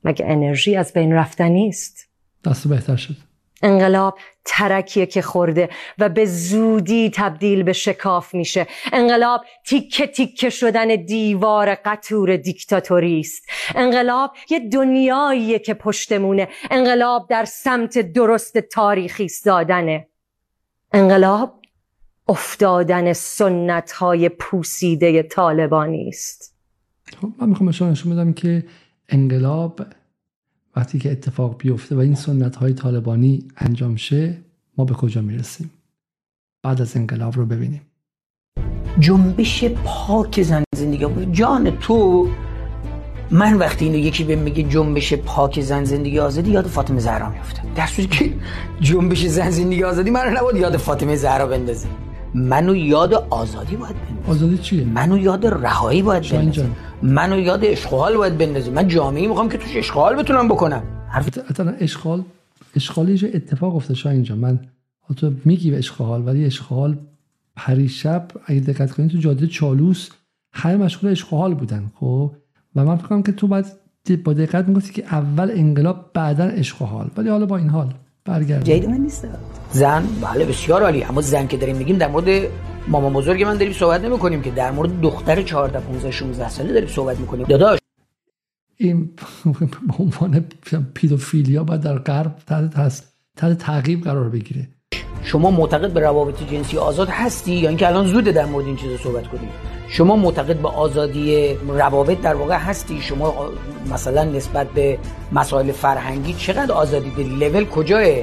[0.03, 2.09] مگه انرژی از بین رفتن نیست؟
[2.45, 3.15] دست بهتر شد.
[3.63, 8.67] انقلاب ترکیه که خورده و به زودی تبدیل به شکاف میشه.
[8.93, 16.47] انقلاب تیکه تیکه شدن دیوار قطور دیکتاتوری است انقلاب یه دنیاییه که پشتمونه.
[16.71, 20.07] انقلاب در سمت درست تاریخی ایستادنه
[20.93, 21.61] انقلاب
[22.27, 26.55] افتادن سنت های پوسیده طالبانی است
[27.21, 28.63] خب من می‌خوام شما نشون بدم که
[29.09, 29.81] انقلاب
[30.75, 34.37] وقتی که اتفاق بیفته و این سنت های طالبانی انجام شه
[34.77, 35.71] ما به کجا می‌رسیم؟
[36.63, 37.81] بعد از انقلاب رو ببینیم.
[38.99, 42.29] جنبش پاک زن زندگی جان تو
[43.31, 47.61] من وقتی اینو یکی به میگه جنبش پاک زن زندگی آزادی یاد فاطمه زهرا میفته
[47.75, 48.33] در صورتی که
[48.81, 51.87] جنبش زن زندگی آزادی من رو نباید یاد فاطمه زهرا بندازه.
[52.33, 56.69] منو یاد آزادی باید بندازه آزادی چیه؟ منو یاد رهایی باید بندازه
[57.03, 60.83] منو یاد اشغال باید بندازه من جامعه می‌خوام که توش اشغال بتونم بکنم.
[61.09, 61.39] حرف
[61.79, 62.23] اشغال
[62.75, 64.59] اشغالی جو اتفاق افتاد شاید اینجا من
[65.17, 66.97] تو میگی به اشغال ولی اشغال
[67.55, 70.09] پریشب اگه دقت کنید تو جاده چالوس
[70.53, 72.31] همه مشغول اشغال بودن خب؟
[72.75, 73.65] و من فکر که تو باید
[74.23, 77.11] با دقت می‌گفتی که اول انقلاب بعدا اشغال.
[77.17, 77.93] ولی حالا با این حال.
[78.25, 79.27] برگرد جید من نیست؟
[79.71, 81.03] زن بله بسیار عالی.
[81.03, 82.47] اما زن که داریم میگیم در مورد
[82.87, 86.73] ماما بزرگ من داریم صحبت نمی کنیم که در مورد دختر 14 15 16 ساله
[86.73, 87.47] داریم صحبت می‌کنیم.
[87.47, 87.79] داداش.
[88.77, 89.09] این
[89.87, 90.45] به عنوان
[90.93, 93.03] پیدوفیلیا باید در غرب تحت
[93.37, 94.67] تحت تعقیب قرار بگیره.
[95.23, 98.99] شما معتقد به روابط جنسی آزاد هستی یا اینکه الان زوده در مورد این چیز
[98.99, 99.49] صحبت کنیم؟
[99.87, 103.51] شما معتقد به آزادی روابط در واقع هستی؟ شما
[103.89, 104.99] مثلا نسبت به
[105.31, 108.21] مسائل فرهنگی چقدر آزادی داری؟ لول کجاه؟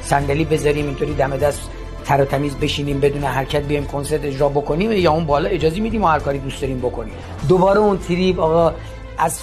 [0.00, 1.70] صندلی بذاریم اینطوری دم دست
[2.04, 6.04] تر و تمیز بشینیم بدون حرکت بیایم کنسرت اجرا بکنیم یا اون بالا اجازه میدیم
[6.04, 7.12] و هر کاری دوست داریم بکنیم.
[7.48, 8.74] دوباره اون تریب آقا
[9.18, 9.40] از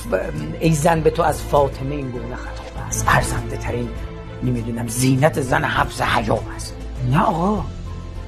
[0.60, 3.90] ای زن به تو از فاطمه این گونه خطاب است فرزنده ترین
[4.44, 6.76] نمی‌دونم زینت زن حفظ حجاب است.
[7.12, 7.64] نه آقا.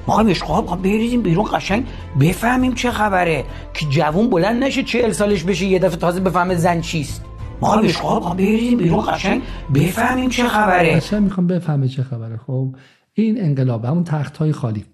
[0.08, 1.86] ما هم اشقاب بریزیم بیرون قشنگ
[2.20, 3.44] بفهمیم چه خبره.
[3.74, 7.24] که جوون بلند نشه چهل سالش بشه یه دفعه تازه بفهمه زن چیست.
[7.60, 9.42] ما هم اشقاب بریزیم بیرون قشنگ
[9.74, 10.96] بفهمیم چه خبره.
[10.96, 12.36] قشنگ می‌خوام بفهمه چه خبره.
[12.46, 12.74] خب
[13.12, 14.84] این انقلاب همون تخت های خالی.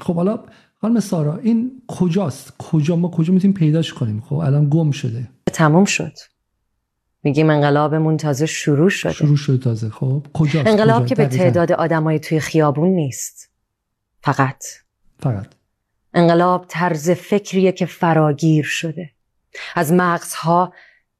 [0.00, 0.38] خب حالا
[0.80, 5.28] خانم سارا این کجاست؟ کجا؟ ما کجا می‌تونیم پیداش کنیم؟ خب الان گم شده.
[5.52, 6.12] تموم شد.
[7.22, 9.12] میگیم انقلابمون تازه شروع شده.
[9.12, 9.90] شروع شده تازه.
[9.90, 11.26] خب کجاست؟ انقلاب؟ که به.
[11.26, 13.53] تعداد آدمای توی خیابون نیست.
[14.24, 14.64] فقط.
[15.20, 15.46] فقط.
[16.14, 19.10] انقلاب طرز فکریه که فراگیر شده.
[19.74, 20.74] از مغزها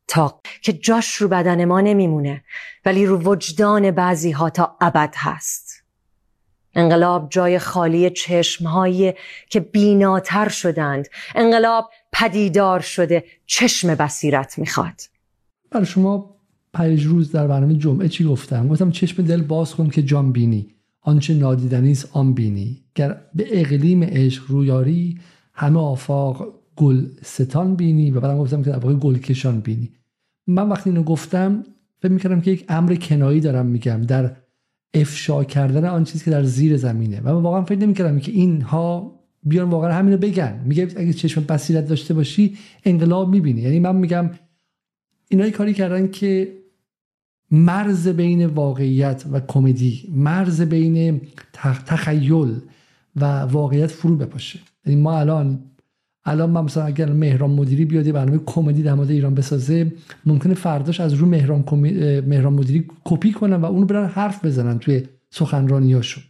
[0.08, 2.44] تا که جاش رو بدن ما نمیمونه
[2.84, 5.82] ولی رو وجدان بعضی ها تا ابد هست.
[6.74, 9.14] انقلاب جای خالی چشمهایی
[9.50, 11.08] که بیناتر شدند.
[11.34, 15.00] انقلاب پدیدار شده چشم بصیرت می‌خواد.
[15.70, 16.36] برای شما
[16.72, 20.73] پنج روز در برنامه جمعه چی گفتم؟ گفتم چشم دل باز کن که جان بینی.
[21.04, 22.80] آنچه نادیدنی است آن بینی.
[22.94, 25.18] گر به اقلیم عشق رویاری
[25.54, 29.90] همه آفاق گل ستان بینی و بعدم گفتم که در واقع گل کشان بینی.
[30.46, 31.64] من وقتی اینو گفتم
[32.02, 34.02] فکر می‌کردم که یک امر کنایی دارم میگم.
[34.02, 34.36] در
[34.94, 37.20] افشا کردن آن چیزی که در زیر زمینه.
[37.20, 40.60] و من واقعا فکر نمی‌کردم که اینها بیان واقعا همینو بگن.
[40.64, 43.60] میگه اگه چشم بصیرت داشته باشی انقلاب می‌بینی.
[43.60, 44.30] یعنی من میگم
[45.28, 46.52] اینا کاری کردن که
[47.50, 51.20] مرز بین واقعیت و کمدی مرز بین
[51.56, 52.56] تخ- تخیل
[53.16, 54.58] و واقعیت فرو بپاشه.
[54.86, 55.58] یعنی ما الان
[56.24, 59.92] الان من مثلا اگر مهران مدیری بیاد برنامه کمدی در مورد ایران بسازه
[60.26, 61.64] ممکنه فرداش از رو مهران,
[62.26, 66.24] مهران مدیری کپی کنن و اونو برن حرف بزنن توی سخنرانیاشون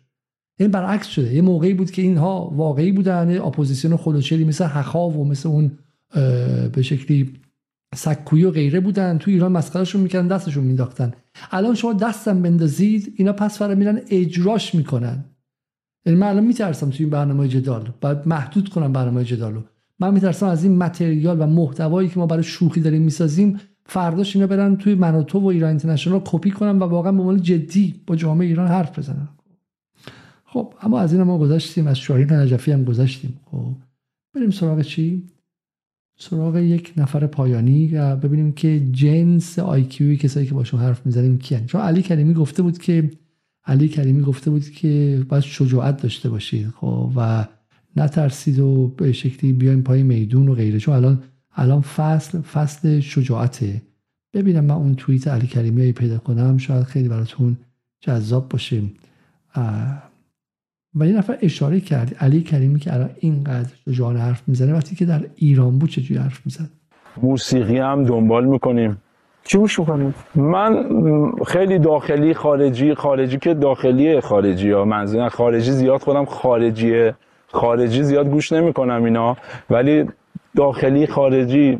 [0.61, 1.35] این برعکس شده.
[1.35, 5.49] یه موقعی بود که اینها واقعی بودن اپوزیسیون خل و چلی مثل هخا و مثل
[5.49, 5.71] اون
[6.73, 7.33] به شکلی
[7.95, 11.13] سکویی و غیره بودن تو ایران مسخرهشون می‌کردن دستشون مینداختن
[11.51, 15.25] الان شما دستم بندازید اینا پس فرا میرن اجراش می‌کنن.
[16.07, 19.61] یعنی من الان میترسم توی این برنامه جدال باید محدود کنم برنامه جدالو.
[20.01, 24.47] من میترسم از این متریال و محتوایی که ما برای شوخی داریم می‌سازیم فرداش اینا
[24.47, 28.47] برن توی منوتو و ایران اینترنشنال کپی کنن و واقعا به عنوان جدی با جامعه
[28.47, 29.29] ایران حرف بزنن.
[30.45, 33.75] خب اما از این ما گذاشتیم از شاهین نجفی هم گذاشتیم خب
[34.35, 35.23] بریم سراغ چی؟
[36.31, 41.67] سراغ یک نفر پایانی و ببینیم که جنس آیکیوی کسایی که باشون حرف می‌زنیم کیان.
[41.67, 43.11] چون علی کریمی گفته بود که
[43.65, 47.47] علی کریمی گفته بود که باید شجاعت داشته باشید خب و
[47.97, 50.79] نترسید و به شکلی بیایم پای میدون و غیره.
[50.79, 51.23] چون الان
[51.57, 53.83] الان فصل فصل شجاعته.
[54.35, 57.57] ببینم من اون توییت علی کریمی پیدا کنم شاید خیلی براتون
[58.01, 58.83] جذاب باشه.
[60.97, 65.05] و یه نفر اشاره کرد علی کریمی که الان اینقدر شجاعانه حرف می‌زنه وقتی که
[65.05, 66.69] در ایران بود چجوری حرف می‌زد؟
[67.23, 68.97] موسیقی هم دنبال می‌کنیم.
[69.45, 70.87] چی گوش می‌کنیم؟ من
[71.47, 77.15] خیلی داخلی خارجی خارجی که داخلی خارجی ها منظور خارجی زیاد خودم خارجیه.
[77.47, 79.37] خارجی زیاد گوش نمی‌کنم اینا
[79.71, 80.05] ولی
[80.57, 81.79] داخلی خارجی.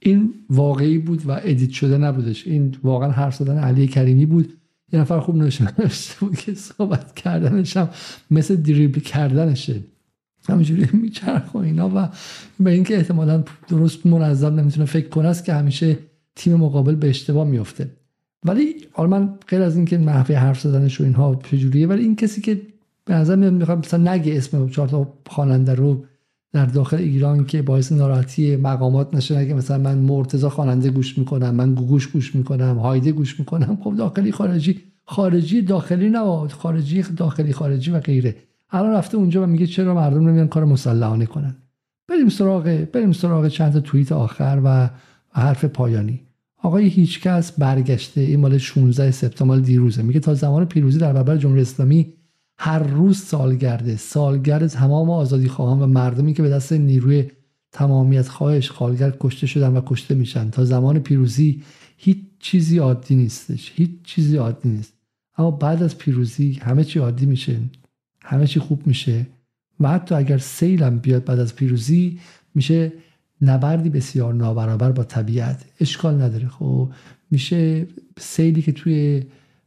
[0.00, 2.46] این واقعی بود و ادیت شده نبودش.
[2.46, 4.52] این واقعا حرف زدن علی کریمی بود.
[4.92, 7.88] یه نفر خوب نوشته بود که صحبت کردنش هم
[8.30, 9.80] مثل دریبل کردنشه.
[10.48, 12.08] همینجوری میچرخ و اینا و
[12.60, 15.98] به اینکه احتمالا درست منظم نمی‌تونه فکر کنه است که همیشه
[16.36, 17.90] تیم مقابل به اشتباه میفته
[18.44, 22.40] ولی حالا من غیر از اینکه نحوه حرف زدنش و اینها چجوریه ولی این کسی
[22.40, 22.62] که
[23.04, 26.04] به نظر میاد می‌خواد مثلا نگه اسم چهار تا خواننده رو
[26.56, 29.38] در داخل ایران که باعث ناراحتی مقامات نشه.
[29.38, 33.96] نگه مثلا من مرتضی خواننده گوش می‌کنم من گوگوش گوش می‌کنم هایده گوش می‌کنم خب
[33.96, 38.36] داخلی خارجی خارجی داخلی نه خارجی داخلی خارجی و غیره.
[38.70, 41.56] الان رفته اونجا و میگه چرا مردم نمیان کار مسلحانه کنن.
[42.08, 44.90] بریم سراغ بریم سراغ چند تا توییت آخر و
[45.32, 46.20] حرف پایانی.
[46.62, 48.20] آقای هیچکس برگشته.
[48.20, 50.02] این مال 16 سپتامبر دیروزه.
[50.02, 52.12] میگه تا زمان پیروزی در برابر جمهوری اسلامی
[52.58, 53.96] هر روز سالگرده.
[53.96, 57.30] سالگرد تمام آزادی خواهان و مردمی که به دست نیروی
[57.72, 60.50] تمامیت خواهش خالگرد کشته شدن و کشته میشن.
[60.50, 61.62] تا زمان پیروزی
[61.96, 63.72] هیچ چیزی عادی نیستش.
[63.74, 64.92] هیچ چیزی عادی نیست.
[65.38, 67.60] اما بعد از پیروزی همه چی عادی میشه.
[68.22, 69.26] همه چی خوب میشه.
[69.80, 72.18] و حتی اگر سیلم بیاد بعد از پیروزی
[72.54, 72.92] میشه
[73.42, 75.64] نبردی بسیار نابرابر با طبیعت.
[75.80, 76.48] اشکال نداره.
[76.48, 76.92] خب
[77.30, 77.86] میشه
[78.18, 79.22] سیلی که توی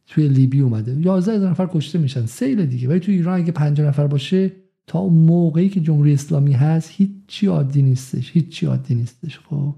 [0.10, 1.02] توی لیبی اومده.
[1.02, 2.26] 11 هزار نفر کشته میشن.
[2.26, 2.90] سیل دیگه.
[2.90, 4.52] ولی توی ایران اگه 50 نفر باشه
[4.88, 8.32] تا اون موقعی که جمهوری اسلامی هست هیچی عادی نیستش.
[8.32, 9.40] هیچی عادی نیستش.
[9.40, 9.76] خب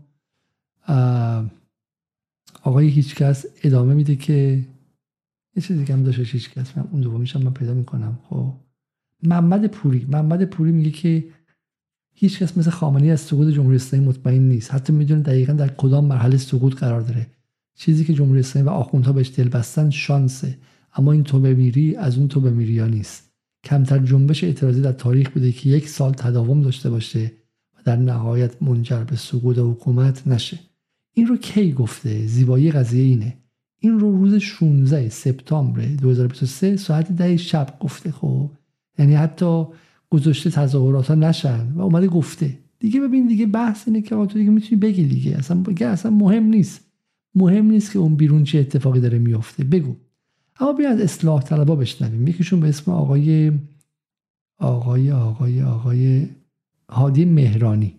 [2.63, 4.65] آقای هیچکس ادامه میده که
[5.55, 6.77] یه چیزی که هم داشته هیچکس.
[6.77, 8.19] من اون دومیش من پیدا می‌کنم.
[8.29, 8.53] خب
[9.23, 10.07] محمد پوری.
[10.09, 11.25] محمد پوری میگه که
[12.13, 14.73] هیچ کس مثل خامنی از سقوط جمهوری اسلامی مطمئن نیست.
[14.73, 17.27] حتی می‌دونه دقیقا در کدام مرحله سقوط قرار داره.
[17.76, 20.57] چیزی که جمهوری اسلامی و آخوندها بهش دل بستن شانسه.
[20.95, 23.31] اما این تو بمیری از اون تو بمیری ها نیست.
[23.64, 27.31] کمتر جنبش اعتراضی در تاریخ بوده که یک سال تداوم داشته باشه
[27.77, 30.60] و در نهایت منجر به سقوط حکومت نشه.
[31.14, 33.38] این رو کی گفته؟ زیبایی قضیه اینه.
[33.80, 38.49] این رو روز 16 سپتامبر 2023 ساعت ده شب گفته خب؟
[38.99, 39.65] یعنی حتی
[40.10, 42.57] گذاشته تظاهرات ها نشن و اومده گفته.
[42.80, 45.38] دیگه ببین دیگه بحث اینه که تو دیگه می‌تونی بگی دیگه.
[45.38, 46.90] اصلا اصلا مهم نیست.
[47.35, 49.95] مهم نیست که اون بیرون چه اتفاقی داره میفته بگو.
[50.59, 52.27] اما بیا از اصلاح طلبا بشنویم.
[52.27, 53.51] یکیشون به اسم آقای
[54.57, 56.27] آقای آقای آقای
[56.89, 57.95] هادی مهرانی.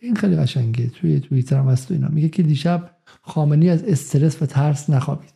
[0.00, 0.86] این خیلی قشنگه.
[0.86, 2.08] توی توییتر هم هست و اینا.
[2.08, 5.32] میگه که دیشب خامنی از استرس و ترس نخوابید.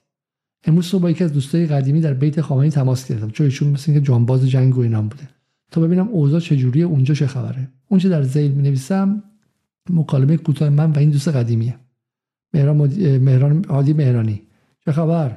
[0.65, 3.31] امروز صبح با یکی از دوستای قدیمی در بیت خامنی تماس گرفتم.
[3.31, 5.29] چون ایشون مثل که جانباز جنگ و اینام بوده.
[5.71, 7.69] تا ببینم اوضاع چجوریه اونجا چه خبره.
[7.89, 9.23] اون چه در زیل می نویسم
[9.91, 11.75] مکالمه کوتاه من و این دوست قدیمیه.
[12.57, 14.43] مهران, مهران عادی مهرانی.
[14.85, 15.37] چه خبر؟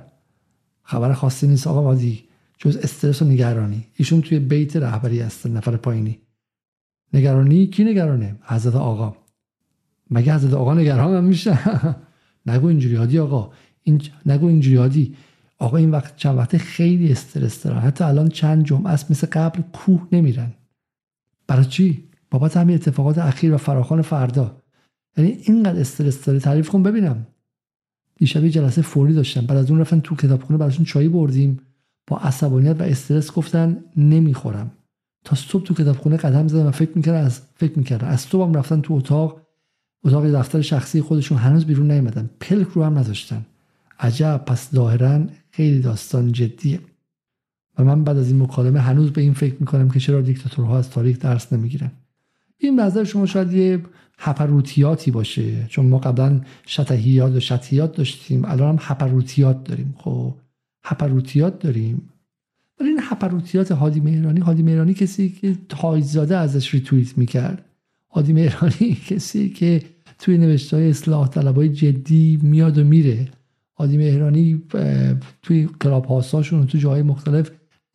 [0.83, 2.23] خبر خاصی نیست آقا عادی.
[2.57, 3.87] جز استرس و نگرانی.
[3.95, 6.19] ایشون توی بیت رهبری هستن نفر پایینی.
[7.13, 9.15] نگرانی؟ کی نگرانه؟ حضرت آقا.
[10.11, 11.59] مگه حضرت آقا نگران هم میشه؟
[12.45, 13.51] نگو اینجوری عادی آقا.
[13.83, 15.15] این نگو اینجوری عادی.
[15.57, 17.79] آقا این وقت چند وقت خیلی استرس دارن.
[17.79, 20.53] حتی الان چند جمعه است مثل قبل کوه نمیرن.
[21.47, 24.58] برای چی؟ بابت همین اتفاقات اخیر و فراخان فردا.
[25.19, 26.39] یعنی اینقدر استرس داره.
[26.39, 27.27] تعریف کن ببینم.
[28.15, 29.45] دیشب جلسه فوری داشتم.
[29.45, 31.59] بعد از اون رفتن تو کتابخونه براشون چایی بردیم.
[32.07, 34.71] با عصبانیت و استرس گفتن نمی‌خورم.
[35.25, 38.07] تا صبح تو کتابخونه قدم زدم و فکر می‌کردم از فکر می‌کردم.
[38.07, 39.41] از صبح هم رفتن تو اتاق.
[40.03, 41.37] اتاق دفتر شخصی خودشون.
[41.37, 42.29] هنوز بیرون نیومدن.
[42.39, 43.45] پلک رو هم نذاشتن.
[43.99, 44.43] عجب.
[44.45, 46.79] پس ظاهرا خیلی داستان جدیه.
[47.77, 50.89] و من بعد از این مکالمه هنوز به این فکر می‌کنم که چرا دیکتاتورها از
[50.89, 51.91] تاریخ درس نمی‌گیرن.
[52.59, 53.81] این نظر شما شاید یه
[54.17, 59.95] هپروتیاتی باشه؟ چون ما قبلا شطحیات و شطحیات داشتیم الان هم هپروتیات داریم.
[59.97, 60.35] خب
[60.83, 62.09] هپروتیات داریم.
[62.79, 67.65] ولی این هپروتیات هادی مهرانی هادی مهرانی کسی که تاجزاده ازش ریتویت می‌کرد.
[68.11, 69.81] هادی مهرانی کسی که
[70.19, 73.27] توی نوشته های اصلاح طلبای جدی میاد و میره.
[73.77, 74.63] هادی مهرانی
[75.41, 77.51] توی Clubhouse اشون و تو جاهای مختلف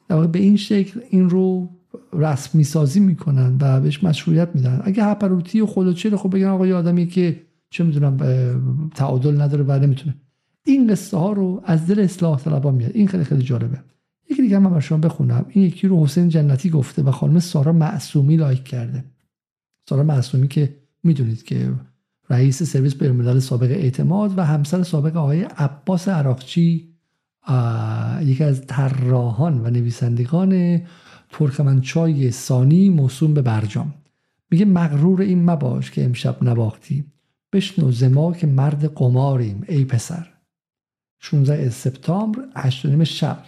[0.08, 1.68] در به این شکل این رو
[2.12, 4.82] رسمی سازی می‌کنن و بهش مشروعیت میدن.
[4.84, 7.40] اگه هپروتی و خودچه خب بگن آقا آدمی که
[7.70, 8.16] چه می‌دونم
[8.94, 10.14] تعادل نداره و نمی‌تونه
[10.66, 12.90] این قصه ها رو از دل اصلاح طلبا میاد.
[12.94, 13.78] این خیلی خیلی جالبه.
[14.30, 15.46] یکی دیگه من شما بخونم.
[15.48, 19.04] این یکی رو حسین جنتی گفته و خانم سارا معصومی لایک کرده.
[19.88, 21.72] سارا معصومی که می‌دونید که
[22.30, 26.94] رئیس سرویس بین‌الملل سابق اعتماد و همسر سابق آقای عباس عراقچی
[28.20, 30.80] یکی از طراحان و نویسندگان
[31.38, 33.94] ترکمنچای ثانی موسوم به برجام.
[34.50, 37.04] میگه مغرور این مباش که امشب نباختی.
[37.52, 40.26] بشنو زما که مرد قماریم ای پسر.
[41.18, 43.44] 16 سپتامبر 8 شب.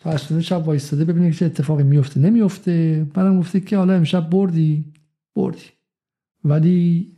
[0.00, 2.20] تا 8 شب وایستاده ببینید چه اتفاقی میفته.
[2.20, 3.06] نمیفته.
[3.14, 4.84] بعدم گفته که حالا امشب بردی.
[5.36, 5.64] بردی.
[6.44, 7.12] ولی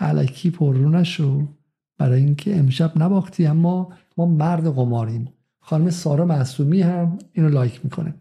[0.00, 1.48] علکی پررو نشو
[1.98, 5.28] برای اینکه امشب نباختی اما ما مرد قماریم.
[5.60, 8.14] خانم سارا معصومی هم اینو لایک می‌کنه.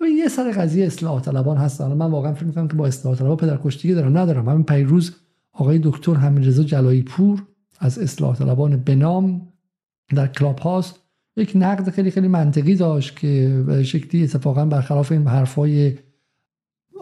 [0.00, 3.36] ببین یه سر قضیه اصلاح طلبان هست من واقعا فکر می‌کنم که با اصلاح طلبان
[3.36, 4.48] پدرکشتگی دارم ندارم.
[4.48, 5.16] همین پیروز
[5.52, 7.42] آقای دکتر همین رضا جلایی پور
[7.78, 9.48] از اصلاح طلبان بنام
[10.14, 11.00] در کلاب هاوس.
[11.36, 15.94] یک نقد خیلی خیلی منطقی داشت که شکلی اتفاقا برخلاف این حرفای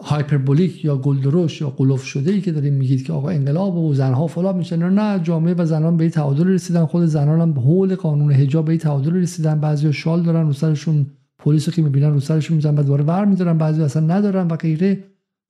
[0.03, 3.93] hyperbolic یا گل درشت یا غلو شده ای که داریم میگید که آقا انقلاب و
[3.93, 4.89] زنها فلان میشن.
[4.89, 6.85] نه جامعه و زنان به تعادل رسیدن.
[6.85, 9.59] خود زنان هم به حول قانون حجاب به تعادل رسیدن.
[9.59, 11.05] بعضی شال دارن رو سرشون
[11.39, 15.03] پلیس که می‌بینن رو سرشون می‌زنن بعد دوباره ور میدارن بعضی اصلا ندارن و غیره.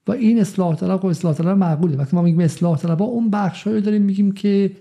[0.07, 1.97] و این اصلاح طلب و اصلاح طلب معقوله.
[1.97, 4.71] وقتی ما میگیم اصلاح طلب اون بخشایی داریم میگیم که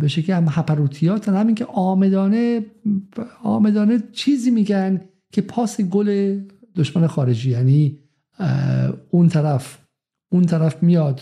[0.00, 2.66] به شکلی هم هپروتیات همین که آمدانه
[3.42, 5.00] آمدانه چیزی میگن
[5.32, 6.40] که پاس گل
[6.76, 7.50] دشمن خارجی.
[7.50, 7.98] یعنی
[9.10, 9.78] اون طرف
[10.28, 11.20] اون طرف میاد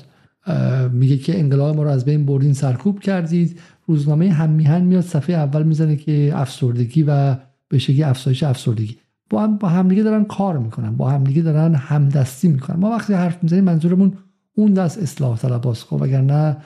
[0.92, 3.60] میگه که انقلاب ما رو از بین بردین سرکوب کردید.
[3.86, 7.36] روزنامه هم میهن میاد صفحه اول می‌زنه که افسردگی و
[7.72, 8.96] به شکلی افزایش افسردگی.
[9.30, 12.76] با هم با همدیگه دارن کار می‌کنن با همدیگه دارن همدستی می‌کنن.
[12.76, 14.12] ما وقتی حرف می‌زنیم منظورمون
[14.54, 15.84] اون دست اصلاح طلباست.
[15.84, 16.56] خب اگر نه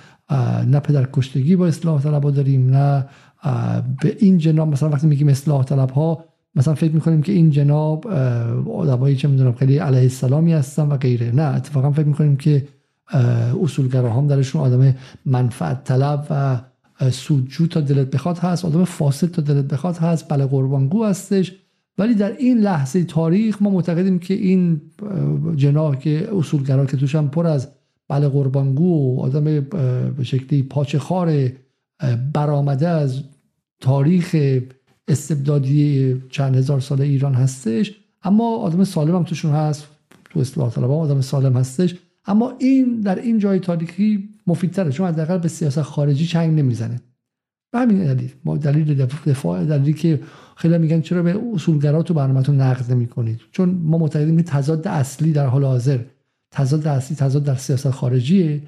[0.66, 3.07] نه پدر کشتگی با اصلاح طلبا داریم نه
[4.03, 6.24] به این جناب مثلا وقتی میگیم اصلاح طلب ها
[6.55, 8.07] مثلا فکر می‌کنیم که این جناب
[8.70, 11.35] آدمایی چه می‌دونم خیلی علیه السلامی هستن و غیره.
[11.35, 12.69] نه اتفاقا فکر می‌کنیم که
[13.62, 14.95] اصولگراهام درشون آدم
[15.27, 16.61] منفعت طلب و
[17.10, 21.52] سودجو تا دلت بخواد هست آدم فاسد تا دلت بخواد هست بله قربانگو هستش.
[21.98, 24.81] ولی در این لحظه تاریخ ما معتقدیم که این
[25.56, 27.68] جناح که اصولگرا که توش هم پر از
[28.09, 31.52] بله قربانگو و آدم به شکلی پاچه خار
[32.32, 33.23] برآمده از
[33.81, 34.36] تاریخ
[35.09, 37.93] استبدادی چند هزار سال ایران هستش.
[38.23, 39.86] اما آدم سالم هم توشون هست
[40.24, 41.94] تو اصلاح طلب آدم سالم هستش.
[42.27, 47.01] اما این در این جای تاریخی مفیدتره چون حداقل به سیاست خارجی چنگ نمی‌زنه.
[47.73, 48.32] به همین دلیل.
[48.44, 50.20] ما دلیل دفاع دلیلی که
[50.56, 55.47] خیلی میگن چرا به اصولگرا تو برنامهتون نقد نمی‌کنید؟ چون ما معتقدیم تضاد اصلی در
[55.47, 55.98] حال حاضر
[56.51, 58.62] تضاد اصلی تضاد در سیاست خارجیه.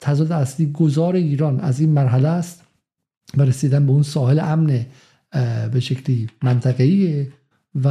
[0.00, 2.62] تضاد اصلی گذار ایران از این مرحله است
[3.36, 4.86] و رسیدن به اون ساحل امن
[5.72, 7.28] به شکلی منطقه‌ایه.
[7.84, 7.88] و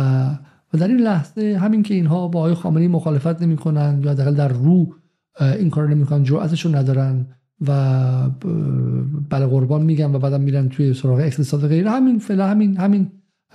[0.73, 4.47] و در این لحظه همین که اینها با آقای خامنه‌ای مخالفت نمی‌کنن یا حداقل در
[4.47, 4.95] رو
[5.39, 7.25] این کار نمی‌کنن جرأتشون ندارن
[7.67, 8.29] و
[9.29, 13.11] بله قربان میگن و بعدم میرن توی سراغ اقتصاد غیره همین فعلا همین همین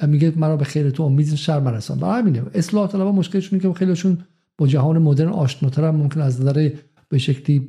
[0.07, 4.19] میگه مرا به خیر تو امید شر مرسان برای همینه اصلاح طلبها مشکلشون که خیلیشون
[4.59, 6.71] با جهان مدرن آشناتر هم ممکن از نظر
[7.09, 7.69] به شکلی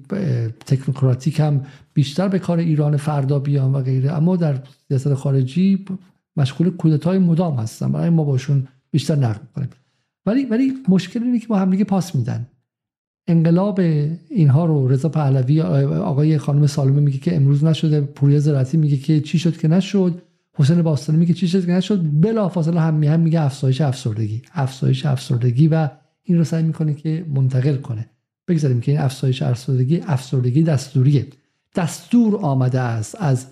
[0.65, 1.61] تکنوکراتیک هم
[1.93, 4.11] بیشتر به کار ایران فردا بیان و غیره.
[4.11, 5.85] اما در سیاست خارجی
[6.37, 7.91] مشغول کودتای مدام هستن.
[7.91, 9.69] برای ما باشون بیشتر نقد می‌کنیم
[10.25, 12.47] ولی ولی مشکل اینه که با همدیگه پاس میدن.
[13.27, 13.79] انقلاب
[14.29, 19.21] اینها رو رضا پهلوی آقای خانم سالمه میگه که امروز نشده پوریا زراعتی میگه که
[19.21, 20.21] چی شد که نشد
[20.53, 25.05] حسین باستانی میگه چی شد که نشد بلا فاصله هم هم میگه افزایش افسردگی افزایش
[25.05, 25.89] افسردگی و
[26.23, 28.09] این رو سعی می‌کنه که منتقل کنه.
[28.47, 31.27] بگذاریم که این افزایش افسردگی افسردگی دستوریه.
[31.75, 33.47] دستور آمده است از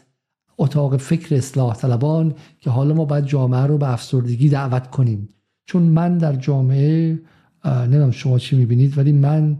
[0.58, 5.30] اتاق فکر اصلاح طلبان که حالا ما باید جامعه رو به افسردگی دعوت کنیم.
[5.66, 7.20] چون من در جامعه
[7.66, 9.58] نمی‌دونم شما چی می‌بینید ولی من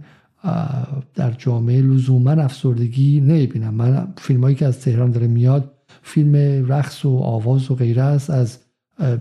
[1.16, 3.74] در جامعه لزوما افسردگی نمی‌بینم.
[3.74, 5.72] من فیلم هایی که از تهران داره میاد
[6.02, 6.36] فیلم
[6.68, 8.30] رقص و آواز و غیره است.
[8.30, 8.60] از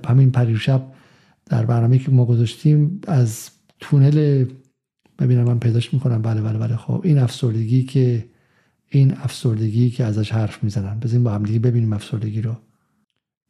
[0.08, 0.82] همین پریشب
[1.46, 3.50] در برنامه که ما گذاشتیم از
[3.80, 4.44] تونل
[5.18, 6.22] ببینم من پیداش می‌کنم.
[6.22, 6.76] بله بله بله.
[6.76, 8.24] خب این افسردگی که
[8.88, 11.00] این افسردگی که ازش حرف می‌زنن.
[11.00, 12.56] بزنیم با هم دیگه ببینیم افسردگی رو.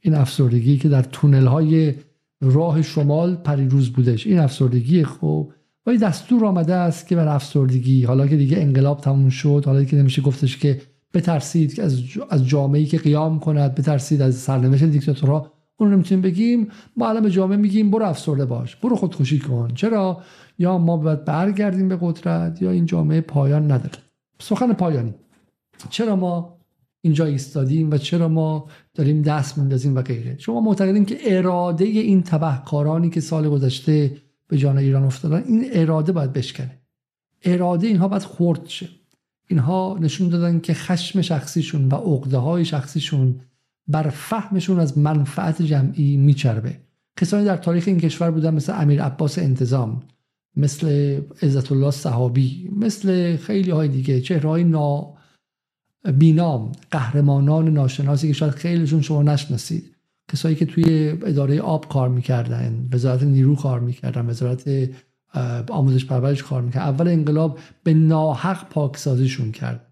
[0.00, 1.94] این افسردگی که در تونل های
[2.42, 4.26] راه شمال پریروز بودش.
[4.26, 5.50] این افسردگی خب
[5.86, 8.04] ولی دستور آمده است که بر افسردگی.
[8.04, 10.80] حالا که دیگه انقلاب تموم شد حالا که نمیشه گفتش که
[11.14, 15.52] بترسید از از جامعه‌ای که قیام کند بترسید از سرنوشت دیکتاتورها.
[15.76, 16.68] اون نمی‌تونیم بگیم.
[16.96, 18.76] ما به جامعه میگیم برو افسرده باش.
[18.76, 19.68] برو خودکشی کن.
[19.74, 20.20] چرا؟
[20.58, 23.98] یا ما باید برگردیم به قدرت یا این جامعه پایان نداره.
[24.40, 25.14] سخن پایانی.
[25.90, 26.58] چرا ما
[27.04, 30.38] اینجا ایستادیم و چرا ما داریم دست میندازیم و غیره.
[30.38, 34.16] شما معتقدین که اراده این تبهکارانی که سال گذشته
[34.48, 36.78] به جان ایران افتادن این اراده باید بشکنه.
[37.42, 38.88] اراده اینها باید خورد شه.
[39.48, 43.40] اینها نشون دادن که خشم شخصیشون و عقده های شخصیشون
[43.88, 46.80] بر فهمشون از منفعت جمعی میچربه.
[47.16, 50.02] کسانی در تاریخ این کشور بودن مثل امیر عباس انتظام
[50.56, 55.14] مثل عزت الله صحابی مثل خیلی های دیگه چهره های نا
[56.18, 59.96] بینام قهرمانان ناشناسی که شاید خیلیشون شما نشناسید.
[60.32, 64.70] کسایی که توی اداره آب کار می‌کردن وزارت نیرو کار می‌کردن وزارت
[65.70, 66.86] آموزش پرورش کار می‌کردن.
[66.86, 69.86] اول انقلاب به ناحق پاکسازیشون کرد.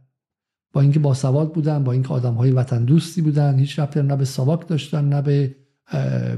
[0.73, 4.25] با اینکه باسواد بودن با اینکه آدم های وطن دوستی بودن هیچ رفتی نه به
[4.25, 5.57] ساواک داشتن نه به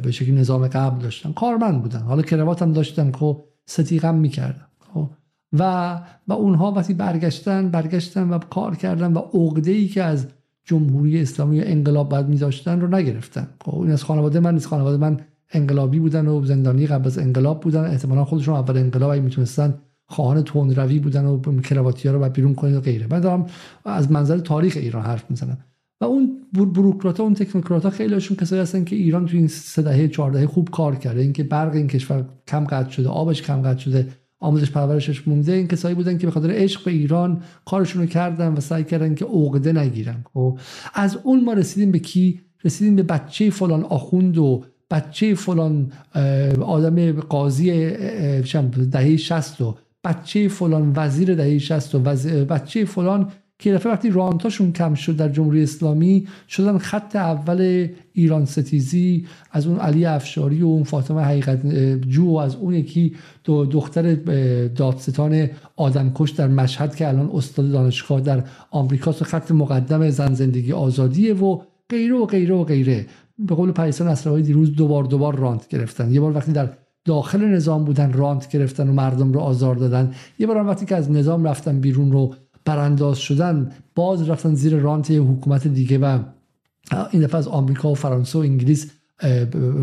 [0.02, 1.32] به شکل نظام قبل داشتن.
[1.32, 2.00] کارمند بودن.
[2.00, 4.66] حالا کروات هم داشتن خب ستیغم می‌کردن.
[4.94, 5.10] خب؟
[5.58, 5.94] و
[6.28, 10.26] و اونها وقتی برگشتن برگشتن و کار کردن و عقده ای که از
[10.64, 13.46] جمهوری اسلامی و انقلاب بعد میداشتن رو نگرفتن.
[13.64, 14.66] خب این از خانواده من نیست.
[14.66, 15.20] خانواده من
[15.52, 17.84] انقلابی بودن و زندانی قبل از انقلاب بودن.
[17.84, 19.74] احتمالا خودشون اول انقلاب اگه می‌تونستن
[20.06, 23.06] خواهان روی بودن و کراواتی ها رو بیرون کنید و غیره.
[23.10, 23.46] من دارم
[23.84, 25.58] از منظر تاریخ ایران حرف می‌زنم.
[26.00, 30.08] و اون بروکرات اون تکنوکرات ها خیلیشون کسایی هستن که ایران تو این سه دهه
[30.08, 31.20] چهار دهه خوب کار کرده.
[31.20, 34.08] اینکه برق این کشور کم قطع شده آبش کم قطع شده.
[34.42, 35.52] آموزش پرورشش مونده.
[35.52, 39.14] این کسایی بودن که به خاطر عشق به ایران کارشون رو کردن و سعی کردن
[39.14, 40.24] که عقده نگیرن.
[40.34, 40.58] خب
[40.94, 45.92] از اون ما رسیدیم به کی؟ رسیدیم به بچه فلان آخوند و بچه فلان
[46.60, 47.90] آدم قاضی
[48.90, 51.98] دهه 60 و بچه فلان وزیر دهه 60 و
[52.44, 53.30] بچه فلان
[53.62, 59.66] که دفعه وقتی رانتاشون کم شد در جمهوری اسلامی شدن خط اول ایران ستیزی از
[59.66, 61.66] اون علی افشاری و اون فاطمه حقیقت
[62.00, 63.14] جو و از اون یکی
[63.44, 64.14] دو دختر
[64.68, 70.72] دادستان آدمکش در مشهد که الان استاد دانشگاه در آمریکا و خط مقدم زن زندگی
[70.72, 73.06] آزادیه و غیره و غیره و غیره.
[73.38, 76.12] به قول پریسا نصرآبادی دیروز دوبار دوبار رانت گرفتن.
[76.12, 76.68] یه بار وقتی در
[77.04, 80.14] داخل نظام بودن رانت گرفتن و مردم رو آزار دادن.
[80.38, 82.34] یه بار وقتی که از نظام رفتن بیرون رو
[82.64, 86.18] برانداز شدن باز رفتن زیر رانت حکومت دیگه و
[87.12, 88.90] این دفعه از آمریکا و فرانسه و انگلیس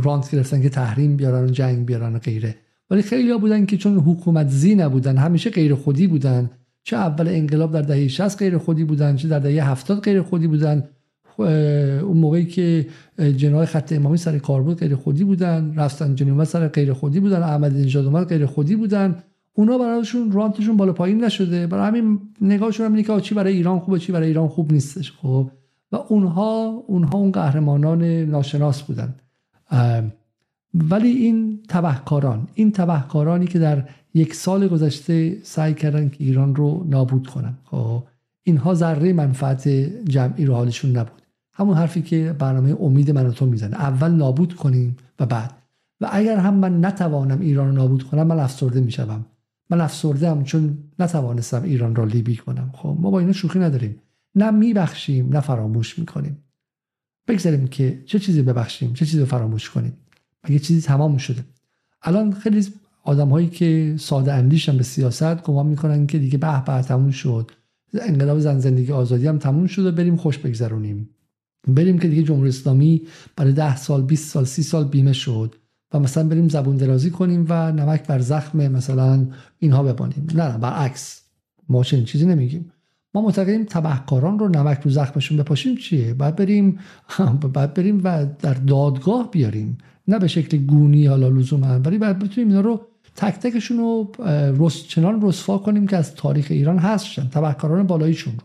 [0.03, 2.55] رانت گرفتن که تحریم بیارن و جنگ بیارن و غیره.
[2.89, 6.49] ولی خیلی ها بودن که چون حکومت زی نبودن همیشه غیر خودی بودن.
[6.83, 10.47] چه اول انقلاب در دهه 60 غیر خودی بودن چه در دهه 70 غیر خودی
[10.47, 10.83] بودن.
[11.37, 12.87] اون موقعی که
[13.37, 15.73] جنای خط امامی سر کار بود غیر خودی بودن.
[15.75, 17.43] رفتن جنوب سر غیر خودی بودن.
[17.43, 19.15] احمد نژاد اومد غیر خودی بودن.
[19.59, 21.67] اونا براشون رانتشون بالا پایین نشده.
[21.67, 25.11] برای همین نگاهشون هم که چی برای ایران خوبه چی برای ایران خوب نیستش.
[25.11, 25.51] خب؟
[25.91, 29.15] و اونها اونها اون قهرمانان ناشناس بودن.
[30.73, 33.83] ولی این تبهکاران این تبهکارانی که در
[34.13, 37.53] یک سال گذشته سعی کردن که ایران رو نابود کنن.
[37.63, 38.03] خب؟
[38.43, 39.67] اینها ذره منفعت
[40.09, 41.21] جمعی رو حالشون نبود.
[41.53, 43.75] همون حرفی که برنامه امید من تو می‌زنه.
[43.75, 45.53] اول نابود کنیم و بعد.
[46.01, 49.25] و اگر هم من نتوانم ایران رو نابود کنم من افسرده می‌شوم.
[49.69, 52.71] من افسرده چون نتوانستم ایران را لیبی کنم.
[52.73, 54.01] خب ما با اینا شوخی نداریم.
[54.35, 56.37] نه میبخشیم نه فراموش می‌کنیم.
[57.27, 59.93] بگذاریم که چه چیزی ببخشیم چه چیزی فراموش کنیم.
[60.43, 61.43] مگه چیزی تمام شده؟
[62.01, 62.67] الان خیلی
[63.03, 67.51] آدم هایی که ساده اندیشن به سیاست گمان می‌کنن که دیگه به به تموم شد.
[68.01, 71.09] انقلاب زن زندگی آزادی هم تموم شده بریم خوش بگذرونیم.
[71.67, 75.55] بریم که دیگه جمهوری اسلامی برای ده سال 20 سال 30 سال بیمه شد.
[75.93, 79.27] و مثلا بریم زبون درازی کنیم و نمک بر زخم مثلا
[79.59, 81.21] اینها ببانیم نه برعکس.
[81.69, 82.71] ما چنین چیزی نمیگیم.
[83.13, 86.79] ما معتقدیم تبهکاران رو نمک رو زخمشون بپاشیم چیه؟ باید بریم
[87.53, 89.77] باید بریم و در دادگاه بیاریم.
[90.07, 92.81] نه به شکل گونی حالا لزوما ولی باید بتونیم اینا رو
[93.15, 94.11] تک تکشون رو
[94.57, 98.43] رس چنان رسوا کنیم که از تاریخ ایران هستشن تبهکاران بالاییشون رو.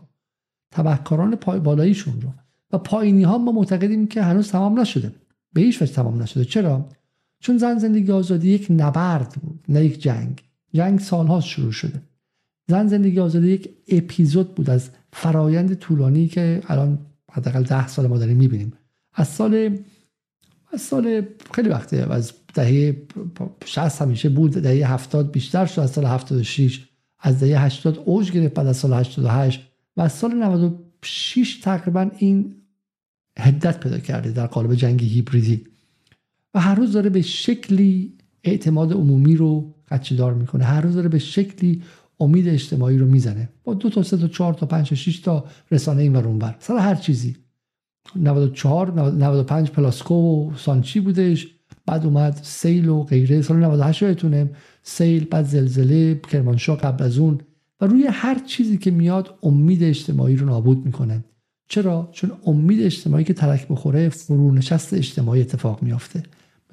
[0.71, 2.29] تبهکاران پای بالاییشون رو.
[2.71, 5.11] و پایینی ها ما معتقدیم که هنوز تمام نشده.
[5.53, 6.45] به هیچ وجه تمام نشده.
[6.45, 6.89] چرا؟
[7.45, 10.41] چون زن زندگی آزادی یک نبرد بود نه یک جنگ.
[10.73, 12.01] جنگ سالها شروع شده.
[12.67, 16.99] زن زندگی آزادی یک اپیزود بود از فرایند طولانی که الان
[17.31, 18.73] حداقل ده سال ما داریم می‌بینیم.
[19.13, 19.77] از سال
[20.73, 21.21] از سال
[21.53, 22.95] خیلی وقته از دهه
[23.65, 26.89] 60 همیشه بود دهه 70 بیشتر شد از سال 76
[27.19, 32.55] از دهه 80 اوج گرفت بعد از سال 88 و از سال 96 تقریبا این
[33.39, 35.74] هدت پیدا کرده در قالب جنگ هیبریدی.
[36.55, 38.13] و هر روز داره به شکلی
[38.43, 39.73] اعتماد عمومی رو
[40.17, 40.63] دار می‌کنه.
[40.63, 41.81] هر روز داره به شکلی
[42.19, 43.49] امید اجتماعی رو می‌زنه.
[43.63, 46.55] با دو تا سه تا چهار تا پنج تا 6 تا رسانه این ور اونور
[46.59, 47.35] سر هر چیزی.
[48.15, 51.47] 94 95 پلاسکو و سانچی بودش.
[51.85, 53.41] بعد اومد سیل و غیره.
[53.41, 54.49] سال 98 یادتونه.
[54.83, 57.39] سیل بعد زلزله کرمانشاه قبل از اون.
[57.81, 61.23] و روی هر چیزی که میاد امید اجتماعی رو نابود می‌کنه.
[61.67, 66.23] چرا؟ چون امید اجتماعی که ترک بخوره فرونشست اجتماعی اتفاق میافته.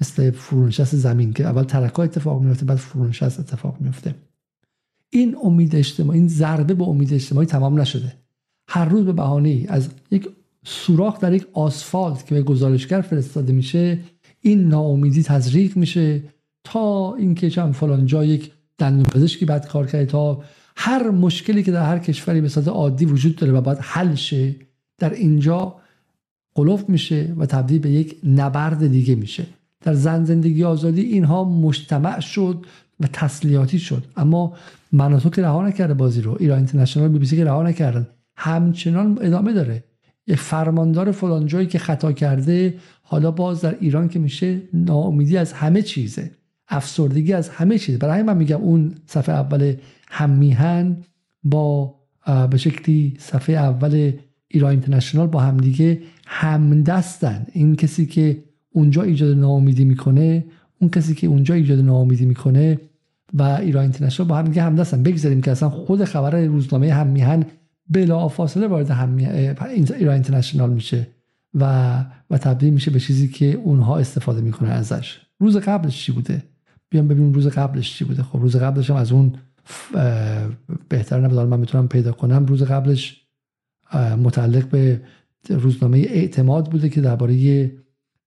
[0.03, 4.15] مثل فرونشست زمین که اول ترکا اتفاق میفته بعد فرونشست اتفاق میفته
[5.09, 8.13] این امید اجتماعی این ضربه به امید اجتماعی تمام نشده.
[8.67, 10.29] هر روز به بهانه از یک
[10.65, 13.99] سوراخ در یک آسفالت که به گزارشگر فرستاده میشه
[14.41, 16.23] این ناامیدی تزریق میشه
[16.63, 20.43] تا اینکه چند فلان جا یک دندون پزشکی بعد کار کرده تا
[20.75, 24.55] هر مشکلی که در هر کشوری به صورت عادی وجود داره و باید حل شه
[24.97, 25.75] در اینجا
[26.55, 29.45] قلوف میشه و تبدیل به یک نبرد دیگه میشه.
[29.83, 32.65] در زن زندگی آزادی اینها مجتمع شد
[32.99, 34.03] و تسلیاتی شد.
[34.15, 34.53] اما
[34.91, 38.07] مناطق که رها نکرده بازی رو ایران اینترنشنال بی بی سی که رها نکردن.
[38.35, 39.83] همچنان ادامه داره.
[40.27, 45.53] یه فرماندار فلان جایی که خطا کرده حالا باز در ایران که میشه ناامیدی از
[45.53, 46.31] همه چیزه.
[46.67, 49.75] افسردگی از همه چیز برای من میگم اون صفحه اول
[50.07, 50.97] هممیهن
[51.43, 51.95] با
[52.49, 54.11] به شکلی صفحه اول
[54.47, 57.45] ایران اینترنشنال با همدیگه همدستن.
[57.51, 58.43] این کسی که
[58.73, 60.45] اونجا ایجاد ناامیدی می‌کنه
[60.79, 62.79] اون کسی که اونجا ایجاد ناامیدی می‌کنه
[63.33, 65.03] و ایران اینترنشنال با هم دیگه همدستن.
[65.03, 67.45] بگذاریم که اصلا خود خبر روزنامه هممیهن
[67.89, 68.91] بلا فاصله وارد
[69.97, 71.07] ایران اینترنشنال میشه
[71.53, 75.19] و و تبدیل میشه به چیزی که اونها استفاده می‌کنه ازش.
[75.39, 76.43] روز قبلش چی بوده؟
[76.89, 78.23] بیام ببینیم روز قبلش چی بوده.
[78.23, 79.33] خب روز قبلش هم از اون
[80.89, 82.45] بهتر نبود من می‌تونم پیدا کنم.
[82.45, 83.21] روز قبلش
[84.23, 85.01] متعلق به
[85.49, 87.71] روزنامه اعتماد بوده که درباره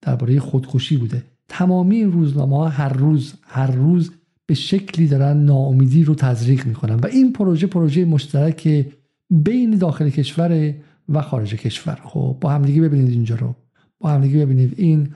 [0.02, 1.22] درباره خودکشی بوده.
[1.48, 4.10] تمامی این روزنامه ها هر روز هر روز
[4.46, 8.86] به شکلی دارن ناامیدی رو تزریق می‌کنن و این پروژه پروژه مشترک
[9.30, 10.74] بین داخل کشور
[11.08, 12.00] و خارج کشور.
[12.04, 13.54] خب با همدیگه ببینید اینجا رو.
[14.00, 15.08] با همدیگه ببینید این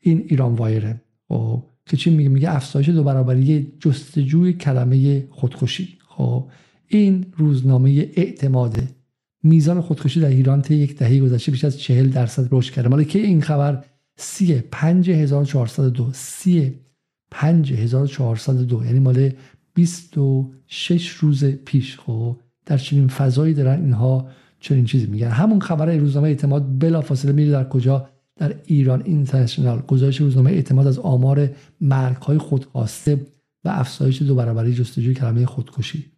[0.00, 1.00] این ایران وایره.
[1.28, 5.98] خب که چی میگه؟ میگه افزایش دو برابری جستجوی کلمه خودکشی.
[6.08, 6.48] خب
[6.86, 8.88] این روزنامه اعتماده
[9.42, 12.88] میزان خودکشی در ایران طی یک دهه گذشته بیش از چهل درصد رشد کرده.
[12.88, 13.84] مال که این خبر؟
[14.20, 16.74] سی پنج هزار چهارصد دو سی
[17.30, 18.84] پنج هزار چهارصد دو.
[18.84, 19.30] یعنی مال
[19.74, 21.98] بیست و شش روز پیش.
[21.98, 22.36] خب
[22.66, 24.28] در چنین فضایی دارن اینها
[24.60, 25.28] چنین چیزی میگن.
[25.28, 29.80] همون خبر روزنامه اعتماد بلا فاصله میره در کجا؟ در ایران اینترنشنال.
[29.80, 33.26] گزارش روزنامه اعتماد از آمار مرگ های خودخواسته
[33.64, 36.12] و افزایش دو برابری جستجوی کلمه خودکشی.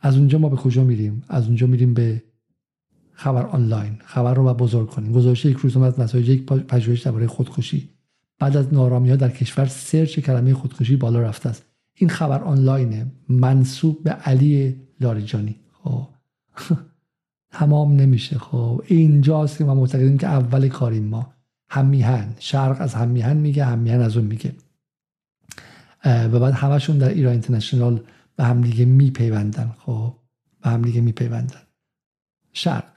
[0.00, 2.22] از اونجا ما به کجا میریم؟ از اونجا میریم به
[3.22, 5.12] خبر آنلاین خبر رو بزرگ کنیم.
[5.12, 7.88] گزارش یک روزنامه از نتایج یک پژوهش درباره خودکشی.
[8.38, 11.64] بعد از نارامی ها در کشور سرچ کلمه خودکشی بالا رفته است.
[11.94, 13.06] این خبر آنلاینه.
[13.28, 15.56] منصوب به علی لاریجانی.
[15.84, 16.08] خب.
[17.58, 18.38] تمام نمیشه.
[18.38, 18.82] خب.
[18.86, 21.32] اینجاست که ما معتقدیم که اول کاریم ما.
[21.68, 22.34] همیهن.
[22.38, 24.54] شرق از همیهن میگه همیهن از اون میگه.
[26.04, 28.00] و بعد همشون در ایران اینترنشنال
[28.36, 29.72] به هم دیگه میپیوندن.
[29.78, 30.14] خب.
[30.62, 31.62] به هم دیگه میپیوندن.
[32.52, 32.91] شرق.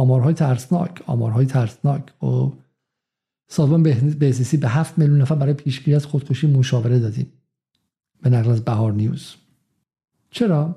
[0.00, 2.02] آمارهای ترسناک آمارهای ترسناک.
[2.20, 2.52] خب
[3.48, 3.82] سازمان
[4.18, 7.32] بهزیستی به هفت میلیون نفر برای پیشگیری از خودکشی مشاوره دادیم.
[8.22, 9.34] به نقل از بهار نیوز.
[10.30, 10.76] چرا؟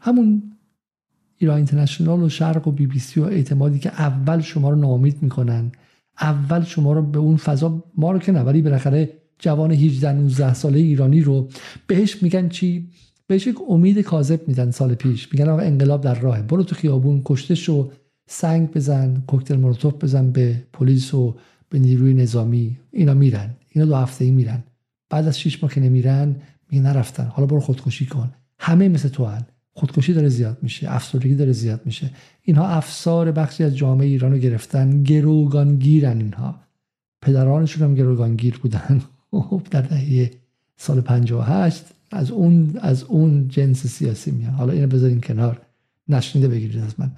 [0.00, 0.42] همون
[1.38, 5.22] ایران اینترنشنال و شرق و بی بی سی و اعتمادی که اول شما رو ناامید
[5.22, 5.72] می‌کنن
[6.20, 10.54] اول شما رو به اون فضا ما رو که نه ولی بالاخره جوان 18 19
[10.54, 11.48] ساله ایرانی رو
[11.86, 12.90] بهش میگن چی؟
[13.26, 15.32] بهش یک امید کاذب میدن سال پیش.
[15.32, 16.42] میگن آقا انقلاب در راهه.
[16.42, 17.90] برو تو خیابون کشته شو.
[18.26, 21.36] سنگ بزن کوکتل مولوتوف بزن به پلیس و
[21.68, 22.78] به نیروی نظامی.
[22.90, 23.50] اینا میرن.
[23.68, 24.62] اینا دو هفته ای میرن.
[25.10, 26.36] بعد از شش ماه که نمیرن
[26.70, 27.24] میگن نرفتن.
[27.24, 28.32] حالا برو خودکشی کن.
[28.58, 29.42] همه مثل تو هن.
[29.72, 30.94] خودکشی داره زیاد میشه.
[30.94, 32.10] افسردگی داره زیاد میشه.
[32.42, 35.02] اینها افسار بخشی از جامعه ایران رو گرفتن.
[35.02, 36.60] گروگانگیرن اینها.
[37.22, 39.02] پدرانشون هم گروگانگیر بودن.
[39.50, 40.30] خب در دهه
[40.76, 44.52] سال 58 از اون از اون جنس سیاسی میان.
[44.52, 45.60] حالا اینو بذاریم کنار.
[46.08, 47.12] نشنیده بگیرید از من.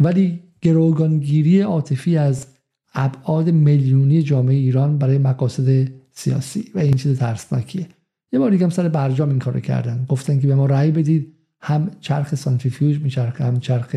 [0.00, 2.46] ولی گروگانگیری عاطفی از
[2.94, 7.86] ابعاد میلیونی جامعه ایران برای مقاصد سیاسی و این چیز ترسناکیه.
[8.32, 10.06] یه بار دیگه هم سر برجام این کارو کردن.
[10.08, 11.34] گفتن که به ما رأی بدید.
[11.60, 13.94] هم چرخ سانتریفیوژ میچرخه هم چرخ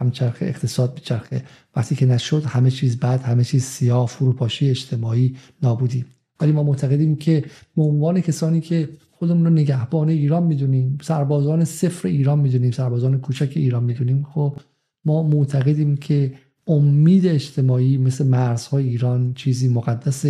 [0.00, 1.42] هم چرخ اقتصاد میچرخه.
[1.76, 6.04] وقتی که نشد همه چیز بعد همه چیز سیاه فروپاشی اجتماعی نابودی.
[6.40, 7.44] ولی ما معتقدیم که
[7.76, 8.88] به عنوان کسانی که
[9.18, 10.98] خودمون رو نگهبان ایران می‌دونیم.
[11.02, 12.70] سربازان صفر ایران می‌دونیم.
[12.70, 14.26] سربازان کوچک ایران می‌دونیم.
[14.34, 14.56] خب
[15.04, 16.32] ما معتقدیم که
[16.66, 20.26] امید اجتماعی مثل مرزهای ایران چیزی مقدس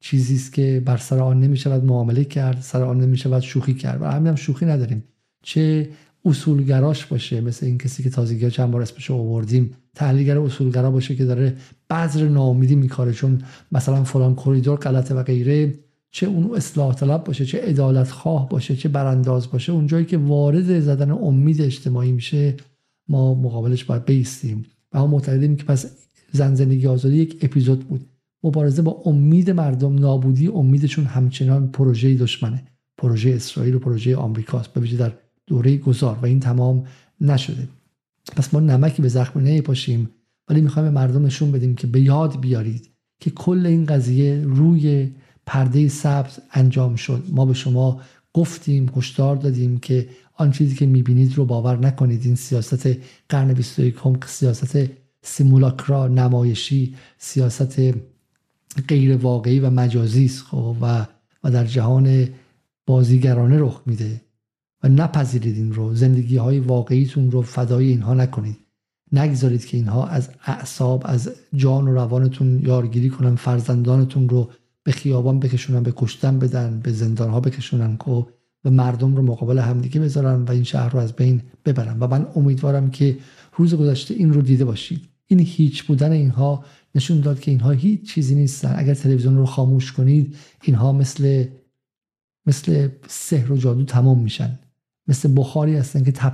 [0.00, 4.04] چیزی است که بر سر آن نمی‌شود معامله کرد سر آن نمی‌شود شوخی کرد و
[4.04, 5.04] همین هم شوخی نداریم.
[5.42, 5.88] چه
[6.24, 9.70] اصولگراش باشه مثل این کسی که تازگی چند بار اسمش رو آوردیم.
[9.94, 11.56] تحلیلگر اصولگرا باشه که داره
[11.90, 13.42] بذر ناامیدی میکاره چون
[13.72, 15.74] مثلا فلان کریدور غلطه و غیره.
[16.14, 20.80] چه اون اصلاح طلب باشه چه عدالت خواه باشه چه برانداز باشه اونجایی که وارد
[20.80, 22.56] زدن امید اجتماعی میشه
[23.08, 24.66] ما مقابلش باید بیستیم.
[24.92, 25.86] و ما معتقدیم که پس
[26.32, 28.06] زن زندگی آزادی یک اپیزود بود.
[28.44, 32.62] مبارزه با امید مردم نابودی امیدشون همچنان پروژه دشمنه.
[32.98, 34.72] پروژه اسرائیل و پروژه آمریکاست.
[34.72, 35.12] به در
[35.46, 36.18] دوره گذار.
[36.22, 36.84] و این تمام
[37.20, 37.68] نشده.
[38.36, 40.10] پس ما نمکی به زخم نمیپاشیم
[40.48, 42.88] ولی می‌خوایم به مردم نشون بدیم که به یاد بیارید
[43.20, 45.10] که کل این قضیه روی
[45.46, 47.24] پرده سبز انجام شد.
[47.28, 48.00] ما به شما
[48.32, 52.24] گفتیم هشدار دادیم که آن چیزی که می‌بینید رو باور نکنید.
[52.24, 52.88] این سیاست
[53.28, 54.78] قرن 21 سیاست
[55.22, 57.80] سیمولاکرا نمایشی سیاست
[58.88, 61.06] غیر واقعی و مجازی است خب و
[61.44, 62.28] و در جهان
[62.86, 64.20] بازیگرانه رخ میده.
[64.82, 65.94] و نپذیرید این رو.
[65.94, 68.56] زندگی های واقعیتون رو فدای اینها نکنید.
[69.12, 74.50] نگذارید که اینها از اعصاب از جان و روانتون یارگیری کنن فرزندانتون رو
[74.84, 78.28] به خیابان بکشونن به کشتن بدن به زندان ها بکشونن خب،
[78.64, 81.98] و مردم رو مقابل همدیگه بذارن و این شهر رو از بین ببرن.
[82.00, 83.18] و من امیدوارم که
[83.56, 85.08] روز گذشته این رو دیده باشید.
[85.26, 86.64] این هیچ بودن اینها
[86.94, 88.74] نشون داد که اینها هیچ چیزی نیستن.
[88.76, 91.44] اگر تلویزیون رو خاموش کنید اینها مثل
[92.46, 94.58] مثل سحر و جادو تمام میشن.
[95.08, 96.32] مثل بخاری هستن که تب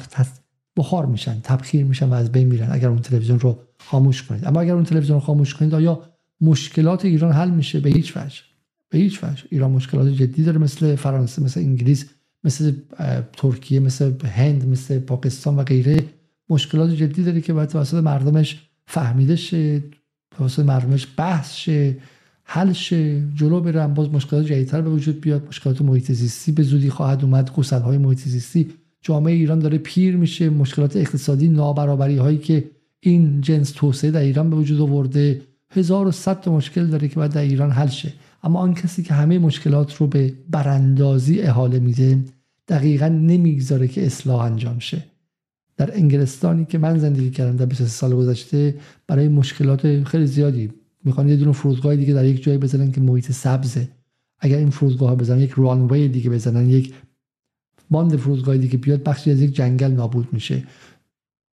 [0.76, 4.44] بخار میشن تبخیر میشن و از بین میرن اگر اون تلویزیون رو خاموش کنید.
[4.44, 6.02] اما اگر اون تلویزیون رو خاموش کنید آیا
[6.40, 8.40] مشکلات ایران حل میشه به هیچ وجه.
[8.90, 9.44] به هیچ وجه.
[9.50, 12.06] ایران مشکلات جدی داره مثل فرانسه مثل انگلیس
[12.44, 12.72] مثل
[13.32, 16.04] ترکیه مثل هند مثل پاکستان و غیره.
[16.50, 19.82] مشکلات جدی داره که باید توسط مردمش فهمیده شه
[20.30, 21.96] توسط مردمش بحث شه
[22.44, 25.46] حل شه جلو برن باز مشکلات جدیدتر به وجود بیاد.
[25.48, 27.48] مشکلات محیط زیستی به زودی خواهد اومد.
[27.72, 28.70] های محیط زیستی
[29.02, 30.50] جامعه ایران داره پیر میشه.
[30.50, 32.70] مشکلات اقتصادی نابرابری هایی که
[33.00, 35.40] این جنس توسعه در ایران به وجود آورده.
[35.70, 38.12] هزار و صد مشکل داره که باید در ایران حل شه.
[38.42, 42.24] اما آن کسی که همه مشکلات رو به براندازی احاله میده
[42.68, 45.04] دقیقا نمی‌گذاره که اصلاح انجام شه.
[45.76, 48.74] در انگلستانی که من زندگی کردم در 23 سال گذشته
[49.06, 50.70] برای مشکلات خیلی زیادی.
[51.04, 53.88] می‌خوان یه دونه فرودگاه دیگه در یک جایی بزنن که محیط سبزه.
[54.40, 56.94] اگر این فرودگاه بزنن یک رانوی دیگه بزنن یک
[57.90, 60.62] باند فرودگاه دیگه بیاد بخشی از یک جنگل نابود میشه.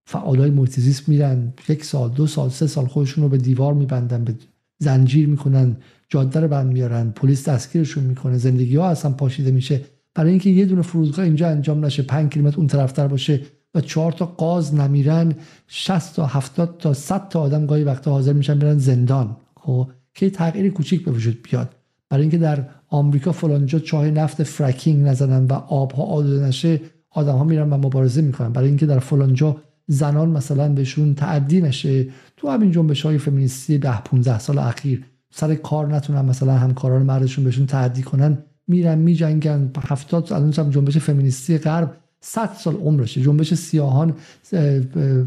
[0.06, 1.54] فعالای محیط زیست میرن.
[1.70, 4.36] یک سال دو سال سه سال خودشون رو به دیوار میبندن به
[4.80, 5.78] زنجیر می‌کنن
[6.10, 8.38] جاده رو بند میارن پلیس دستگیرشون می‌کنه.
[8.38, 9.82] زندگی ها اصلا پاشیده میشه.
[10.16, 13.42] برای اینکه یه دونه فرودگاه اینجا انجام نشه 5 کیلومتر اون طرفتر باشه
[13.76, 15.36] و چهار تا قاز نمیرن
[15.68, 19.38] 60 تا 70 تا 100 تا آدم گاهی وقتا حاضر میشن برن زندان.
[19.56, 21.76] خب که تغییر کوچیک به وجود بیاد.
[22.10, 27.44] برای اینکه در آمریکا فلانجا چاه نفت فرکینگ نزنن و آبها آلوده نشه آدم ها
[27.44, 28.50] میرن و مبارزه می‌کنن.
[28.50, 32.08] برای اینکه در فلانجا زنان مثلا بهشون تعدی نشه.
[32.38, 37.44] تو همین جنبش های فمینیستی ده 15 سال اخیر سر کار نتونن مثلا همکاران مردشون
[37.44, 38.38] بهشون تعدی کنن
[38.68, 39.72] میرن میجنگن.
[39.88, 43.22] 70 الان هم جنبش فمینیستی غرب 100 سال عمرشه.
[43.22, 44.14] جنبش سیاهان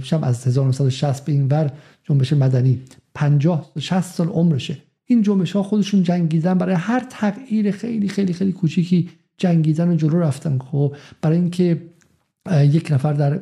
[0.02, 1.72] شب از 1960 به این ور
[2.04, 2.80] جنبش مدنی.
[3.14, 4.78] 50 60 سال عمرشه.
[5.04, 10.18] این جنبش ها خودشون جنگیدن برای هر تغییر خیلی خیلی خیلی کوچیکی جنگیدن و جلو
[10.18, 10.58] رفتن.
[10.58, 11.82] خب برای اینکه
[12.52, 13.40] یک نفر در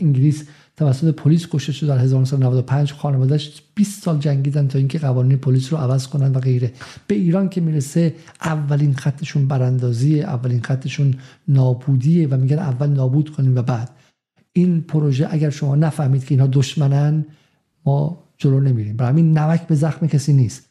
[0.00, 0.44] انگلیس
[0.76, 5.78] توسط پلیس کشته شد در 1995 خانوادهش 20 سال جنگیدن تا اینکه قوانین پلیس رو
[5.78, 6.72] عوض کنن و غیره.
[7.06, 11.14] به ایران که می‌رسه اولین خطشون براندازی اولین خطشون
[11.48, 13.90] نابودیه و میگن اول نابود کنیم و بعد.
[14.52, 17.26] این پروژه اگر شما نفهمید که اینها دشمنن
[17.86, 18.96] ما جلو نمیریم.
[18.96, 20.68] برای همین نمک به زخم کسی نیست.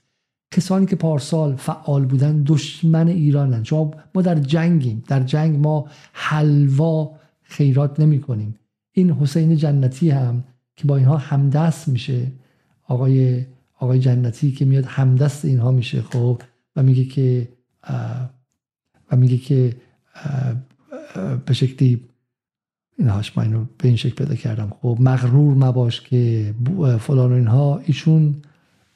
[0.51, 3.63] کسانی که پارسال فعال بودن دشمن ایرانن.
[3.63, 5.03] شما ما در جنگیم.
[5.07, 7.11] در جنگ ما حلوا
[7.47, 8.55] خیرات نمی کنیم.
[8.91, 10.43] این حسین جنتی هم
[10.75, 12.31] که با اینها همدست میشه.
[12.87, 13.45] آقای
[13.79, 16.41] آقای جنتی که میاد همدست اینها میشه خب
[16.75, 17.47] و میگه که
[19.11, 19.75] و میگه که
[21.45, 22.03] به شکلی
[22.97, 24.73] اینهاش من اینو به این شکل پیدا کردم.
[24.81, 26.53] خب مغرور مباش که
[26.99, 28.35] فلان و اینها ایشون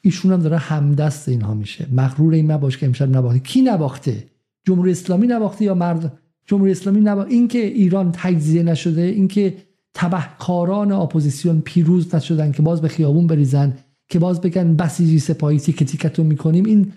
[0.00, 1.86] ایشون هم داره همدست اینها میشه.
[1.92, 3.38] مغرور این مباش که امشب نباخته.
[3.38, 4.24] کی نباخته؟
[4.64, 9.56] جمهوری اسلامی نباخته یا مرد جمهوری اسلامی نباخته اینکه ایران تجزیه نشده اینکه
[9.94, 15.84] تبهکاران اپوزیسیون پیروز نشدن که باز به خیابون بریزن که باز بگن بسیجی سپاهی تیکه
[15.84, 16.92] تیکتون می‌کنیم این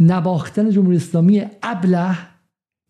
[0.00, 2.18] نباختن جمهوری اسلامی ابله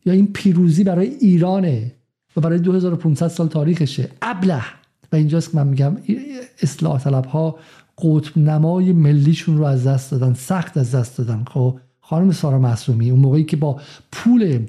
[0.04, 1.92] یا این پیروزی برای ایرانه
[2.36, 4.10] و برای 2500 سال تاریخشه.
[4.22, 4.62] ابله.
[5.12, 5.96] و اینجاست که من میگم
[6.62, 7.58] اصلاح طلب ها
[7.98, 11.44] قطب نمای ملیشون رو از دست دادن سخت از دست دادن.
[11.48, 13.80] خب خانم سارا معصومی اون موقعی که با
[14.12, 14.66] پول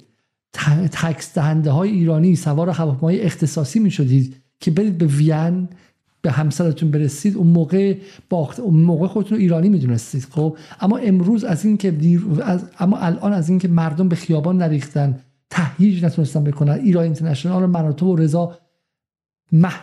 [0.91, 5.67] تکس دهنده های ایرانی سوار هواپیمای اختصاصی می شدید که برید به وین
[6.21, 7.37] به همسرتون برسید.
[7.37, 7.97] اون موقع
[8.29, 11.93] باخت اون موقع خودتون ایرانی می‌دونستید خب؟ اما امروز از این که
[12.43, 12.65] از...
[12.79, 15.19] اما الان از اینکه مردم به خیابان نریختن
[15.49, 18.57] تهییج نتونستن بکنن ایران اینترنشنال مناطب و رضا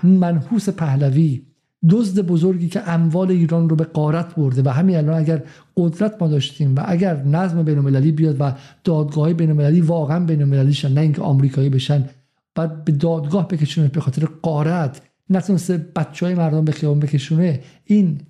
[0.03, 1.43] منحوس پهلوی
[1.89, 5.43] دزد بزرگی که اموال ایران رو به قارت برده و همین الان اگر
[5.77, 8.53] قدرت ما داشتیم و اگر نظم بین بیاد و
[8.85, 12.09] دادگاه بین المللی واقعا بین شن نه اینکه آمریکایی بشن
[12.55, 18.21] بعد به دادگاه بکشونه به خاطر قارت نتونسته بچه های مردم به خیابان بکشونه این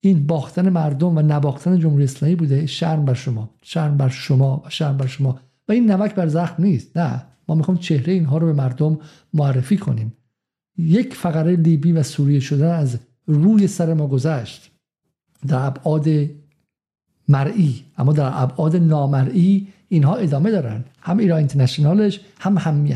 [0.00, 2.66] این باختن مردم و نباختن جمهوری اسلامی بوده.
[2.66, 5.40] شرم بر شما شرم بر شما و شرم بر شما.
[5.68, 7.26] و این نمک بر زخم نیست نه.
[7.48, 8.98] ما می‌خوام چهره اینها رو به مردم
[9.34, 10.12] معرفی کنیم.
[10.78, 14.70] یک فقره لیبی و سوریه شدن از روی سر ما گذشت.
[15.48, 16.08] در ابعاد
[17.28, 20.84] مرئی اما در ابعاد نامرئی اینها ادامه دارن.
[21.00, 22.86] هم ایران اینترنشنالش هم هم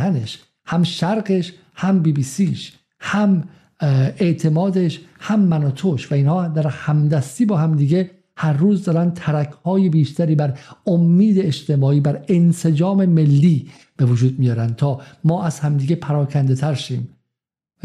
[0.64, 3.44] هم شرقش هم بی بی سیش هم
[4.18, 9.88] اعتمادش هم مناتوش و اینها در همدستی با هم دیگه هر روز دارن ترک های
[9.88, 16.54] بیشتری بر امید اجتماعی بر انسجام ملی به وجود میارن تا ما از همدیگه پراکنده
[16.54, 17.08] تر شیم.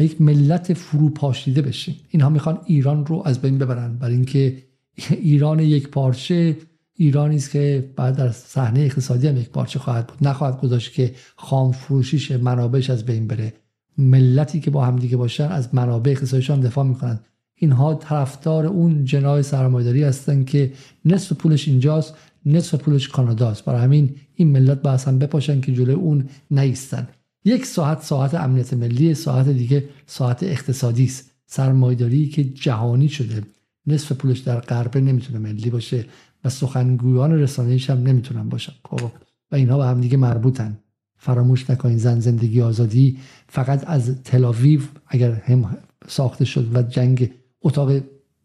[0.00, 1.96] و یک ملت فروپاشیده بشیم.
[2.08, 3.98] اینها می‌خوان ایران رو از بین ببرن.
[3.98, 4.62] برای اینکه
[5.10, 6.56] ایران یک پارچه
[6.98, 10.28] ایرانی است که بعد در صحنه اقتصادی هم یک پارچه خواهد بود.
[10.28, 13.52] نخواهد گذاشت که خام فروشیش منابعش از بین بره.
[13.98, 17.20] ملتی که با هم دیگه باشن از منابع اقتصادیشان دفاع می‌کنن.
[17.54, 20.72] اینها طرفدار اون جنای سرمایه‌داری هستن که
[21.04, 22.14] نصف پولش اینجاست
[22.46, 23.64] نصف پولش کاناداست.
[23.64, 27.08] برای همین این ملت با هم بپاشن که جلوی اون نیستن.
[27.46, 31.30] یک ساعت ساعت امنیت ملی ساعت دیگه ساعت اقتصادی است.
[31.46, 33.42] سرمایداری که جهانی شده.
[33.86, 36.04] نصف پولش در غربه نمی‌تونه ملی باشه
[36.44, 38.72] و سخنگویان رسانه‌ایش هم نمی‌تونن باشن.
[38.84, 39.10] خب
[39.52, 40.78] و اینها به هم دیگه مربوطن.
[41.18, 43.18] فراموش نکنین زن زندگی آزادی
[43.48, 45.76] فقط از تلاویو اگر هم
[46.08, 47.30] ساخته شد و جنگ
[47.62, 47.92] اتاق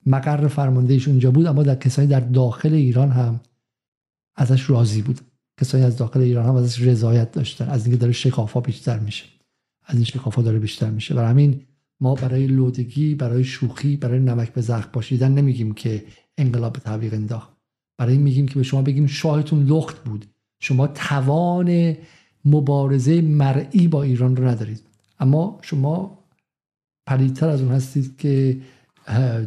[0.06, 3.40] مقر فرماندهش اونجا بود اما در کسانی در داخل ایران هم
[4.36, 5.19] ازش راضی بود.
[5.60, 7.69] کسانی از داخل ایران هم ازش رضایت داشتن.
[7.69, 9.26] از اینکه داره شکافا بیشتر میشه.
[9.86, 11.14] از این شکافا داره بیشتر میشه.
[11.14, 11.61] برای همین
[11.99, 16.06] ما برای لودگی برای شوخی برای نمک به زخم پاشیدن نمیگیم که
[16.38, 17.49] انقلاب تعویق انداخت.
[17.98, 20.26] برای این میگیم که به شما بگیم شاهتون لخت بود.
[20.60, 21.98] شما توان
[22.45, 24.82] مبارزه مرئی با ایران رو ندارید.
[25.19, 26.19] اما شما
[27.07, 28.61] پلیدتر از اون هستید که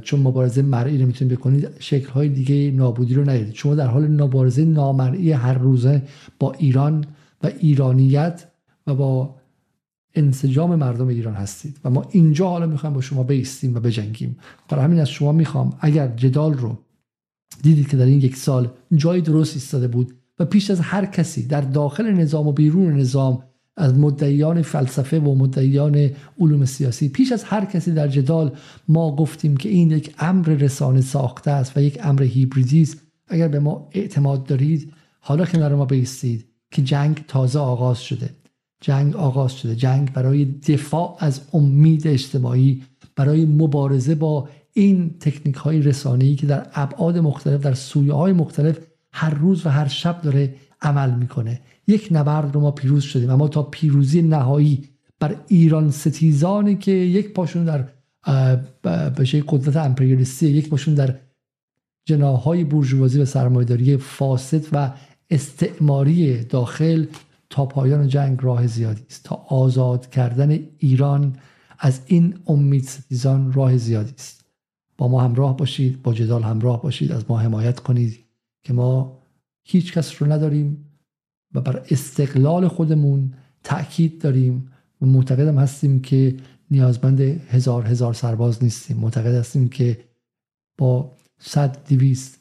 [0.03, 5.33] چون مبارزه مرئی نمی‌تونید بکنید شکلهای دیگه نابودی رو ندارید شما در حال مبارزه نامرئی
[5.33, 6.03] هر روزه
[6.39, 7.05] با ایران
[7.43, 8.45] و ایرانیت
[8.87, 9.35] و با
[10.15, 11.77] انسجام مردم ایران هستید.
[11.85, 14.37] و ما اینجا حالا می‌خوایم با شما بیستیم و بجنگیم.
[14.69, 16.79] برای همین از شما می‌خوام اگر جدال رو
[17.63, 21.47] دیدید که در این یک سال جای درست ایستاده بود و پیش از هر کسی
[21.47, 23.43] در داخل نظام و بیرون نظام
[23.77, 26.11] از مدعیان فلسفه و مدعیان
[26.41, 27.09] علوم سیاسی.
[27.09, 28.53] پیش از هر کسی در جدال
[28.89, 33.01] ما گفتیم که این یک امر رسانه ساخته است و یک امر هیبریدی است.
[33.29, 38.31] اگر به ما اعتماد دارید حالا کنار ما بیستید که جنگ تازه آغاز شده.
[38.81, 39.77] جنگ آغاز شده.
[39.77, 42.83] جنگ برای دفاع از امید اجتماعی
[43.17, 48.79] برای مبارزه با این تکنیک های رسانه‌ای که در ابعاد مختلف در سویه های مختلف
[49.13, 51.61] هر روز و هر شب داره عمل می‌کنه.
[51.87, 54.89] یک نبرد رو ما پیروز شدیم اما تا پیروزی نهایی
[55.21, 57.89] بر ایران ستیزانی که یک پاشون در
[59.11, 61.19] بشه قدرت امپریالیستی یک پاشون در
[62.05, 64.93] جناهای بورژوازی و سرمایه‌داری فاسد و
[65.31, 67.07] استعماری داخل
[67.51, 69.25] تا پایان جنگ راه زیادی است.
[69.25, 71.37] تا آزاد کردن ایران
[71.79, 74.45] از این امید ستیزان راه زیادی است.
[74.99, 78.19] با ما همراه باشید با جدال همراه باشید از ما حمایت کنید
[78.63, 79.23] که ما
[79.65, 80.84] هیچ کس رو نداریم.
[81.55, 83.33] و بر استقلال خودمون
[83.65, 84.73] تاکید داریم
[85.03, 86.37] و معتقدم هستیم که
[86.71, 88.97] نیازمند هزار هزار سرباز نیستیم.
[88.97, 90.05] معتقد هستیم که
[90.79, 92.39] با صد دویست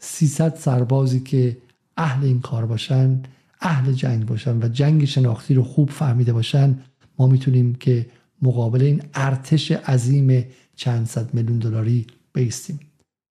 [0.00, 1.56] سیصد سربازی که
[1.96, 3.22] اهل این کار باشن
[3.60, 6.78] اهل جنگ باشن و جنگ شناختی رو خوب فهمیده باشن
[7.18, 8.06] ما می‌تونیم که
[8.42, 10.44] مقابل این ارتش عظیم
[10.76, 12.80] چند صد میلیون دلاری بیستیم.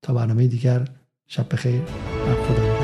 [0.02, 0.88] تا برنامه دیگر
[1.28, 1.82] شب بخیر.
[2.48, 2.79] خدا